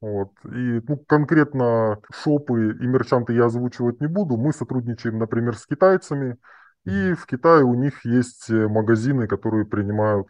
вот. 0.00 0.32
И 0.46 0.80
ну, 0.88 0.96
конкретно 1.06 2.00
шопы 2.12 2.72
и 2.72 2.86
мерчанты 2.86 3.34
я 3.34 3.44
озвучивать 3.46 4.00
не 4.00 4.08
буду. 4.08 4.36
Мы 4.36 4.52
сотрудничаем, 4.52 5.18
например, 5.18 5.56
с 5.56 5.64
китайцами. 5.64 6.38
И 6.84 7.14
в 7.14 7.24
Китае 7.26 7.62
у 7.62 7.74
них 7.74 8.04
есть 8.04 8.50
магазины, 8.50 9.28
которые 9.28 9.64
принимают 9.64 10.26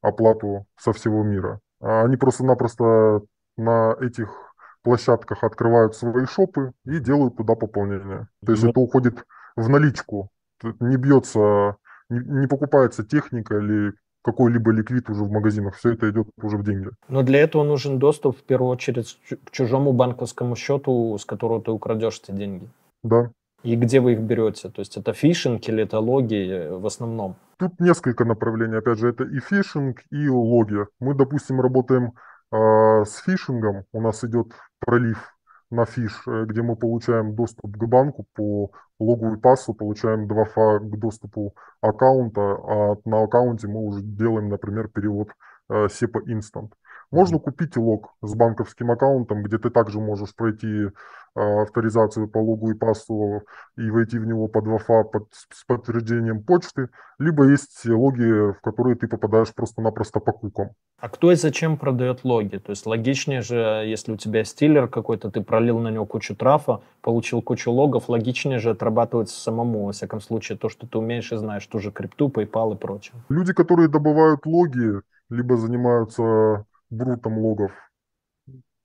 оплату 0.00 0.66
со 0.78 0.94
всего 0.94 1.22
мира. 1.22 1.60
А 1.82 2.04
они 2.04 2.16
просто-напросто 2.16 3.20
на 3.58 3.94
этих 4.00 4.49
площадках 4.82 5.44
открывают 5.44 5.94
свои 5.94 6.26
шопы 6.26 6.72
и 6.84 6.98
делают 6.98 7.36
туда 7.36 7.54
пополнение. 7.54 8.28
То 8.44 8.52
есть 8.52 8.64
это 8.64 8.80
уходит 8.80 9.24
в 9.56 9.68
наличку. 9.68 10.30
Не 10.62 10.96
бьется, 10.96 11.76
не, 12.08 12.20
не 12.40 12.46
покупается 12.46 13.04
техника 13.04 13.58
или 13.58 13.94
какой-либо 14.22 14.70
ликвид 14.70 15.08
уже 15.08 15.24
в 15.24 15.30
магазинах. 15.30 15.76
Все 15.76 15.92
это 15.92 16.10
идет 16.10 16.28
уже 16.42 16.56
в 16.56 16.64
деньги. 16.64 16.90
Но 17.08 17.22
для 17.22 17.40
этого 17.40 17.64
нужен 17.64 17.98
доступ 17.98 18.38
в 18.38 18.42
первую 18.42 18.70
очередь 18.70 19.18
к 19.44 19.50
чужому 19.50 19.92
банковскому 19.92 20.56
счету, 20.56 21.16
с 21.18 21.24
которого 21.24 21.62
ты 21.62 21.70
украдешь 21.70 22.20
эти 22.22 22.32
деньги. 22.32 22.68
Да. 23.02 23.30
И 23.62 23.76
где 23.76 24.00
вы 24.00 24.12
их 24.12 24.20
берете? 24.20 24.70
То 24.70 24.80
есть 24.80 24.96
это 24.96 25.12
фишинг 25.12 25.68
или 25.68 25.82
это 25.82 26.00
логи 26.00 26.48
э, 26.50 26.76
в 26.76 26.86
основном? 26.86 27.36
Тут 27.58 27.78
несколько 27.78 28.24
направлений. 28.24 28.76
Опять 28.76 28.98
же, 28.98 29.08
это 29.08 29.24
и 29.24 29.38
фишинг, 29.38 30.00
и 30.10 30.28
логи. 30.28 30.86
Мы, 30.98 31.14
допустим, 31.14 31.60
работаем 31.60 32.12
э, 32.52 33.04
с 33.04 33.16
фишингом. 33.24 33.84
У 33.92 34.00
нас 34.00 34.24
идет 34.24 34.52
пролив 34.78 35.36
на 35.70 35.86
фиш, 35.86 36.22
э, 36.26 36.44
где 36.46 36.62
мы 36.62 36.76
получаем 36.76 37.34
доступ 37.34 37.76
к 37.76 37.84
банку 37.86 38.26
по 38.34 38.70
и 38.98 39.36
пассу, 39.36 39.72
получаем 39.72 40.26
2FA 40.26 40.78
к 40.80 40.98
доступу 40.98 41.54
аккаунта, 41.80 42.40
а 42.40 42.96
на 43.06 43.22
аккаунте 43.22 43.66
мы 43.66 43.80
уже 43.80 44.02
делаем, 44.02 44.50
например, 44.50 44.88
перевод 44.88 45.30
SEPA 45.70 46.20
э, 46.26 46.32
Instant. 46.34 46.72
Можно 47.10 47.38
купить 47.40 47.76
лог 47.76 48.14
с 48.22 48.34
банковским 48.34 48.90
аккаунтом, 48.90 49.42
где 49.42 49.58
ты 49.58 49.70
также 49.70 49.98
можешь 49.98 50.34
пройти 50.34 50.90
а, 51.34 51.62
авторизацию 51.62 52.28
по 52.28 52.38
логу 52.38 52.70
и 52.70 52.74
пассу 52.74 53.42
и 53.76 53.90
войти 53.90 54.18
в 54.18 54.26
него 54.26 54.46
под 54.46 54.66
wi 54.66 55.04
под, 55.04 55.28
с 55.32 55.64
подтверждением 55.64 56.42
почты, 56.42 56.88
либо 57.18 57.48
есть 57.48 57.84
логи, 57.84 58.52
в 58.52 58.60
которые 58.62 58.94
ты 58.96 59.08
попадаешь 59.08 59.52
просто-напросто 59.54 60.20
по 60.20 60.32
кукам. 60.32 60.70
А 61.00 61.08
кто 61.08 61.32
и 61.32 61.34
зачем 61.34 61.78
продает 61.78 62.24
логи? 62.24 62.58
То 62.58 62.70
есть 62.70 62.86
логичнее 62.86 63.42
же, 63.42 63.56
если 63.86 64.12
у 64.12 64.16
тебя 64.16 64.44
стилер 64.44 64.86
какой-то, 64.86 65.30
ты 65.30 65.40
пролил 65.40 65.78
на 65.78 65.88
него 65.88 66.04
кучу 66.04 66.36
трафа, 66.36 66.80
получил 67.00 67.42
кучу 67.42 67.72
логов, 67.72 68.08
логичнее 68.08 68.58
же 68.58 68.70
отрабатывать 68.70 69.30
самому, 69.30 69.86
во 69.86 69.92
всяком 69.92 70.20
случае, 70.20 70.58
то, 70.58 70.68
что 70.68 70.86
ты 70.86 70.98
умеешь 70.98 71.32
и 71.32 71.36
знаешь, 71.36 71.66
ту 71.66 71.78
же 71.78 71.90
крипту, 71.90 72.28
PayPal 72.28 72.74
и 72.74 72.76
прочее. 72.76 73.14
Люди, 73.28 73.52
которые 73.52 73.88
добывают 73.88 74.46
логи, 74.46 75.00
либо 75.30 75.56
занимаются 75.56 76.66
брутом 76.90 77.38
логов, 77.38 77.72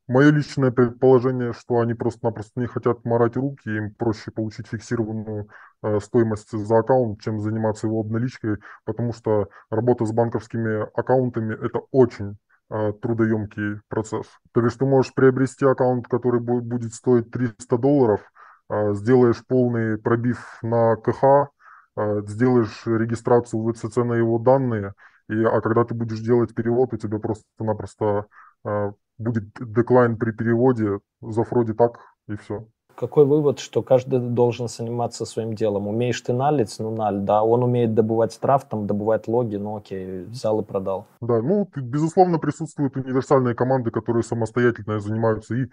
Мое 0.08 0.30
личное 0.30 0.70
предположение, 0.70 1.52
что 1.54 1.80
они 1.80 1.96
просто-напросто 1.96 2.60
не 2.60 2.68
хотят 2.68 3.04
морать 3.06 3.36
руки, 3.38 3.68
им 3.68 3.92
проще 3.96 4.30
получить 4.30 4.68
фиксированную 4.68 5.50
э, 5.82 6.00
стоимость 6.00 6.52
за 6.52 6.78
аккаунт, 6.78 7.22
чем 7.22 7.40
заниматься 7.40 7.88
его 7.88 8.02
обналичкой, 8.02 8.58
потому 8.84 9.14
что 9.14 9.50
работа 9.72 10.06
с 10.06 10.12
банковскими 10.12 10.88
аккаунтами– 10.94 11.56
это 11.66 11.82
очень 11.90 12.38
э, 12.70 12.94
трудоемкий 13.02 13.82
процесс. 13.88 14.28
То 14.52 14.62
есть 14.62 14.78
ты 14.78 14.86
можешь 14.86 15.12
приобрести 15.12 15.66
аккаунт, 15.66 16.08
который 16.08 16.40
будет, 16.40 16.94
стоить 16.94 17.32
300 17.32 17.76
долларов, 17.80 18.22
э, 18.70 18.94
сделаешь 18.94 19.44
полный 19.48 19.98
пробив 19.98 20.60
на 20.62 20.98
КХ, 20.98 21.50
э, 21.98 22.22
сделаешь 22.28 22.86
регистрацию 22.86 23.60
в 23.60 23.74
ВЦЦ 23.74 23.98
на 23.98 24.14
его 24.14 24.38
данные, 24.38 24.94
и, 25.30 25.44
а 25.44 25.62
когда 25.62 25.84
ты 25.84 25.94
будешь 25.94 26.20
делать 26.20 26.54
перевод, 26.54 26.94
у 26.94 26.98
тебя 26.98 27.20
просто-напросто 27.20 28.28
э, 28.66 28.92
будет 29.18 29.46
деклайн 29.60 30.18
при 30.18 30.32
переводе, 30.32 31.00
зафроди 31.22 31.74
так 31.74 32.00
и 32.28 32.36
все. 32.36 32.68
Какой 32.96 33.26
вывод, 33.26 33.60
что 33.60 33.82
каждый 33.82 34.20
должен 34.20 34.70
заниматься 34.70 35.26
своим 35.26 35.54
делом? 35.54 35.88
Умеешь 35.88 36.22
ты 36.22 36.32
налить, 36.32 36.74
ну 36.80 36.96
наль, 36.96 37.20
да, 37.20 37.44
он 37.44 37.64
умеет 37.64 37.94
добывать 37.94 38.34
штраф, 38.34 38.70
там, 38.70 38.88
добывать 38.88 39.28
логи, 39.28 39.58
ну 39.58 39.76
окей, 39.76 40.24
взял 40.24 40.62
и 40.62 40.64
продал. 40.64 41.06
Да, 41.20 41.42
ну, 41.42 41.70
безусловно, 41.76 42.40
присутствуют 42.40 42.96
универсальные 42.96 43.54
команды, 43.54 43.92
которые 43.92 44.24
самостоятельно 44.24 45.00
занимаются 45.02 45.56
и 45.56 45.68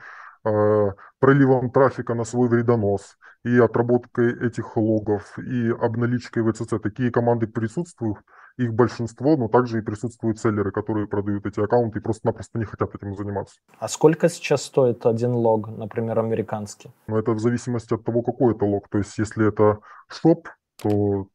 э, 0.44 0.90
проливом 1.20 1.70
трафика 1.70 2.14
на 2.14 2.24
свой 2.24 2.48
вредонос, 2.48 3.16
и 3.44 3.56
отработкой 3.56 4.44
этих 4.44 4.76
логов, 4.76 5.38
и 5.38 5.70
обналичкой 5.70 6.42
ВЦЦ. 6.42 6.80
Такие 6.82 7.12
команды 7.12 7.46
присутствуют, 7.46 8.18
их 8.56 8.74
большинство, 8.74 9.36
но 9.36 9.48
также 9.48 9.78
и 9.78 9.82
присутствуют 9.82 10.38
селлеры, 10.38 10.72
которые 10.72 11.06
продают 11.06 11.46
эти 11.46 11.60
аккаунты 11.60 11.98
и 11.98 12.02
просто-напросто 12.02 12.58
не 12.58 12.64
хотят 12.64 12.94
этим 12.94 13.16
заниматься. 13.16 13.56
А 13.78 13.88
сколько 13.88 14.28
сейчас 14.28 14.62
стоит 14.64 15.06
один 15.06 15.32
лог, 15.32 15.68
например, 15.68 16.18
американский? 16.18 16.90
Ну, 17.06 17.16
это 17.16 17.32
в 17.32 17.40
зависимости 17.40 17.94
от 17.94 18.04
того, 18.04 18.22
какой 18.22 18.54
это 18.54 18.64
лог. 18.64 18.88
То 18.88 18.98
есть, 18.98 19.16
если 19.18 19.48
это 19.48 19.78
шоп, 20.08 20.48
то 20.82 21.28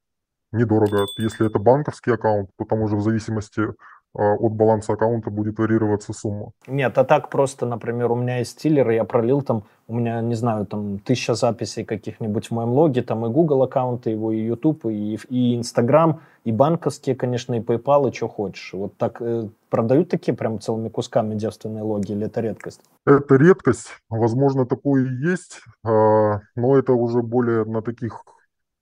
недорого. 0.51 1.05
Если 1.17 1.45
это 1.45 1.59
банковский 1.59 2.11
аккаунт, 2.11 2.49
то 2.57 2.65
там 2.65 2.81
уже 2.81 2.95
в 2.95 3.01
зависимости 3.01 3.61
от 4.13 4.53
баланса 4.53 4.93
аккаунта 4.93 5.29
будет 5.29 5.59
варьироваться 5.59 6.13
сумма. 6.13 6.51
Нет, 6.67 6.97
а 6.97 7.03
так 7.03 7.29
просто, 7.29 7.65
например, 7.65 8.11
у 8.11 8.15
меня 8.15 8.39
есть 8.39 8.51
стилер, 8.51 8.89
я 8.89 9.03
пролил 9.03 9.41
там, 9.41 9.63
у 9.87 9.95
меня, 9.95 10.21
не 10.21 10.35
знаю, 10.35 10.65
там 10.65 10.99
тысяча 10.99 11.35
записей 11.35 11.85
каких-нибудь 11.85 12.47
в 12.47 12.51
моем 12.51 12.69
логе, 12.69 13.03
там 13.03 13.25
и 13.25 13.29
Google 13.29 13.63
аккаунты 13.63 14.09
его, 14.09 14.31
и 14.31 14.39
YouTube, 14.39 14.85
и, 14.85 15.19
и 15.29 15.55
Instagram, 15.55 16.21
и 16.43 16.51
банковские, 16.51 17.15
конечно, 17.15 17.53
и 17.53 17.59
PayPal, 17.59 18.09
и 18.09 18.13
что 18.13 18.27
хочешь. 18.27 18.73
Вот 18.73 18.97
так 18.97 19.21
э, 19.21 19.49
продают 19.69 20.09
такие 20.09 20.35
прям 20.35 20.59
целыми 20.59 20.89
кусками 20.89 21.35
девственные 21.35 21.83
логи, 21.83 22.11
или 22.13 22.25
это 22.25 22.41
редкость? 22.41 22.81
Это 23.05 23.35
редкость, 23.35 23.89
возможно, 24.09 24.65
такое 24.65 25.05
и 25.05 25.29
есть, 25.29 25.59
э, 25.85 25.89
но 26.55 26.77
это 26.77 26.93
уже 26.93 27.21
более 27.21 27.65
на 27.65 27.81
таких 27.81 28.23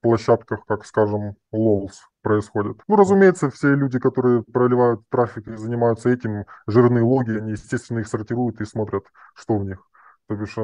площадках, 0.06 0.66
как, 0.68 0.86
скажем, 0.86 1.36
LOLs 1.52 1.94
происходит. 2.22 2.78
Ну, 2.88 2.96
разумеется, 2.96 3.50
все 3.50 3.74
люди, 3.74 3.98
которые 4.00 4.44
проливают 4.44 5.02
трафик 5.10 5.48
и 5.48 5.58
занимаются 5.58 6.10
этим, 6.10 6.46
жирные 6.68 7.04
логи, 7.04 7.32
они, 7.32 7.54
естественно, 7.54 8.00
их 8.00 8.08
сортируют 8.08 8.62
и 8.62 8.66
смотрят, 8.66 9.06
что 9.34 9.58
в 9.58 9.66
них. 9.66 9.80
То 10.28 10.36
бишь, 10.36 10.58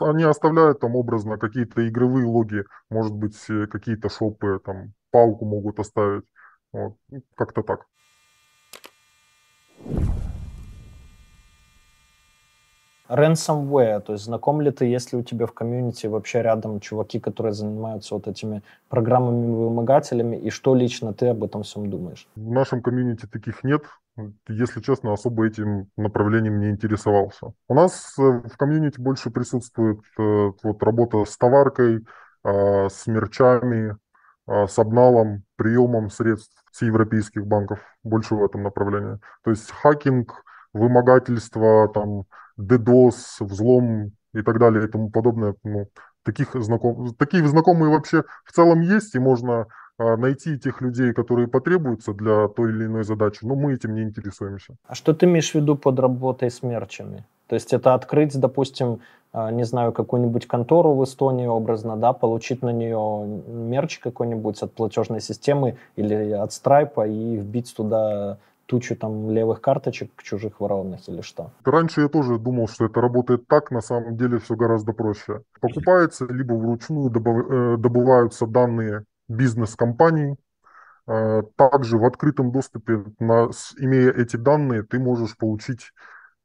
они 0.00 0.24
оставляют 0.24 0.80
там 0.80 0.96
образно 0.96 1.38
какие-то 1.38 1.88
игровые 1.88 2.26
логи, 2.26 2.64
может 2.90 3.14
быть, 3.14 3.38
э, 3.48 3.68
какие-то 3.68 4.08
шопы, 4.08 4.60
там, 4.64 4.92
палку 5.12 5.44
могут 5.44 5.78
оставить. 5.78 6.24
Вот, 6.72 6.96
ну, 7.10 7.22
как-то 7.36 7.62
так. 7.62 7.86
Ransomware, 13.10 14.00
то 14.00 14.12
есть 14.12 14.24
знаком 14.24 14.60
ли 14.60 14.70
ты, 14.70 14.84
если 14.86 15.16
у 15.16 15.22
тебя 15.22 15.46
в 15.46 15.52
комьюнити 15.52 16.06
вообще 16.06 16.42
рядом 16.42 16.80
чуваки, 16.80 17.18
которые 17.20 17.52
занимаются 17.52 18.14
вот 18.14 18.28
этими 18.28 18.62
программами-вымогателями, 18.88 20.36
и 20.36 20.50
что 20.50 20.74
лично 20.74 21.12
ты 21.12 21.28
об 21.28 21.42
этом 21.44 21.62
всем 21.62 21.90
думаешь? 21.90 22.28
В 22.36 22.50
нашем 22.50 22.82
комьюнити 22.82 23.26
таких 23.26 23.64
нет. 23.64 23.82
Если 24.48 24.80
честно, 24.80 25.12
особо 25.12 25.46
этим 25.46 25.88
направлением 25.96 26.60
не 26.60 26.70
интересовался. 26.70 27.52
У 27.68 27.74
нас 27.74 28.14
э, 28.18 28.22
в 28.22 28.56
комьюнити 28.56 29.00
больше 29.00 29.30
присутствует 29.30 30.00
э, 30.18 30.50
вот, 30.62 30.82
работа 30.82 31.24
с 31.24 31.36
товаркой, 31.38 32.04
а, 32.42 32.88
с 32.88 33.06
мерчами, 33.06 33.96
а, 34.46 34.66
с 34.66 34.78
обналом, 34.78 35.44
приемом 35.56 36.10
средств 36.10 36.64
с 36.72 36.82
европейских 36.82 37.46
банков. 37.46 37.80
Больше 38.02 38.34
в 38.34 38.44
этом 38.44 38.62
направлении. 38.62 39.18
То 39.44 39.50
есть 39.50 39.70
хакинг, 39.70 40.42
вымогательство, 40.72 41.88
там, 41.88 42.24
DDoS, 42.60 43.40
взлом 43.40 44.12
и 44.34 44.42
так 44.42 44.58
далее 44.58 44.84
и 44.84 44.88
тому 44.88 45.10
подобное. 45.10 45.54
Ну, 45.64 45.86
таких 46.24 46.54
знаком... 46.54 47.14
Такие 47.14 47.46
знакомые 47.46 47.90
вообще 47.90 48.24
в 48.44 48.52
целом 48.52 48.80
есть, 48.80 49.14
и 49.14 49.18
можно 49.18 49.66
а, 49.98 50.16
найти 50.16 50.58
тех 50.58 50.80
людей, 50.80 51.12
которые 51.12 51.48
потребуются 51.48 52.14
для 52.14 52.48
той 52.48 52.70
или 52.70 52.86
иной 52.86 53.04
задачи, 53.04 53.44
но 53.44 53.54
мы 53.54 53.74
этим 53.74 53.94
не 53.94 54.02
интересуемся. 54.02 54.74
А 54.86 54.94
что 54.94 55.12
ты 55.12 55.26
имеешь 55.26 55.50
в 55.50 55.54
виду 55.54 55.76
под 55.76 55.98
работой 55.98 56.50
с 56.50 56.62
мерчами? 56.62 57.24
То 57.48 57.54
есть 57.54 57.72
это 57.72 57.94
открыть, 57.94 58.38
допустим, 58.38 59.00
а, 59.32 59.50
не 59.50 59.64
знаю, 59.64 59.92
какую-нибудь 59.92 60.46
контору 60.46 60.94
в 60.94 61.04
Эстонии 61.04 61.46
образно, 61.46 61.96
да, 61.96 62.12
получить 62.12 62.62
на 62.62 62.70
нее 62.70 63.42
мерч 63.46 63.98
какой-нибудь 63.98 64.62
от 64.62 64.72
платежной 64.72 65.20
системы 65.20 65.76
или 65.96 66.32
от 66.32 66.50
Stripe 66.50 67.08
и 67.08 67.36
вбить 67.36 67.74
туда 67.76 68.38
тучу 68.70 68.94
там 68.94 69.30
левых 69.30 69.60
карточек 69.60 70.22
чужих 70.22 70.60
ворованных 70.60 71.08
или 71.08 71.22
что? 71.22 71.50
Раньше 71.64 72.02
я 72.02 72.08
тоже 72.08 72.38
думал, 72.38 72.68
что 72.68 72.84
это 72.86 73.00
работает 73.00 73.48
так, 73.48 73.72
на 73.72 73.80
самом 73.80 74.16
деле 74.16 74.38
все 74.38 74.54
гораздо 74.54 74.92
проще. 74.92 75.42
Покупается, 75.60 76.24
либо 76.26 76.54
вручную 76.54 77.10
э, 77.10 77.76
добываются 77.76 78.46
данные 78.46 79.04
бизнес-компаний, 79.26 80.36
э, 81.08 81.42
также 81.56 81.98
в 81.98 82.04
открытом 82.04 82.52
доступе, 82.52 83.04
на, 83.18 83.50
имея 83.78 84.12
эти 84.12 84.36
данные, 84.36 84.84
ты 84.84 85.00
можешь 85.00 85.36
получить, 85.36 85.90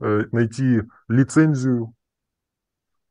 э, 0.01 0.23
найти 0.31 0.81
лицензию 1.07 1.93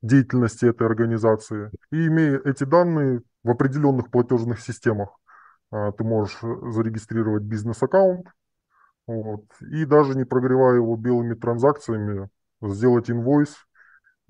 деятельности 0.03 0.67
этой 0.67 0.89
организации. 0.89 1.71
И 1.93 2.09
имея 2.09 2.41
эти 2.45 2.65
данные 2.65 3.23
в 3.45 3.51
определенных 3.51 4.11
платежных 4.11 4.61
системах, 4.61 5.11
ты 5.71 6.05
можешь 6.05 6.39
зарегистрировать 6.41 7.43
бизнес-аккаунт, 7.43 8.27
вот. 9.07 9.45
И 9.61 9.85
даже 9.85 10.17
не 10.17 10.25
прогревая 10.25 10.77
его 10.77 10.97
белыми 10.97 11.35
транзакциями, 11.35 12.29
сделать 12.63 13.11
инвойс 13.11 13.55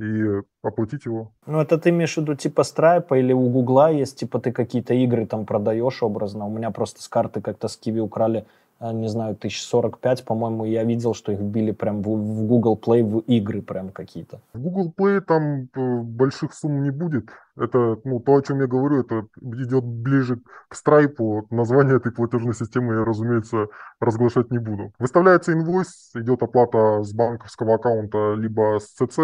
и 0.00 0.24
оплатить 0.62 1.04
его. 1.06 1.32
Ну, 1.46 1.60
это 1.60 1.78
ты 1.78 1.90
имеешь 1.90 2.14
в 2.14 2.18
виду 2.18 2.34
типа 2.34 2.64
страйпа 2.64 3.18
или 3.18 3.32
у 3.32 3.48
Гугла 3.48 3.92
есть, 3.92 4.18
типа 4.18 4.40
ты 4.40 4.52
какие-то 4.52 4.94
игры 4.94 5.26
там 5.26 5.46
продаешь 5.46 6.02
образно. 6.02 6.46
У 6.46 6.50
меня 6.50 6.70
просто 6.70 7.02
с 7.02 7.08
карты 7.08 7.40
как-то 7.40 7.68
с 7.68 7.76
Киви 7.76 8.00
украли 8.00 8.46
не 8.92 9.08
знаю, 9.08 9.34
1045, 9.34 10.24
по-моему, 10.24 10.64
я 10.64 10.84
видел, 10.84 11.14
что 11.14 11.32
их 11.32 11.40
били 11.40 11.72
прям 11.72 12.02
в, 12.02 12.46
Google 12.46 12.78
Play 12.82 13.02
в 13.02 13.20
игры 13.20 13.62
прям 13.62 13.90
какие-то. 13.90 14.40
В 14.52 14.60
Google 14.60 14.92
Play 14.96 15.20
там 15.20 15.68
э, 15.74 15.98
больших 16.02 16.52
сумм 16.52 16.82
не 16.82 16.90
будет. 16.90 17.30
Это, 17.56 17.98
ну, 18.04 18.20
то, 18.20 18.36
о 18.36 18.42
чем 18.42 18.60
я 18.60 18.66
говорю, 18.66 19.00
это 19.00 19.26
идет 19.40 19.84
ближе 19.84 20.40
к 20.68 20.74
Stripe. 20.74 21.46
Название 21.50 21.96
этой 21.96 22.12
платежной 22.12 22.54
системы 22.54 22.94
я, 22.94 23.04
разумеется, 23.04 23.68
разглашать 24.00 24.50
не 24.50 24.58
буду. 24.58 24.92
Выставляется 24.98 25.52
инвойс, 25.52 26.10
идет 26.14 26.42
оплата 26.42 27.02
с 27.02 27.12
банковского 27.12 27.76
аккаунта, 27.76 28.34
либо 28.34 28.78
с 28.80 28.88
ЦЦ. 28.88 29.18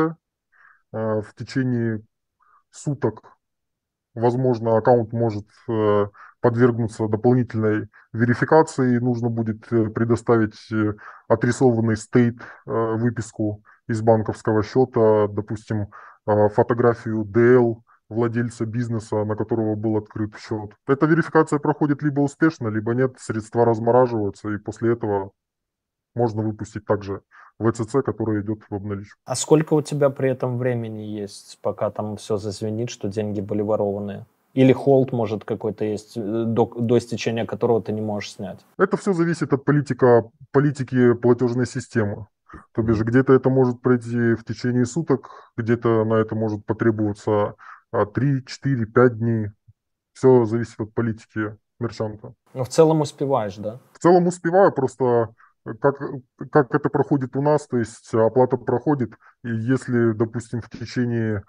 Э, 0.92 1.20
в 1.22 1.34
течение 1.36 2.02
суток, 2.70 3.22
возможно, 4.14 4.76
аккаунт 4.76 5.12
может 5.12 5.46
подвергнуться 6.40 7.08
дополнительной 7.08 7.88
верификации, 8.12 8.98
нужно 8.98 9.28
будет 9.28 9.72
э, 9.72 9.88
предоставить 9.90 10.70
э, 10.72 10.94
отрисованный 11.28 11.96
стейт, 11.96 12.40
э, 12.40 12.94
выписку 12.96 13.62
из 13.88 14.00
банковского 14.02 14.62
счета, 14.62 15.28
допустим, 15.28 15.88
фотографию 16.24 17.24
DL 17.24 17.82
владельца 18.08 18.66
бизнеса, 18.66 19.24
на 19.24 19.34
которого 19.36 19.74
был 19.74 19.96
открыт 19.96 20.36
счет. 20.36 20.72
Эта 20.86 21.06
верификация 21.06 21.58
проходит 21.58 22.02
либо 22.02 22.20
успешно, 22.20 22.68
либо 22.68 22.94
нет, 22.94 23.14
средства 23.18 23.64
размораживаются, 23.64 24.48
и 24.50 24.58
после 24.58 24.92
этого 24.92 25.32
можно 26.14 26.42
выпустить 26.42 26.84
также 26.84 27.22
ВЦЦ, 27.60 28.02
который 28.04 28.42
идет 28.42 28.62
в 28.68 28.74
обналичку. 28.74 29.18
А 29.24 29.34
сколько 29.34 29.74
у 29.74 29.82
тебя 29.82 30.10
при 30.10 30.30
этом 30.30 30.58
времени 30.58 31.02
есть, 31.02 31.58
пока 31.62 31.90
там 31.90 32.16
все 32.16 32.36
зазвенит, 32.36 32.90
что 32.90 33.08
деньги 33.08 33.40
были 33.40 33.62
ворованные? 33.62 34.26
Или 34.52 34.72
холд, 34.72 35.12
может, 35.12 35.44
какой-то 35.44 35.84
есть, 35.84 36.16
э, 36.16 36.44
до, 36.46 36.66
до 36.66 36.98
истечения 36.98 37.46
которого 37.46 37.80
ты 37.80 37.92
не 37.92 38.00
можешь 38.00 38.32
снять? 38.32 38.58
Это 38.78 38.96
все 38.96 39.12
зависит 39.12 39.52
от 39.52 39.64
политика, 39.64 40.24
политики 40.50 41.14
платежной 41.14 41.66
системы. 41.66 42.26
То 42.72 42.82
бишь, 42.82 43.00
где-то 43.00 43.32
это 43.32 43.48
может 43.48 43.80
пройти 43.80 44.34
в 44.34 44.44
течение 44.44 44.84
суток, 44.86 45.30
где-то 45.56 46.04
на 46.04 46.14
это 46.14 46.34
может 46.34 46.66
потребоваться 46.66 47.54
3, 47.92 48.44
4, 48.44 48.86
5 48.86 49.18
дней. 49.18 49.50
Все 50.14 50.44
зависит 50.44 50.80
от 50.80 50.92
политики 50.92 51.56
мерчанта. 51.78 52.34
Но 52.54 52.64
в 52.64 52.68
целом 52.68 53.00
успеваешь, 53.02 53.56
да? 53.56 53.78
В 53.92 53.98
целом 53.98 54.26
успеваю, 54.26 54.72
просто 54.72 55.30
как, 55.80 56.00
как 56.50 56.74
это 56.74 56.88
проходит 56.88 57.36
у 57.36 57.42
нас, 57.42 57.66
то 57.66 57.78
есть 57.78 58.12
оплата 58.14 58.56
проходит, 58.56 59.12
и 59.44 59.50
если, 59.50 60.12
допустим, 60.12 60.60
в 60.62 60.70
течение 60.70 61.36
э, 61.36 61.42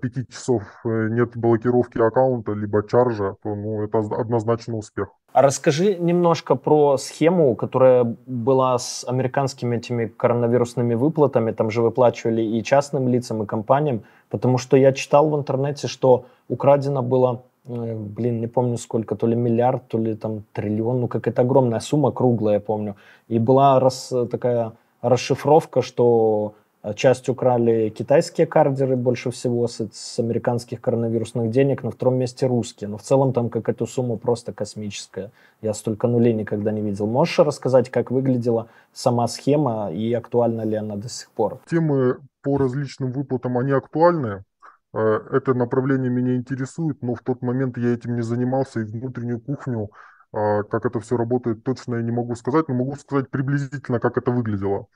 пяти 0.00 0.26
часов 0.26 0.62
э, 0.84 1.08
нет 1.10 1.36
блокировки 1.36 1.98
аккаунта, 1.98 2.52
либо 2.52 2.82
чаржа, 2.88 3.36
то 3.42 3.54
ну, 3.54 3.82
это 3.82 3.98
однозначно 3.98 4.76
успех. 4.76 5.08
А 5.32 5.42
расскажи 5.42 5.96
немножко 5.96 6.56
про 6.56 6.96
схему, 6.98 7.56
которая 7.56 8.04
была 8.26 8.78
с 8.78 9.04
американскими 9.08 9.76
этими 9.76 10.06
коронавирусными 10.06 10.94
выплатами. 10.94 11.52
Там 11.52 11.70
же 11.70 11.82
выплачивали 11.82 12.42
и 12.42 12.62
частным 12.62 13.08
лицам, 13.08 13.42
и 13.42 13.46
компаниям. 13.46 14.02
Потому 14.28 14.58
что 14.58 14.76
я 14.76 14.92
читал 14.92 15.30
в 15.30 15.36
интернете, 15.36 15.88
что 15.88 16.26
украдено 16.48 17.02
было 17.02 17.42
Э, 17.64 17.94
блин, 17.96 18.40
не 18.40 18.46
помню 18.46 18.76
сколько, 18.76 19.14
то 19.16 19.26
ли 19.26 19.36
миллиард, 19.36 19.88
то 19.88 19.98
ли 19.98 20.14
там 20.14 20.44
триллион, 20.52 21.00
ну 21.00 21.08
какая-то 21.08 21.42
огромная 21.42 21.80
сумма, 21.80 22.10
круглая, 22.12 22.54
я 22.54 22.60
помню. 22.60 22.96
И 23.28 23.38
была 23.38 23.78
раз, 23.80 24.12
такая 24.30 24.72
расшифровка, 25.00 25.82
что 25.82 26.54
часть 26.94 27.28
украли 27.28 27.90
китайские 27.90 28.46
кардеры 28.46 28.96
больше 28.96 29.30
всего 29.30 29.68
с, 29.68 29.88
с 29.92 30.18
американских 30.18 30.80
коронавирусных 30.80 31.50
денег, 31.50 31.82
на 31.82 31.90
втором 31.90 32.16
месте 32.16 32.46
русские. 32.46 32.88
Но 32.88 32.98
в 32.98 33.02
целом 33.02 33.32
там 33.32 33.50
какая-то 33.50 33.86
сумма 33.86 34.16
просто 34.16 34.52
космическая. 34.52 35.30
Я 35.60 35.74
столько 35.74 36.08
нулей 36.08 36.32
никогда 36.32 36.72
не 36.72 36.80
видел. 36.80 37.06
Можешь 37.06 37.38
рассказать, 37.38 37.90
как 37.90 38.10
выглядела 38.10 38.68
сама 38.92 39.28
схема 39.28 39.92
и 39.92 40.12
актуальна 40.12 40.62
ли 40.62 40.74
она 40.74 40.96
до 40.96 41.08
сих 41.08 41.30
пор? 41.30 41.60
Темы 41.70 42.18
по 42.42 42.58
различным 42.58 43.12
выплатам, 43.12 43.58
они 43.58 43.72
актуальны. 43.72 44.44
Э, 44.92 45.20
это 45.30 45.54
направление 45.54 46.10
меня 46.10 46.34
интересует, 46.34 47.02
но 47.02 47.14
в 47.14 47.20
тот 47.20 47.42
момент 47.42 47.78
я 47.78 47.94
этим 47.94 48.16
не 48.16 48.22
занимался, 48.22 48.80
и 48.80 48.84
внутреннюю 48.84 49.40
кухню, 49.40 49.90
а, 50.32 50.62
как 50.64 50.86
это 50.86 51.00
все 51.00 51.16
работает, 51.16 51.62
точно 51.62 51.96
я 51.96 52.02
не 52.02 52.10
могу 52.10 52.34
сказать, 52.34 52.68
но 52.68 52.74
могу 52.74 52.96
сказать 52.96 53.30
приблизительно, 53.30 54.00
как 54.00 54.16
это 54.16 54.30
выглядело. 54.30 54.86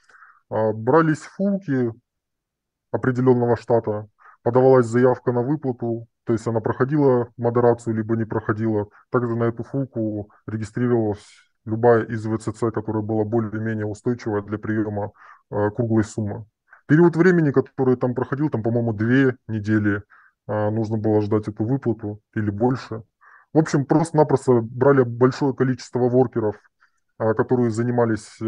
А, 0.48 0.72
брались 0.72 1.20
фулки 1.22 1.92
определенного 2.92 3.56
штата, 3.56 4.08
подавалась 4.42 4.86
заявка 4.86 5.32
на 5.32 5.42
выплату, 5.42 6.06
то 6.24 6.32
есть 6.32 6.46
она 6.46 6.60
проходила 6.60 7.28
модерацию, 7.36 7.94
либо 7.94 8.16
не 8.16 8.24
проходила. 8.24 8.88
Также 9.10 9.34
на 9.36 9.44
эту 9.44 9.64
фулку 9.64 10.30
регистрировалась 10.46 11.24
любая 11.64 12.04
из 12.04 12.24
ВЦЦ, 12.26 12.72
которая 12.72 13.02
была 13.02 13.24
более-менее 13.24 13.86
устойчивая 13.86 14.42
для 14.42 14.58
приема 14.58 15.12
а, 15.50 15.70
круглой 15.70 16.04
суммы. 16.04 16.46
Период 16.86 17.16
времени, 17.16 17.50
который 17.50 17.96
там 17.96 18.14
проходил, 18.14 18.48
там, 18.48 18.62
по-моему, 18.62 18.92
две 18.92 19.36
недели 19.48 20.02
а, 20.46 20.70
нужно 20.70 20.96
было 20.96 21.20
ждать 21.22 21.48
эту 21.48 21.64
выплату 21.64 22.20
или 22.34 22.50
больше. 22.50 23.02
В 23.52 23.58
общем, 23.58 23.84
просто-напросто 23.84 24.60
брали 24.60 25.02
большое 25.02 25.54
количество 25.54 26.08
воркеров, 26.08 26.56
которые 27.18 27.70
занимались 27.70 28.38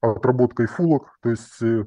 отработкой 0.00 0.66
фулок, 0.66 1.08
то 1.22 1.30
есть 1.30 1.62
э, 1.62 1.84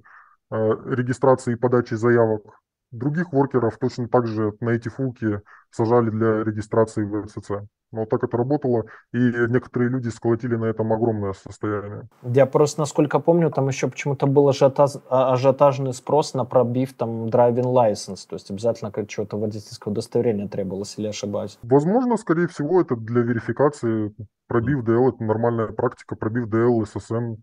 а, 0.49 0.71
регистрацией 0.85 1.55
и 1.55 1.59
подачей 1.59 1.97
заявок. 1.97 2.43
Других 2.91 3.31
воркеров 3.31 3.77
точно 3.77 4.09
так 4.09 4.27
же 4.27 4.53
на 4.59 4.71
эти 4.71 4.89
фулки 4.89 5.41
сажали 5.69 6.09
для 6.09 6.43
регистрации 6.43 7.03
в 7.03 7.25
СЦ. 7.27 7.51
Но 7.93 8.01
вот 8.01 8.09
так 8.09 8.23
это 8.23 8.37
работало, 8.37 8.85
и 9.13 9.17
некоторые 9.17 9.89
люди 9.89 10.07
сколотили 10.07 10.55
на 10.55 10.65
этом 10.65 10.93
огромное 10.93 11.33
состояние. 11.33 12.07
Я 12.23 12.45
просто, 12.45 12.81
насколько 12.81 13.19
помню, 13.19 13.51
там 13.51 13.67
еще 13.67 13.89
почему-то 13.89 14.27
был 14.27 14.47
ажиотаж, 14.47 14.91
а, 15.09 15.33
ажиотажный 15.33 15.93
спрос 15.93 16.33
на 16.33 16.45
пробив 16.45 16.93
там 16.93 17.25
driving 17.27 17.73
license, 17.73 18.25
то 18.27 18.35
есть 18.35 18.49
обязательно 18.49 18.91
как 18.91 19.07
чего-то 19.07 19.37
водительского 19.37 19.91
удостоверения 19.91 20.47
требовалось, 20.47 20.97
или 20.97 21.07
ошибаюсь? 21.07 21.59
Возможно, 21.63 22.15
скорее 22.15 22.47
всего, 22.47 22.79
это 22.79 22.95
для 22.95 23.21
верификации. 23.21 24.13
Пробив 24.47 24.85
DL– 24.85 25.09
это 25.13 25.23
нормальная 25.23 25.67
практика, 25.67 26.15
пробив 26.15 26.47
DL, 26.47 26.83
SSN, 26.83 27.37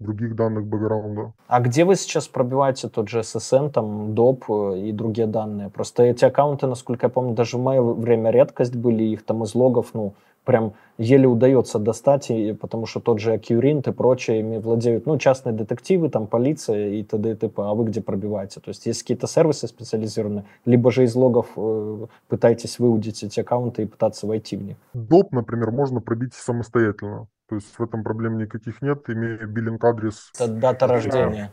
других 0.00 0.34
данных 0.34 0.66
бэкграунда. 0.66 1.32
А 1.46 1.60
где 1.60 1.84
вы 1.84 1.96
сейчас 1.96 2.28
пробиваете 2.28 2.88
тот 2.88 3.08
же 3.08 3.20
SSN, 3.20 3.70
там, 3.70 4.10
DOP 4.10 4.44
э, 4.48 4.88
и 4.88 4.92
другие 4.92 5.26
данные? 5.26 5.70
Просто 5.70 6.02
эти 6.02 6.24
аккаунты, 6.24 6.66
насколько 6.66 7.06
я 7.06 7.10
помню, 7.10 7.34
даже 7.34 7.56
в 7.56 7.62
мое 7.62 7.82
время 7.82 8.30
редкость 8.30 8.74
были, 8.74 9.04
их 9.04 9.24
там 9.24 9.44
из 9.44 9.54
логов, 9.54 9.90
ну, 9.94 10.14
прям 10.44 10.74
еле 10.98 11.26
удается 11.26 11.78
достать, 11.78 12.30
и, 12.30 12.52
потому 12.52 12.86
что 12.86 13.00
тот 13.00 13.18
же 13.18 13.32
Акюринт 13.32 13.88
и 13.88 13.92
прочее 13.92 14.40
ими 14.40 14.58
владеют, 14.58 15.06
ну, 15.06 15.18
частные 15.18 15.52
детективы, 15.52 16.08
там, 16.08 16.26
полиция 16.26 16.90
и 16.90 17.02
т.д. 17.02 17.32
и 17.32 17.34
т.п. 17.34 17.62
А 17.62 17.74
вы 17.74 17.86
где 17.86 18.00
пробиваете? 18.00 18.60
То 18.60 18.68
есть 18.68 18.86
есть 18.86 19.02
какие-то 19.02 19.26
сервисы 19.26 19.66
специализированные, 19.66 20.44
либо 20.64 20.90
же 20.90 21.04
из 21.04 21.14
логов 21.14 21.48
э, 21.56 22.06
пытаетесь 22.28 22.78
выудить 22.78 23.22
эти 23.24 23.40
аккаунты 23.40 23.82
и 23.82 23.86
пытаться 23.86 24.26
войти 24.26 24.56
в 24.56 24.62
них? 24.62 24.76
Доп, 24.92 25.32
например, 25.32 25.70
можно 25.70 26.00
пробить 26.00 26.34
самостоятельно. 26.34 27.26
То 27.48 27.56
есть 27.56 27.78
в 27.78 27.82
этом 27.82 28.02
проблем 28.04 28.38
никаких 28.38 28.80
нет, 28.80 29.02
имея 29.08 29.46
биллинг-адрес. 29.46 30.30
Это 30.34 30.48
дата 30.48 30.86
рождения. 30.86 31.50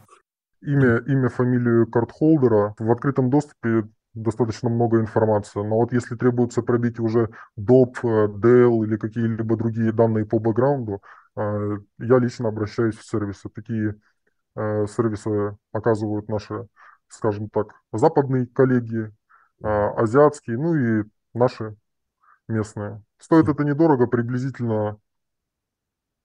Имя, 0.62 0.98
имя, 1.08 1.30
фамилию 1.30 1.88
картхолдера. 1.88 2.76
В 2.78 2.92
открытом 2.92 3.30
доступе 3.30 3.86
достаточно 4.14 4.70
много 4.70 5.00
информации. 5.00 5.60
Но 5.60 5.78
вот 5.78 5.94
если 5.94 6.16
требуется 6.16 6.62
пробить 6.62 7.00
уже 7.00 7.30
DOP, 7.58 8.02
DL 8.04 8.86
или 8.86 8.98
какие-либо 8.98 9.56
другие 9.56 9.92
данные 9.92 10.26
по 10.26 10.40
бэкграунду, 10.40 11.02
э, 11.36 11.78
я 12.00 12.20
лично 12.20 12.50
обращаюсь 12.50 12.98
в 12.98 13.06
сервисы. 13.06 13.50
Такие 13.50 13.96
э, 14.56 14.86
сервисы 14.88 15.58
оказывают 15.72 16.28
наши, 16.28 16.68
скажем 17.08 17.50
так, 17.50 17.68
западные 17.94 18.48
коллеги, 18.48 19.12
э, 19.64 19.68
азиатские, 19.68 20.58
ну 20.58 20.76
и 20.76 21.04
наши 21.34 21.76
местные. 22.48 23.02
Стоит 23.18 23.48
это 23.48 23.64
недорого, 23.64 24.08
приблизительно 24.08 24.98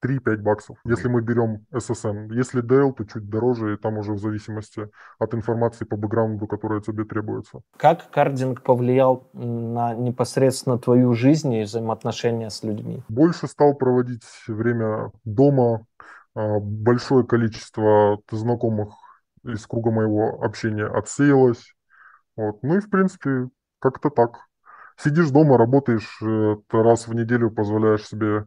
3-5 0.03 0.37
баксов, 0.37 0.77
если 0.85 1.07
мы 1.07 1.21
берем 1.21 1.65
SSN. 1.73 2.33
Если 2.33 2.63
DL, 2.63 2.93
то 2.93 3.03
чуть 3.05 3.29
дороже, 3.29 3.73
и 3.73 3.77
там 3.77 3.97
уже 3.97 4.13
в 4.13 4.19
зависимости 4.19 4.89
от 5.19 5.33
информации 5.33 5.85
по 5.85 5.97
бэкграунду, 5.97 6.47
которая 6.47 6.81
тебе 6.81 7.03
требуется. 7.03 7.61
Как 7.77 8.09
кардинг 8.11 8.61
повлиял 8.61 9.29
на 9.33 9.93
непосредственно 9.93 10.77
твою 10.77 11.13
жизнь 11.13 11.53
и 11.53 11.63
взаимоотношения 11.63 12.49
с 12.49 12.63
людьми? 12.63 13.03
Больше 13.09 13.47
стал 13.47 13.73
проводить 13.73 14.25
время 14.47 15.11
дома, 15.23 15.85
а, 16.35 16.59
большое 16.59 17.25
количество 17.25 18.19
знакомых 18.29 18.93
из 19.43 19.65
круга 19.65 19.91
моего 19.91 20.43
общения 20.43 20.85
отсеялось. 20.85 21.73
Вот. 22.35 22.61
Ну 22.61 22.77
и, 22.77 22.79
в 22.79 22.89
принципе, 22.89 23.49
как-то 23.79 24.09
так. 24.09 24.37
Сидишь 24.97 25.29
дома, 25.29 25.57
работаешь 25.57 26.19
э, 26.23 26.55
раз 26.71 27.07
в 27.07 27.13
неделю, 27.13 27.51
позволяешь 27.51 28.07
себе 28.07 28.45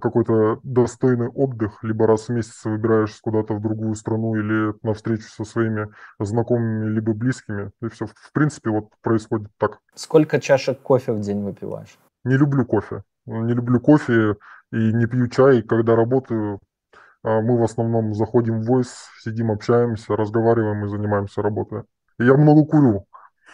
какой-то 0.00 0.60
достойный 0.62 1.28
отдых, 1.28 1.82
либо 1.82 2.06
раз 2.06 2.28
в 2.28 2.32
месяц 2.32 2.64
выбираешься 2.64 3.18
куда-то 3.22 3.54
в 3.54 3.60
другую 3.60 3.94
страну 3.94 4.34
или 4.34 4.74
на 4.82 4.94
встречу 4.94 5.28
со 5.28 5.44
своими 5.44 5.88
знакомыми, 6.18 6.90
либо 6.90 7.14
близкими. 7.14 7.70
И 7.82 7.88
все, 7.88 8.06
в 8.06 8.32
принципе, 8.32 8.70
вот 8.70 8.90
происходит 9.02 9.48
так. 9.58 9.78
Сколько 9.94 10.40
чашек 10.40 10.80
кофе 10.80 11.12
в 11.12 11.20
день 11.20 11.42
выпиваешь? 11.42 11.98
Не 12.24 12.36
люблю 12.36 12.64
кофе. 12.64 13.02
Не 13.26 13.54
люблю 13.54 13.80
кофе 13.80 14.36
и 14.72 14.92
не 14.92 15.06
пью 15.06 15.28
чай. 15.28 15.62
Когда 15.62 15.96
работаю, 15.96 16.60
а, 17.22 17.40
мы 17.40 17.58
в 17.58 17.62
основном 17.62 18.14
заходим 18.14 18.62
в 18.62 18.70
voice, 18.70 18.94
сидим, 19.20 19.50
общаемся, 19.50 20.16
разговариваем 20.16 20.84
и 20.84 20.88
занимаемся 20.88 21.42
работой. 21.42 21.82
И 22.18 22.24
я 22.24 22.34
много 22.36 22.64
курю. 22.64 23.06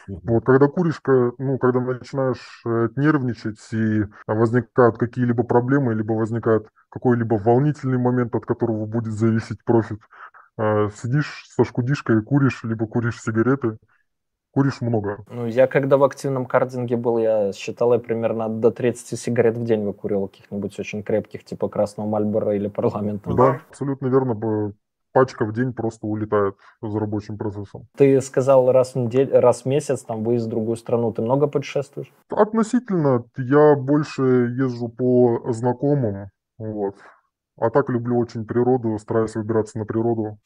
Вот, 0.06 0.44
когда 0.44 0.68
куришь, 0.68 1.00
ну, 1.06 1.58
когда 1.58 1.80
начинаешь 1.80 2.62
э, 2.66 2.88
нервничать 2.96 3.60
и 3.72 4.04
возникают 4.26 4.98
какие-либо 4.98 5.44
проблемы, 5.44 5.94
либо 5.94 6.12
возникает 6.12 6.66
какой-либо 6.88 7.34
волнительный 7.34 7.98
момент, 7.98 8.34
от 8.34 8.44
которого 8.44 8.86
будет 8.86 9.12
зависеть 9.12 9.64
профит, 9.64 10.00
э, 10.58 10.88
сидишь 10.94 11.46
со 11.54 11.64
шкудишкой 11.64 12.18
и 12.18 12.22
куришь, 12.22 12.64
либо 12.64 12.86
куришь 12.86 13.20
сигареты, 13.20 13.78
куришь 14.52 14.80
много. 14.80 15.24
Ну, 15.30 15.46
я 15.46 15.66
когда 15.66 15.96
в 15.96 16.04
активном 16.04 16.46
кардинге 16.46 16.96
был, 16.96 17.18
я 17.18 17.52
считал, 17.52 17.92
я 17.92 17.98
примерно 17.98 18.48
до 18.48 18.70
30 18.70 19.18
сигарет 19.18 19.56
в 19.56 19.64
день 19.64 19.84
выкуривал 19.84 20.28
каких-нибудь 20.28 20.78
очень 20.78 21.02
крепких, 21.02 21.44
типа 21.44 21.68
Красного 21.68 22.08
Мальбора 22.08 22.54
или 22.54 22.68
Парламента. 22.68 23.32
Да, 23.32 23.60
абсолютно 23.70 24.06
верно 24.08 24.72
пачка 25.12 25.44
в 25.44 25.52
день 25.52 25.72
просто 25.72 26.06
улетает 26.06 26.56
за 26.80 26.98
рабочим 26.98 27.38
процессом. 27.38 27.86
Ты 27.96 28.20
сказал 28.20 28.72
раз 28.72 28.94
в 28.94 28.98
неделю, 28.98 29.40
раз 29.40 29.62
в 29.62 29.66
месяц 29.66 30.02
там 30.02 30.24
выезд 30.24 30.46
в 30.46 30.50
другую 30.50 30.76
страну. 30.76 31.12
Ты 31.12 31.22
много 31.22 31.46
путешествуешь? 31.46 32.12
Относительно. 32.30 33.24
Я 33.36 33.76
больше 33.76 34.22
езжу 34.22 34.88
по 34.88 35.52
знакомым. 35.52 36.28
Вот. 36.58 36.96
А 37.58 37.70
так 37.70 37.90
люблю 37.90 38.18
очень 38.18 38.44
природу, 38.44 38.98
стараюсь 38.98 39.34
выбираться 39.34 39.78
на 39.78 39.84
природу. 39.84 40.38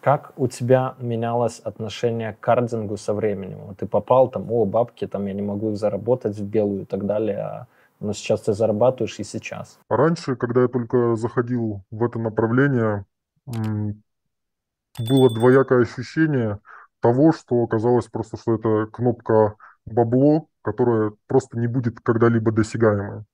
Как 0.00 0.32
у 0.36 0.48
тебя 0.48 0.96
менялось 0.98 1.60
отношение 1.60 2.32
к 2.32 2.40
кардингу 2.40 2.96
со 2.96 3.14
временем? 3.14 3.72
Ты 3.76 3.86
попал 3.86 4.28
там, 4.28 4.50
о, 4.50 4.64
бабки, 4.64 5.06
там 5.06 5.26
я 5.26 5.32
не 5.32 5.42
могу 5.42 5.70
их 5.70 5.76
заработать 5.76 6.36
в 6.36 6.44
белую 6.44 6.82
и 6.82 6.84
так 6.84 7.06
далее, 7.06 7.38
а 7.38 7.66
но 8.02 8.12
сейчас 8.12 8.42
ты 8.42 8.52
зарабатываешь 8.52 9.18
и 9.18 9.24
сейчас. 9.24 9.78
Раньше, 9.88 10.36
когда 10.36 10.62
я 10.62 10.68
только 10.68 11.16
заходил 11.16 11.82
в 11.90 12.02
это 12.02 12.18
направление, 12.18 13.06
было 13.46 15.30
двоякое 15.30 15.82
ощущение 15.82 16.58
того, 17.00 17.32
что 17.32 17.62
оказалось 17.62 18.06
просто, 18.06 18.36
что 18.36 18.54
это 18.54 18.86
кнопка 18.92 19.56
бабло, 19.86 20.48
которая 20.62 21.12
просто 21.26 21.58
не 21.58 21.66
будет 21.66 22.00
когда-либо 22.00 22.52
досягаемой. 22.52 23.24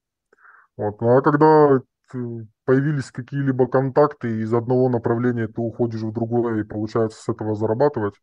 Вот. 0.76 1.00
Ну, 1.00 1.16
а 1.16 1.22
когда 1.22 1.80
появились 2.64 3.10
какие-либо 3.10 3.66
контакты, 3.66 4.40
из 4.40 4.54
одного 4.54 4.88
направления 4.88 5.48
ты 5.48 5.60
уходишь 5.60 6.02
в 6.02 6.12
другое, 6.12 6.60
и 6.60 6.64
получается 6.64 7.22
с 7.22 7.28
этого 7.28 7.54
зарабатывать, 7.54 8.14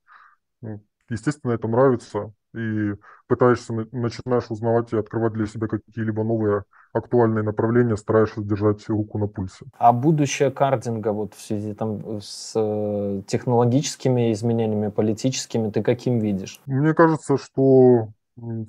ну, 0.61 0.81
естественно, 1.09 1.51
это 1.51 1.67
нравится, 1.67 2.33
и 2.55 2.95
пытаешься, 3.27 3.73
начинаешь 3.91 4.49
узнавать 4.49 4.93
и 4.93 4.97
открывать 4.97 5.33
для 5.33 5.45
себя 5.45 5.67
какие-либо 5.67 6.23
новые 6.23 6.63
актуальные 6.93 7.43
направления, 7.43 7.97
стараешься 7.97 8.41
держать 8.41 8.87
руку 8.87 9.17
на 9.17 9.27
пульсе. 9.27 9.65
А 9.77 9.91
будущее 9.91 10.51
кардинга 10.51 11.11
вот 11.11 11.33
в 11.33 11.41
связи 11.41 11.73
там 11.73 12.21
с 12.21 12.53
э, 12.55 13.21
технологическими 13.27 14.31
изменениями, 14.31 14.89
политическими, 14.89 15.69
ты 15.69 15.83
каким 15.83 16.19
видишь? 16.19 16.61
Мне 16.65 16.93
кажется, 16.93 17.37
что 17.37 18.09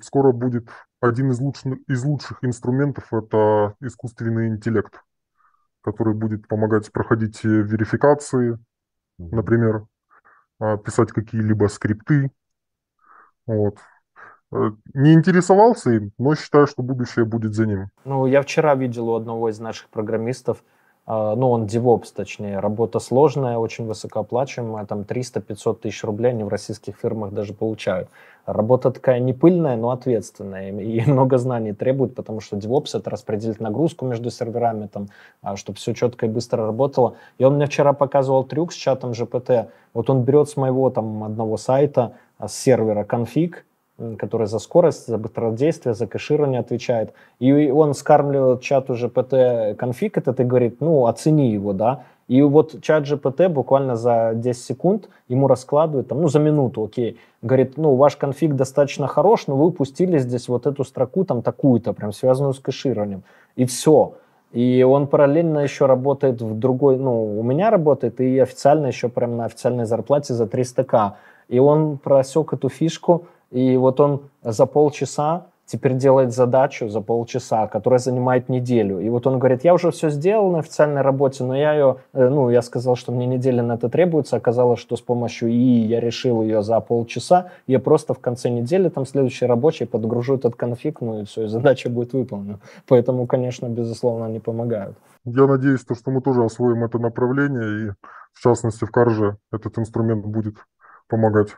скоро 0.01 0.31
будет 0.31 0.67
один 0.99 1.31
из 1.31 1.39
лучших, 1.39 1.77
из 1.87 2.03
лучших 2.03 2.39
инструментов– 2.43 3.05
это 3.13 3.75
искусственный 3.81 4.47
интеллект 4.49 5.01
который 5.87 6.13
будет 6.13 6.49
помогать 6.49 6.91
проходить 6.91 7.45
э, 7.45 7.47
верификации, 7.47 8.59
например, 9.17 9.85
а, 10.59 10.75
писать 10.75 11.13
какие-либо 11.13 11.67
скрипты. 11.67 12.29
Вот. 13.47 13.77
Э, 14.51 14.71
не 14.93 15.13
интересовался 15.13 15.91
им, 15.91 16.11
но 16.17 16.35
считаю, 16.35 16.67
что 16.67 16.83
будущее 16.83 17.25
будет 17.25 17.53
за 17.53 17.65
ним. 17.65 17.87
Ну, 18.05 18.25
я 18.25 18.41
вчера 18.41 18.75
видел 18.75 19.09
у 19.09 19.15
одного 19.15 19.49
из 19.49 19.59
наших 19.59 19.89
программистов, 19.89 20.63
а, 21.09 21.35
ну, 21.37 21.51
он 21.51 21.65
DevOps, 21.65 22.07
точнее, 22.13 22.59
работа 22.59 22.99
сложная, 22.99 23.57
очень 23.57 23.85
высокооплачиваемая, 23.85 24.85
там 24.85 25.03
300-500 25.03 25.79
тысяч 25.79 26.03
рублей 26.03 26.31
они 26.31 26.43
в 26.43 26.49
российских 26.49 26.97
фирмах 26.97 27.31
даже 27.31 27.53
получают. 27.53 28.09
Работа 28.45 28.91
такая 28.91 29.19
не 29.19 29.31
пыльная, 29.31 29.77
но 29.77 29.91
ответственная, 29.91 30.69
и 30.69 31.01
много 31.09 31.37
знаний 31.37 31.71
требует, 31.71 32.13
потому 32.13 32.41
что 32.41 32.57
DevOps— 32.57 32.89
это 32.93 33.09
распределить 33.09 33.61
нагрузку 33.61 34.05
между 34.05 34.29
серверами, 34.29 34.87
там, 34.87 35.07
а, 35.41 35.55
чтобы 35.55 35.77
все 35.77 35.93
четко 35.93 36.25
и 36.25 36.29
быстро 36.29 36.65
работало. 36.65 37.15
И 37.37 37.45
он 37.45 37.55
мне 37.55 37.67
вчера 37.67 37.93
показывал 37.93 38.43
трюк 38.43 38.73
с 38.73 38.75
чатом 38.75 39.11
GPT. 39.11 39.69
Вот 39.93 40.09
он 40.09 40.23
берет 40.23 40.49
с 40.49 40.57
моего 40.57 40.89
там 40.89 41.23
одного 41.23 41.55
сайта, 41.55 42.15
с 42.39 42.53
сервера 42.53 43.03
конфиг, 43.03 43.65
который 44.17 44.47
за 44.47 44.59
скорость, 44.59 45.07
за 45.07 45.17
быстродействие, 45.17 45.95
за 45.95 46.07
кэширование 46.07 46.59
отвечает. 46.59 47.13
И 47.39 47.71
он 47.71 47.93
скармливает 47.93 48.61
чату 48.61 48.93
GPT 48.93 49.75
конфиг 49.75 50.17
этот 50.17 50.39
и 50.39 50.43
говорит, 50.43 50.81
ну, 50.81 51.07
оцени 51.07 51.51
его, 51.51 51.73
да. 51.73 52.03
И 52.27 52.41
вот 52.41 52.81
чат 52.81 53.05
GPT 53.05 53.47
буквально 53.47 53.95
за 53.95 54.33
10 54.35 54.61
секунд 54.61 55.09
ему 55.29 55.47
раскладывает, 55.47 56.09
там, 56.09 56.21
ну, 56.21 56.27
за 56.27 56.39
минуту, 56.39 56.83
окей, 56.83 57.17
говорит, 57.41 57.77
ну, 57.77 57.95
ваш 57.95 58.17
конфиг 58.17 58.53
достаточно 58.53 59.07
хорош, 59.07 59.47
но 59.47 59.55
вы 59.55 59.67
упустили 59.67 60.17
здесь 60.19 60.49
вот 60.49 60.67
эту 60.67 60.83
строку, 60.83 61.23
там, 61.23 61.41
такую-то, 61.41 61.93
прям 61.93 62.11
связанную 62.11 62.53
с 62.53 62.59
кэшированием. 62.59 63.23
И 63.55 63.65
все. 63.65 64.13
И 64.51 64.83
он 64.83 65.07
параллельно 65.07 65.59
еще 65.59 65.85
работает 65.85 66.41
в 66.41 66.57
другой, 66.57 66.97
ну, 66.97 67.39
у 67.39 67.43
меня 67.43 67.69
работает, 67.69 68.19
и 68.19 68.39
официально 68.39 68.87
еще 68.87 69.09
прям 69.09 69.37
на 69.37 69.45
официальной 69.45 69.85
зарплате 69.85 70.33
за 70.33 70.45
300к. 70.45 71.13
И 71.47 71.59
он 71.59 71.97
просек 71.97 72.53
эту 72.53 72.69
фишку, 72.69 73.25
и 73.51 73.77
вот 73.77 73.99
он 73.99 74.21
за 74.43 74.65
полчаса 74.65 75.45
теперь 75.67 75.95
делает 75.95 76.33
задачу 76.33 76.89
за 76.89 77.01
полчаса, 77.01 77.67
которая 77.67 77.99
занимает 77.99 78.49
неделю. 78.49 78.99
И 78.99 79.09
вот 79.09 79.27
он 79.27 79.37
говорит, 79.37 79.65
я 79.65 79.73
уже 79.73 79.91
все 79.91 80.09
сделал 80.09 80.49
на 80.51 80.59
официальной 80.59 81.01
работе, 81.01 81.43
но 81.43 81.55
я 81.55 81.73
ее, 81.73 81.97
э, 82.13 82.29
ну, 82.29 82.49
я 82.49 82.61
сказал, 82.61 82.95
что 82.95 83.11
мне 83.11 83.25
неделя 83.25 83.61
на 83.61 83.73
это 83.73 83.89
требуется, 83.89 84.37
оказалось, 84.37 84.79
что 84.79 84.95
с 84.95 85.01
помощью 85.01 85.49
ИИ 85.49 85.85
я 85.87 85.99
решил 85.99 86.41
ее 86.41 86.63
за 86.63 86.79
полчаса, 86.79 87.51
я 87.67 87.79
просто 87.79 88.13
в 88.13 88.19
конце 88.19 88.49
недели, 88.49 88.89
там, 88.89 89.05
следующий 89.05 89.45
рабочий, 89.45 89.85
подгружу 89.85 90.35
этот 90.35 90.55
конфиг, 90.55 91.01
ну, 91.01 91.21
и 91.21 91.25
все, 91.25 91.43
и 91.43 91.47
задача 91.47 91.89
будет 91.89 92.13
выполнена. 92.13 92.59
Поэтому, 92.87 93.27
конечно, 93.27 93.67
безусловно, 93.67 94.25
они 94.25 94.39
помогают. 94.39 94.97
Я 95.25 95.45
надеюсь, 95.45 95.83
то, 95.83 95.95
что 95.95 96.11
мы 96.11 96.21
тоже 96.21 96.45
освоим 96.45 96.85
это 96.85 96.97
направление, 96.97 97.87
и, 97.87 97.91
в 98.31 98.41
частности, 98.41 98.85
в 98.85 98.91
Карже 98.91 99.35
этот 99.51 99.77
инструмент 99.77 100.25
будет 100.25 100.55
помогать 101.07 101.55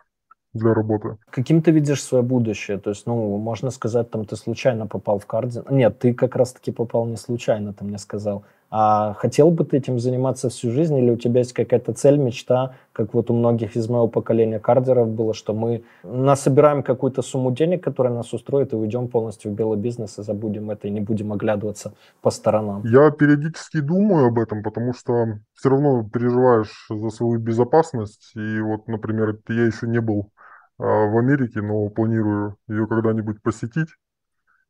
для 0.53 0.73
работы. 0.73 1.17
Каким 1.29 1.61
ты 1.61 1.71
видишь 1.71 2.03
свое 2.03 2.23
будущее? 2.23 2.79
То 2.79 2.89
есть, 2.89 3.05
ну, 3.05 3.37
можно 3.37 3.69
сказать, 3.71 4.09
там, 4.09 4.25
ты 4.25 4.35
случайно 4.35 4.87
попал 4.87 5.19
в 5.19 5.25
кардин. 5.25 5.63
Нет, 5.69 5.99
ты 5.99 6.13
как 6.13 6.35
раз-таки 6.35 6.71
попал 6.71 7.05
не 7.05 7.17
случайно, 7.17 7.73
ты 7.73 7.85
мне 7.85 7.97
сказал. 7.97 8.43
А 8.71 9.15
хотел 9.15 9.49
бы 9.49 9.65
ты 9.65 9.77
этим 9.77 9.99
заниматься 9.99 10.49
всю 10.49 10.71
жизнь, 10.71 10.95
или 10.95 11.09
у 11.09 11.17
тебя 11.17 11.39
есть 11.39 11.53
какая-то 11.53 11.93
цель, 11.93 12.17
мечта, 12.17 12.75
как 12.93 13.13
вот 13.13 13.31
у 13.31 13.33
многих 13.33 13.75
из 13.75 13.89
моего 13.89 14.07
поколения 14.07 14.59
кардеров 14.59 15.09
было, 15.09 15.33
что 15.33 15.53
мы 15.53 15.83
насобираем 16.03 16.83
какую-то 16.83 17.21
сумму 17.21 17.51
денег, 17.51 17.83
которая 17.83 18.13
нас 18.13 18.31
устроит, 18.33 18.73
и 18.73 18.75
уйдем 18.75 19.07
полностью 19.07 19.51
в 19.51 19.55
белый 19.55 19.79
бизнес, 19.79 20.19
и 20.19 20.23
забудем 20.23 20.69
это, 20.69 20.87
и 20.87 20.91
не 20.91 20.99
будем 20.99 21.33
оглядываться 21.33 21.93
по 22.21 22.29
сторонам? 22.29 22.83
Я 22.85 23.09
периодически 23.09 23.79
думаю 23.79 24.27
об 24.27 24.37
этом, 24.37 24.61
потому 24.61 24.93
что 24.93 25.39
все 25.55 25.69
равно 25.69 26.07
переживаешь 26.07 26.87
за 26.89 27.09
свою 27.09 27.39
безопасность. 27.39 28.31
И 28.35 28.59
вот, 28.59 28.87
например, 28.87 29.39
я 29.47 29.65
еще 29.65 29.87
не 29.87 29.99
был 29.99 30.29
а, 30.77 30.83
в 30.83 31.17
Америке, 31.17 31.61
но 31.61 31.89
планирую 31.89 32.55
ее 32.67 32.85
когда-нибудь 32.87 33.41
посетить. 33.41 33.89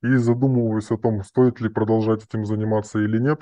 И 0.02 0.16
задумываюсь 0.16 0.92
о 0.92 0.98
том, 0.98 1.24
стоит 1.24 1.60
ли 1.60 1.68
продолжать 1.68 2.24
этим 2.24 2.46
заниматься 2.46 3.00
или 3.00 3.18
нет. 3.18 3.40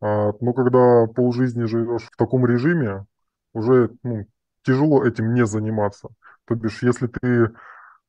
А, 0.00 0.32
но 0.40 0.52
когда 0.52 1.06
полжизни 1.06 1.64
живешь 1.64 2.04
в 2.12 2.16
таком 2.16 2.46
режиме, 2.46 3.06
уже 3.52 3.90
ну, 4.02 4.26
тяжело 4.62 5.04
этим 5.04 5.34
не 5.34 5.46
заниматься. 5.46 6.08
То 6.46 6.54
бишь, 6.54 6.82
если 6.82 7.06
ты 7.06 7.50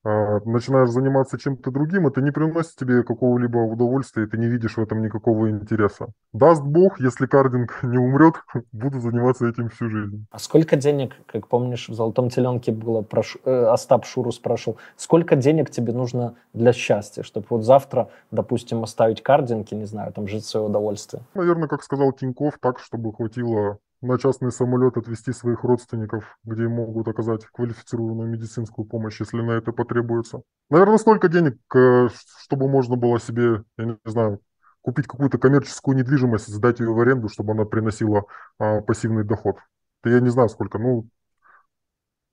начинаешь 0.04 0.90
заниматься 0.90 1.38
чем-то 1.38 1.72
другим, 1.72 2.08
это 2.08 2.22
не 2.22 2.32
приносит 2.32 2.76
тебе 2.76 3.04
какого-либо 3.04 3.58
удовольствия, 3.58 4.24
и 4.24 4.28
ты 4.28 4.38
не 4.38 4.48
видишь 4.48 4.78
в 4.78 4.82
этом 4.82 5.02
никакого 5.02 5.50
интереса. 5.50 6.08
Даст 6.34 6.64
Бог, 6.64 7.00
если 7.00 7.26
кардинг 7.26 7.80
не 7.84 7.98
умрет, 7.98 8.36
буду 8.72 9.00
заниматься 9.00 9.48
этим 9.48 9.70
всю 9.70 9.90
жизнь. 9.90 10.26
А 10.32 10.40
сколько 10.40 10.76
денег, 10.76 11.16
как 11.26 11.48
помнишь, 11.48 11.90
в 11.90 11.94
«Золотом 11.94 12.30
теленке» 12.30 12.72
было, 12.72 13.02
прошу, 13.02 13.40
э, 13.46 13.66
Остап 13.66 14.06
Шуру 14.06 14.32
спрашивал, 14.32 14.78
сколько 14.96 15.36
денег 15.36 15.70
тебе 15.70 15.94
нужно 15.94 16.36
для 16.54 16.74
счастья, 16.74 17.24
чтобы 17.24 17.48
вот 17.50 17.64
завтра, 17.64 18.10
допустим, 18.32 18.84
оставить 18.84 19.22
кардинг, 19.22 19.72
не 19.72 19.86
знаю, 19.86 20.14
там 20.14 20.28
жить 20.28 20.44
в 20.44 20.48
свое 20.48 20.66
удовольствие? 20.66 21.24
Наверное, 21.34 21.68
как 21.68 21.84
сказал 21.84 22.12
Тиньков, 22.14 22.58
так, 22.60 22.80
чтобы 22.80 23.14
хватило 23.14 23.80
на 24.02 24.18
частный 24.18 24.52
самолет 24.52 24.98
отвезти 24.98 25.34
своих 25.34 25.64
родственников, 25.64 26.38
где 26.44 26.68
могут 26.68 27.08
оказать 27.08 27.46
квалифицированную 27.46 28.30
медицинскую 28.30 28.86
помощь, 28.86 29.20
если 29.20 29.42
на 29.42 29.52
это 29.52 29.72
потребуется. 29.72 30.42
Наверное, 30.70 30.98
столько 30.98 31.28
денег, 31.28 31.58
э, 31.76 32.08
чтобы 32.42 32.70
можно 32.70 32.96
было 32.96 33.20
себе, 33.20 33.64
я 33.78 33.86
не 33.86 33.98
знаю, 34.06 34.40
купить 34.82 35.08
какую-то 35.08 35.38
коммерческую 35.38 35.98
недвижимость, 35.98 36.48
сдать 36.48 36.80
ее 36.80 36.94
в 36.94 37.00
аренду, 37.00 37.30
чтобы 37.30 37.52
она 37.52 37.66
приносила 37.66 38.26
а, 38.58 38.82
пассивный 38.82 39.24
доход. 39.24 39.58
Да 40.04 40.10
я 40.10 40.20
не 40.20 40.30
знаю 40.30 40.50
сколько, 40.50 40.78
ну, 40.80 41.08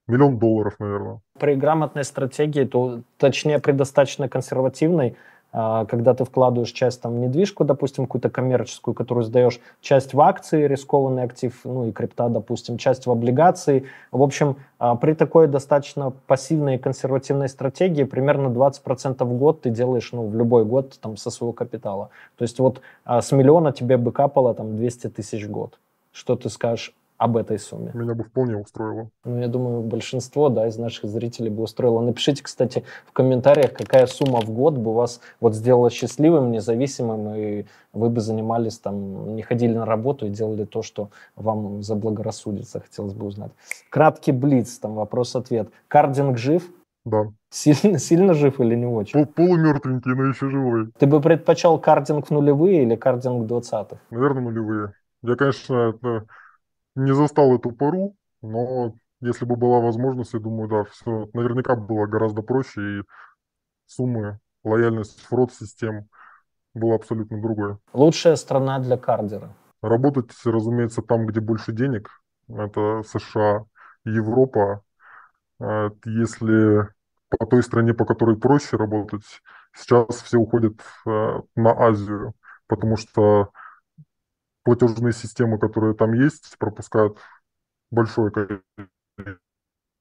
миллион 0.07 0.39
долларов, 0.39 0.75
наверное. 0.79 1.19
При 1.39 1.55
грамотной 1.55 2.03
стратегии, 2.03 2.63
то 2.63 3.01
точнее 3.17 3.59
при 3.59 3.73
достаточно 3.73 4.29
консервативной, 4.29 5.17
когда 5.51 6.13
ты 6.13 6.25
вкладываешь 6.25 6.71
часть 6.71 7.01
там, 7.01 7.19
недвижку, 7.21 7.63
допустим, 7.63 8.05
какую-то 8.05 8.29
коммерческую, 8.29 8.93
которую 8.93 9.23
сдаешь, 9.23 9.59
часть 9.81 10.13
в 10.13 10.21
акции, 10.21 10.67
рискованный 10.67 11.23
актив, 11.23 11.59
ну 11.63 11.87
и 11.87 11.91
крипта, 11.91 12.29
допустим, 12.29 12.77
часть 12.77 13.05
в 13.05 13.11
облигации. 13.11 13.85
В 14.11 14.21
общем, 14.21 14.57
а, 14.79 14.95
при 14.95 15.13
такой 15.13 15.47
достаточно 15.47 16.11
пассивной 16.27 16.75
и 16.75 16.77
консервативной 16.77 17.49
стратегии 17.49 18.03
примерно 18.03 18.49
20% 18.49 19.23
в 19.23 19.37
год 19.37 19.61
ты 19.61 19.69
делаешь 19.69 20.09
ну, 20.11 20.27
в 20.27 20.35
любой 20.35 20.65
год 20.65 20.99
там, 20.99 21.17
со 21.17 21.31
своего 21.31 21.53
капитала. 21.53 22.09
То 22.37 22.43
есть 22.43 22.59
вот 22.59 22.81
а, 23.05 23.21
с 23.21 23.31
миллиона 23.31 23.71
тебе 23.71 23.97
бы 23.97 24.11
капало 24.11 24.53
там, 24.53 24.75
200 24.75 25.09
тысяч 25.09 25.45
в 25.45 25.51
год. 25.51 25.79
Что 26.11 26.35
ты 26.35 26.49
скажешь 26.49 26.93
об 27.17 27.35
этой 27.35 27.57
сумме. 27.57 27.91
Меня 27.93 28.13
бы 28.13 28.23
вполне 28.23 28.57
устроило. 28.57 29.09
Ну, 29.25 29.39
я 29.39 29.47
думаю, 29.47 29.81
большинство 29.81 30.49
да, 30.49 30.67
из 30.67 30.77
наших 30.77 31.09
зрителей 31.09 31.49
бы 31.49 31.63
устроило. 31.63 32.01
Напишите, 32.01 32.43
кстати, 32.43 32.83
в 33.05 33.11
комментариях, 33.11 33.73
какая 33.73 34.05
сумма 34.05 34.39
в 34.41 34.49
год 34.51 34.77
бы 34.77 34.93
вас 34.93 35.19
вот 35.39 35.55
сделала 35.55 35.89
счастливым, 35.89 36.51
независимым, 36.51 37.35
и 37.35 37.65
вы 37.93 38.09
бы 38.09 38.21
занимались 38.21 38.77
там, 38.77 39.35
не 39.35 39.41
ходили 39.41 39.73
на 39.73 39.85
работу 39.85 40.27
и 40.27 40.29
делали 40.29 40.65
то, 40.65 40.83
что 40.83 41.09
вам 41.35 41.81
заблагорассудится, 41.81 42.79
хотелось 42.79 43.13
бы 43.13 43.25
узнать. 43.25 43.51
Краткий 43.89 44.31
блиц, 44.31 44.77
там 44.77 44.95
вопрос-ответ. 44.95 45.71
Кардинг 45.87 46.37
жив? 46.37 46.69
Да. 47.03 47.31
Сильно, 47.49 47.97
сильно 47.97 48.33
жив 48.33 48.59
или 48.59 48.75
не 48.75 48.85
очень? 48.85 49.25
Пол, 49.25 49.25
полумертвенький, 49.25 50.13
но 50.13 50.25
еще 50.25 50.49
живой. 50.49 50.91
Ты 50.99 51.07
бы 51.07 51.21
предпочел 51.21 51.79
кардинг 51.79 52.27
в 52.27 52.31
нулевые 52.31 52.83
или 52.83 52.95
кардинг 52.95 53.43
в 53.43 53.47
двадцатых? 53.47 53.99
Наверное, 54.11 54.43
нулевые. 54.43 54.93
Я, 55.23 55.35
конечно, 55.35 55.95
не 56.97 57.13
застал 57.13 57.55
эту 57.55 57.71
пору, 57.71 58.15
но 58.41 58.93
если 59.21 59.45
бы 59.45 59.55
была 59.55 59.79
возможность, 59.79 60.33
я 60.33 60.39
думаю, 60.39 60.67
да, 60.67 60.83
все 60.85 61.29
наверняка 61.33 61.75
было 61.75 62.07
гораздо 62.07 62.41
проще, 62.41 62.99
и 62.99 63.03
суммы, 63.85 64.39
лояльность 64.63 65.21
фрод-систем 65.21 66.07
была 66.73 66.95
абсолютно 66.95 67.41
другой. 67.41 67.77
Лучшая 67.93 68.35
страна 68.35 68.79
для 68.79 68.97
кардера? 68.97 69.53
Работать, 69.81 70.31
разумеется, 70.43 71.01
там, 71.01 71.27
где 71.27 71.39
больше 71.39 71.71
денег. 71.71 72.09
Это 72.49 73.03
США, 73.03 73.65
Европа. 74.03 74.81
А, 75.59 75.89
если 76.05 76.89
по 77.29 77.45
той 77.45 77.61
стране, 77.61 77.93
по 77.93 78.05
которой 78.05 78.37
проще 78.37 78.75
работать, 78.75 79.23
сейчас 79.75 80.07
все 80.21 80.37
уходят 80.37 80.81
а, 81.05 81.41
на 81.55 81.71
Азию, 81.71 82.33
потому 82.67 82.97
что 82.97 83.51
платежные 84.67 85.13
системы, 85.13 85.57
которые 85.57 85.93
там 85.93 86.11
есть, 86.11 86.57
пропускают 86.59 87.17
большое 87.89 88.33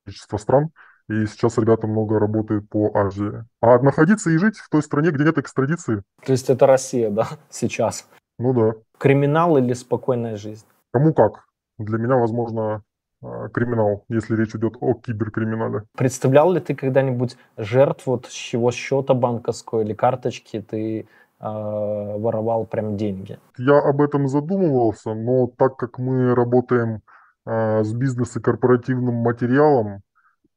количество 0.05 0.39
стран, 0.39 0.71
и 1.09 1.25
сейчас 1.27 1.57
ребята 1.57 1.87
много 1.87 2.19
работают 2.19 2.69
по 2.69 2.91
Азии. 2.93 3.45
А 3.61 3.79
находиться 3.79 4.29
и 4.31 4.39
жить 4.39 4.57
в 4.57 4.69
той 4.69 4.83
стране, 4.83 5.12
где 5.12 5.23
нет 5.23 5.39
экстрадиции. 5.39 6.03
То 6.25 6.33
есть 6.33 6.51
это 6.51 6.67
Россия, 6.67 7.11
да, 7.11 7.29
сейчас? 7.49 8.09
Ну 8.41 8.53
да. 8.53 8.75
Криминал 8.99 9.57
или 9.57 9.73
спокойная 9.73 10.37
жизнь? 10.37 10.67
Кому 10.93 11.14
как. 11.14 11.47
Для 11.79 11.99
меня, 11.99 12.17
возможно, 12.17 12.83
а, 13.23 13.49
криминал, 13.51 14.05
если 14.09 14.35
речь 14.35 14.57
идет 14.57 14.79
о 14.81 14.95
киберкриминале. 14.95 15.85
Представлял 15.97 16.53
ли 16.53 16.59
ты 16.59 16.75
когда-нибудь 16.75 17.37
жертв, 17.57 18.07
вот 18.07 18.27
с 18.27 18.33
чего 18.33 18.73
счета 18.73 19.14
банковского 19.14 19.83
или 19.83 19.95
карточки 19.95 20.61
ты 20.61 21.01
э, 21.03 21.05
воровал 21.39 22.66
прям 22.66 22.97
деньги? 22.97 23.39
Я 23.59 23.78
об 23.78 24.01
этом 24.01 24.28
задумывался, 24.28 25.14
но 25.14 25.47
так 25.47 25.76
как 25.76 25.99
мы 25.99 26.34
работаем 26.34 27.03
э, 27.45 27.84
с 27.84 27.93
бизнес 27.93 28.37
и 28.37 28.41
корпоративным 28.41 29.16
материалом, 29.16 30.01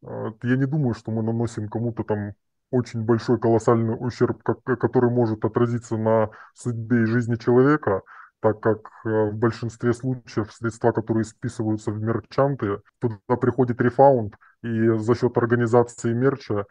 э, 0.03 0.31
я 0.43 0.55
не 0.55 0.65
думаю, 0.65 0.93
что 0.93 1.11
мы 1.11 1.21
наносим 1.21 1.67
кому-то 1.67 2.03
там 2.03 2.33
очень 2.71 3.03
большой 3.03 3.39
колоссальный 3.39 3.95
ущерб, 3.99 4.41
который 4.43 5.09
может 5.09 5.43
отразиться 5.43 5.97
на 5.97 6.29
судьбе 6.53 7.01
и 7.01 7.05
жизни 7.05 7.35
человека 7.35 8.03
так 8.41 8.59
как 8.61 8.89
в 9.03 9.31
большинстве 9.33 9.93
случаев 9.93 10.51
средства, 10.53 10.91
которые 10.91 11.25
списываются 11.25 11.91
в 11.91 12.01
мерчанты, 12.01 12.81
туда 12.99 13.17
приходит 13.39 13.81
рефаунд, 13.81 14.35
и 14.63 14.97
за 14.97 15.15
счет 15.15 15.37
организации 15.37 16.13
мерча 16.13 16.65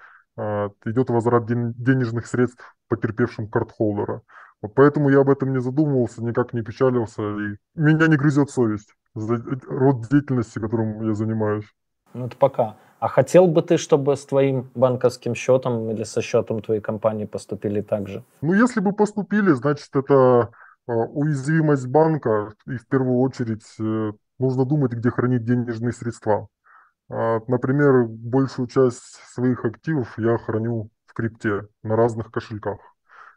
идет 0.84 1.10
возврат 1.10 1.46
денежных 1.46 2.26
средств 2.26 2.76
потерпевшим 2.88 3.48
картхолдера. 3.48 4.22
Вот 4.62 4.74
поэтому 4.74 5.08
я 5.10 5.20
об 5.20 5.30
этом 5.30 5.52
не 5.52 5.60
задумывался, 5.60 6.22
никак 6.22 6.52
не 6.52 6.62
печалился, 6.62 7.22
и 7.22 7.56
меня 7.74 8.06
не 8.08 8.16
грызет 8.16 8.50
совесть 8.50 8.94
за 9.14 9.36
род 9.68 10.08
деятельности, 10.08 10.58
которым 10.58 11.02
я 11.06 11.14
занимаюсь. 11.14 11.66
Ну 12.14 12.26
это 12.26 12.36
пока. 12.36 12.76
А 13.00 13.08
хотел 13.08 13.46
бы 13.46 13.62
ты, 13.62 13.76
чтобы 13.76 14.16
с 14.16 14.26
твоим 14.26 14.70
банковским 14.74 15.34
счетом 15.34 15.90
или 15.90 16.02
со 16.02 16.20
счетом 16.20 16.62
твоей 16.62 16.80
компании 16.80 17.26
поступили 17.26 17.80
так 17.80 18.08
же? 18.08 18.24
Ну, 18.40 18.54
если 18.54 18.80
бы 18.80 18.92
поступили, 18.92 19.52
значит, 19.52 19.88
это 19.94 20.50
а, 20.88 20.92
уязвимость 20.92 21.86
банка, 21.86 22.54
и 22.66 22.76
в 22.76 22.88
первую 22.88 23.18
очередь 23.18 23.62
э, 23.78 24.12
нужно 24.40 24.64
думать, 24.64 24.92
где 24.92 25.10
хранить 25.10 25.44
денежные 25.44 25.92
средства. 25.92 26.48
А, 27.10 27.40
например, 27.46 28.04
большую 28.06 28.68
часть 28.68 29.20
своих 29.32 29.64
активов 29.64 30.18
я 30.18 30.36
храню 30.38 30.90
в 31.06 31.14
крипте 31.14 31.68
на 31.82 31.96
разных 31.96 32.30
кошельках. 32.30 32.78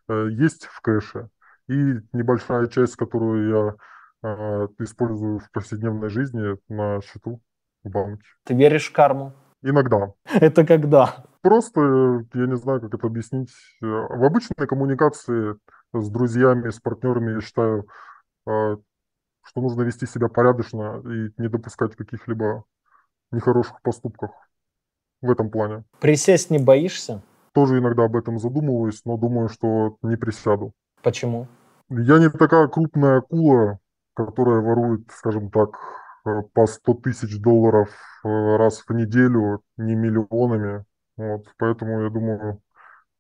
Э, 0.08 0.28
есть 0.30 0.66
в 0.66 0.82
кэше. 0.82 1.30
И 1.68 1.74
небольшая 2.12 2.68
часть, 2.68 2.96
которую 2.96 3.50
я 3.50 3.76
а, 4.24 4.68
использую 4.80 5.40
в 5.40 5.50
повседневной 5.52 6.10
жизни 6.10 6.58
на 6.68 7.02
счету 7.02 7.42
в 7.84 7.90
банке. 7.90 8.26
Ты 8.44 8.56
веришь 8.56 8.90
в 8.90 8.94
карму? 8.94 9.34
Иногда. 9.62 10.14
Это 10.34 10.66
когда? 10.66 11.26
Просто, 11.42 12.26
я 12.34 12.46
не 12.46 12.56
знаю, 12.56 12.82
как 12.82 12.94
это 12.94 13.08
объяснить. 13.08 13.52
Э, 13.82 13.86
в 13.86 14.24
обычной 14.24 14.68
коммуникации 14.68 15.56
с 15.94 16.10
друзьями, 16.10 16.70
с 16.70 16.80
партнерами, 16.80 17.34
я 17.34 17.42
считаю, 17.42 17.88
а, 18.46 18.78
что 19.44 19.62
нужно 19.62 19.82
вести 19.82 20.06
себя 20.06 20.28
порядочно 20.28 21.02
и 21.06 21.32
не 21.38 21.48
допускать 21.48 21.96
каких-либо 21.96 22.66
нехороших 23.32 23.82
поступков 23.82 24.32
в 25.22 25.30
этом 25.30 25.50
плане. 25.50 25.84
Присесть 26.00 26.50
не 26.50 26.60
боишься? 26.60 27.22
Тоже 27.54 27.80
иногда 27.80 28.06
об 28.06 28.16
этом 28.16 28.40
задумываюсь, 28.40 29.02
но 29.06 29.18
думаю, 29.18 29.50
что 29.50 29.98
не 30.02 30.16
присяду. 30.16 30.74
Почему? 31.04 31.48
Я 31.90 32.20
не 32.20 32.30
такая 32.30 32.68
крупная 32.68 33.18
акула, 33.18 33.80
которая 34.14 34.62
ворует, 34.62 35.02
скажем 35.12 35.50
так, 35.52 35.78
э, 36.26 36.42
по 36.54 36.66
100 36.66 36.94
тысяч 36.96 37.42
долларов 37.42 37.90
э, 38.24 38.28
раз 38.30 38.84
в 38.88 38.94
неделю, 38.94 39.62
не 39.78 39.96
миллионами. 39.96 40.86
Вот, 41.18 41.46
поэтому 41.58 42.04
я 42.04 42.10
думаю, 42.10 42.62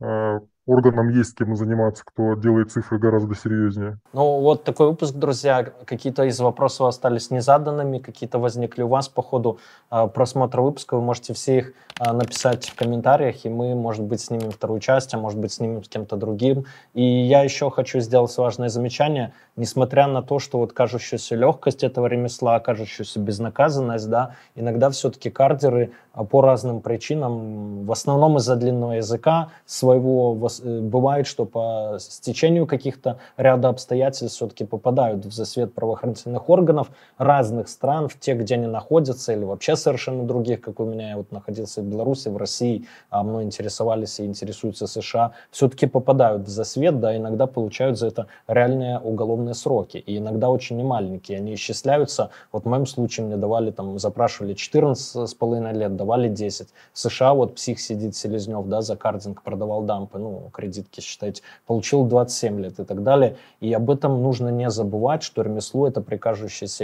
э, 0.02 0.40
органам 0.66 1.10
есть 1.10 1.36
кем 1.36 1.56
заниматься, 1.56 2.04
кто 2.06 2.36
делает 2.36 2.72
цифры 2.72 3.00
гораздо 3.00 3.36
серьезнее. 3.36 3.98
Ну, 4.14 4.42
вот 4.42 4.64
такой 4.64 4.88
выпуск, 4.88 5.16
друзья. 5.16 5.64
Какие-то 5.86 6.24
из 6.24 6.40
вопросов 6.40 6.88
остались 6.88 7.32
незаданными, 7.32 7.98
какие-то 7.98 8.40
возникли 8.40 8.84
у 8.84 8.88
вас 8.88 9.10
по 9.10 9.22
ходу 9.22 9.60
э, 9.92 10.08
просмотра 10.08 10.62
выпуска. 10.62 10.96
Вы 10.96 11.02
можете 11.02 11.34
все 11.34 11.58
их 11.58 11.74
э, 12.00 12.12
написать 12.12 12.68
в 12.70 12.76
комментариях, 12.76 13.46
и 13.46 13.50
мы, 13.50 13.76
может 13.76 14.04
быть, 14.04 14.22
снимем 14.22 14.52
вторую 14.52 14.80
часть, 14.80 15.14
а 15.14 15.18
может 15.18 15.40
быть, 15.40 15.52
снимем 15.52 15.84
с 15.84 15.90
кем-то 15.90 16.16
другим. 16.16 16.66
И 16.94 17.04
я 17.04 17.42
еще 17.42 17.72
хочу 17.72 18.00
сделать 18.00 18.36
важное 18.38 18.70
замечание. 18.70 19.34
Несмотря 19.56 20.08
на 20.08 20.22
то, 20.22 20.40
что 20.40 20.58
вот 20.60 20.74
кажущаяся 20.74 21.36
легкость 21.36 21.84
этого 21.84 22.08
ремесла, 22.08 22.60
кажущаяся 22.60 23.20
безнаказанность, 23.20 24.10
да, 24.10 24.36
иногда 24.56 24.90
все-таки 24.90 25.30
кардеры 25.30 25.92
по 26.30 26.42
разным 26.42 26.82
причинам, 26.82 27.86
в 27.86 27.92
основном 27.92 28.38
из-за 28.38 28.56
длинного 28.56 28.94
языка 28.94 29.50
своего 29.66 30.36
Э, 30.64 30.80
бывает, 30.82 31.28
что 31.28 31.46
по 31.46 31.98
стечению 32.00 32.66
каких-то 32.68 33.20
ряда 33.38 33.70
обстоятельств 33.70 34.38
все-таки 34.38 34.66
попадают 34.66 35.26
в 35.26 35.32
засвет 35.32 35.74
правоохранительных 35.74 36.50
органов 36.50 36.90
разных 37.18 37.68
стран, 37.68 38.08
в 38.08 38.20
те, 38.20 38.34
где 38.34 38.56
они 38.56 38.68
находятся, 38.68 39.34
или 39.34 39.44
вообще 39.44 39.76
совершенно 39.76 40.24
других, 40.24 40.62
как 40.62 40.80
у 40.80 40.86
меня, 40.86 41.10
я 41.10 41.18
вот 41.18 41.32
находился 41.32 41.82
в 41.82 41.86
Беларуси, 41.86 42.30
в 42.30 42.38
России, 42.38 42.86
а 43.10 43.24
мной 43.24 43.44
интересовались 43.44 44.20
и 44.20 44.26
интересуются 44.26 44.88
США, 44.88 45.32
все-таки 45.52 45.86
попадают 45.88 46.44
в 46.44 46.50
засвет, 46.50 47.00
да, 47.00 47.16
иногда 47.16 47.48
получают 47.48 47.98
за 47.98 48.08
это 48.08 48.28
реальные 48.48 49.00
уголовные 49.42 49.54
сроки, 49.54 49.98
и 49.98 50.18
иногда 50.18 50.50
очень 50.50 50.78
немаленькие, 50.78 51.40
они 51.40 51.54
исчисляются, 51.56 52.30
вот 52.52 52.64
в 52.64 52.68
моем 52.68 52.86
случае 52.86 53.26
мне 53.26 53.38
давали, 53.38 53.72
там, 53.72 54.00
запрашивали 54.00 54.54
14 54.54 55.30
с 55.30 55.34
половиной 55.34 55.74
лет, 55.74 55.96
давали 55.96 56.30
10. 56.30 56.68
В 56.94 57.00
США 57.00 57.34
вот 57.34 57.56
псих 57.56 57.80
сидит 57.80 58.16
Селезнев, 58.16 58.68
да, 58.68 58.82
за 58.82 58.96
кардинг 58.96 59.42
продавал 59.42 59.84
дампы, 59.84 60.20
ну, 60.20 60.50
кредитки 60.54 61.02
считать, 61.02 61.42
получил 61.68 62.06
27 62.06 62.60
лет 62.60 62.80
и 62.80 62.84
так 62.84 63.04
далее. 63.04 63.36
И 63.62 63.74
об 63.74 63.90
этом 63.90 64.22
нужно 64.22 64.50
не 64.50 64.70
забывать, 64.70 65.24
что 65.24 65.42
ремесло 65.42 65.88
это 65.88 66.02
при 66.02 66.18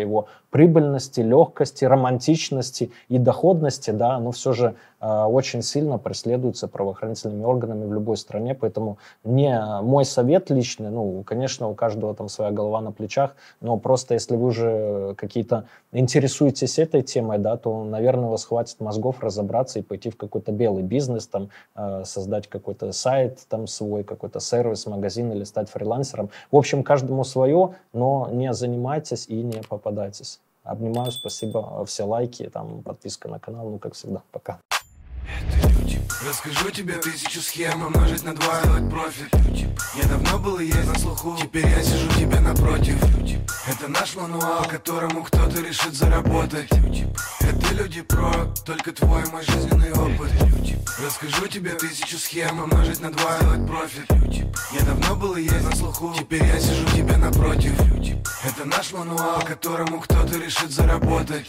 его 0.01 0.27
прибыльности, 0.49 1.21
легкости, 1.21 1.85
романтичности 1.85 2.91
и 3.09 3.17
доходности, 3.17 3.91
да, 3.91 4.15
оно 4.15 4.31
все 4.31 4.53
же 4.53 4.75
очень 4.99 5.61
сильно 5.61 5.97
преследуется 5.97 6.67
правоохранительными 6.67 7.43
органами 7.43 7.85
в 7.85 7.93
любой 7.93 8.17
стране, 8.17 8.55
поэтому 8.55 8.97
не 9.23 9.59
мой 9.81 10.05
совет 10.05 10.49
личный, 10.49 10.89
ну, 10.89 11.23
конечно, 11.23 11.69
у 11.69 11.75
каждого 11.75 12.15
там 12.15 12.29
своя 12.29 12.51
голова 12.51 12.81
на 12.81 12.91
плечах, 12.91 13.35
но 13.61 13.77
просто 13.77 14.15
если 14.15 14.35
вы 14.35 14.47
уже 14.47 15.13
какие-то 15.15 15.65
интересуетесь 15.91 16.79
этой 16.79 17.01
темой, 17.01 17.37
да, 17.37 17.57
то, 17.57 17.83
наверное, 17.83 18.27
у 18.27 18.31
вас 18.31 18.45
хватит 18.45 18.79
мозгов 18.79 19.21
разобраться 19.21 19.79
и 19.79 19.81
пойти 19.81 20.09
в 20.09 20.17
какой-то 20.17 20.51
белый 20.51 20.83
бизнес, 20.83 21.27
там, 21.27 21.49
э, 21.75 22.03
создать 22.05 22.47
какой-то 22.47 22.91
сайт, 22.91 23.39
там 23.49 23.67
свой 23.67 24.03
какой-то 24.03 24.39
сервис, 24.39 24.85
магазин 24.87 25.31
или 25.31 25.43
стать 25.43 25.69
фрилансером. 25.69 26.29
В 26.51 26.57
общем, 26.57 26.83
каждому 26.83 27.23
свое, 27.23 27.75
но 27.93 28.29
не 28.31 28.53
занимайтесь 28.53 29.27
и 29.27 29.41
не 29.41 29.61
попадайтесь. 29.67 30.39
Обнимаю, 30.63 31.11
спасибо, 31.11 31.85
все 31.85 32.03
лайки, 32.03 32.49
там 32.49 32.81
подписка 32.83 33.29
на 33.29 33.39
канал, 33.39 33.69
ну 33.69 33.79
как 33.79 33.93
всегда, 33.93 34.21
пока. 34.31 34.59
Это 35.27 35.67
люди. 35.69 36.01
Расскажу 36.27 36.69
тебе 36.71 36.93
тысячу 36.95 37.41
схем 37.41 37.85
умножить 37.85 38.23
на 38.23 38.33
два, 38.33 38.61
сделать 38.61 38.89
профит. 38.89 39.33
Я 39.95 40.03
давно 40.07 40.39
был 40.39 40.59
и 40.59 40.65
есть 40.65 40.87
на 40.87 40.99
слуху, 40.99 41.37
теперь 41.41 41.67
я 41.67 41.83
сижу 41.83 42.09
тебе 42.19 42.39
напротив. 42.39 42.95
Это 43.67 43.87
наш 43.89 44.15
мануал, 44.15 44.63
которому 44.65 45.23
кто-то 45.23 45.61
решит 45.61 45.93
заработать. 45.93 46.69
Это 47.41 47.73
люди 47.73 48.01
про, 48.01 48.31
только 48.65 48.91
твой 48.91 49.23
мой 49.31 49.43
жизненный 49.43 49.91
опыт. 49.91 50.31
Расскажу 51.03 51.47
тебе 51.47 51.71
тысячу 51.71 52.17
схем 52.17 52.59
умножить 52.59 53.01
на 53.01 53.11
два, 53.11 53.37
сделать 53.37 53.67
профит. 53.67 54.05
Я 54.71 54.85
давно 54.85 55.15
был 55.15 55.35
и 55.35 55.43
есть 55.43 55.63
на 55.63 55.75
слуху, 55.75 56.13
теперь 56.17 56.43
я 56.43 56.59
сижу 56.59 56.85
тебе 56.95 57.17
напротив. 57.17 57.73
Это 58.43 58.65
наш 58.65 58.93
мануал, 58.93 59.41
которому 59.41 59.99
кто-то 59.99 60.37
решит 60.37 60.71
заработать. 60.71 61.45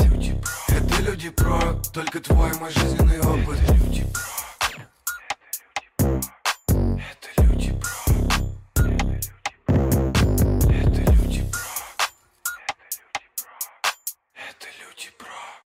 Это 0.69 1.03
люди 1.03 1.31
про, 1.31 1.75
только 1.93 2.21
твой 2.21 2.53
мой 2.59 2.71
жизненный 2.73 3.21
опыт. 3.21 3.59
future. 3.75 4.38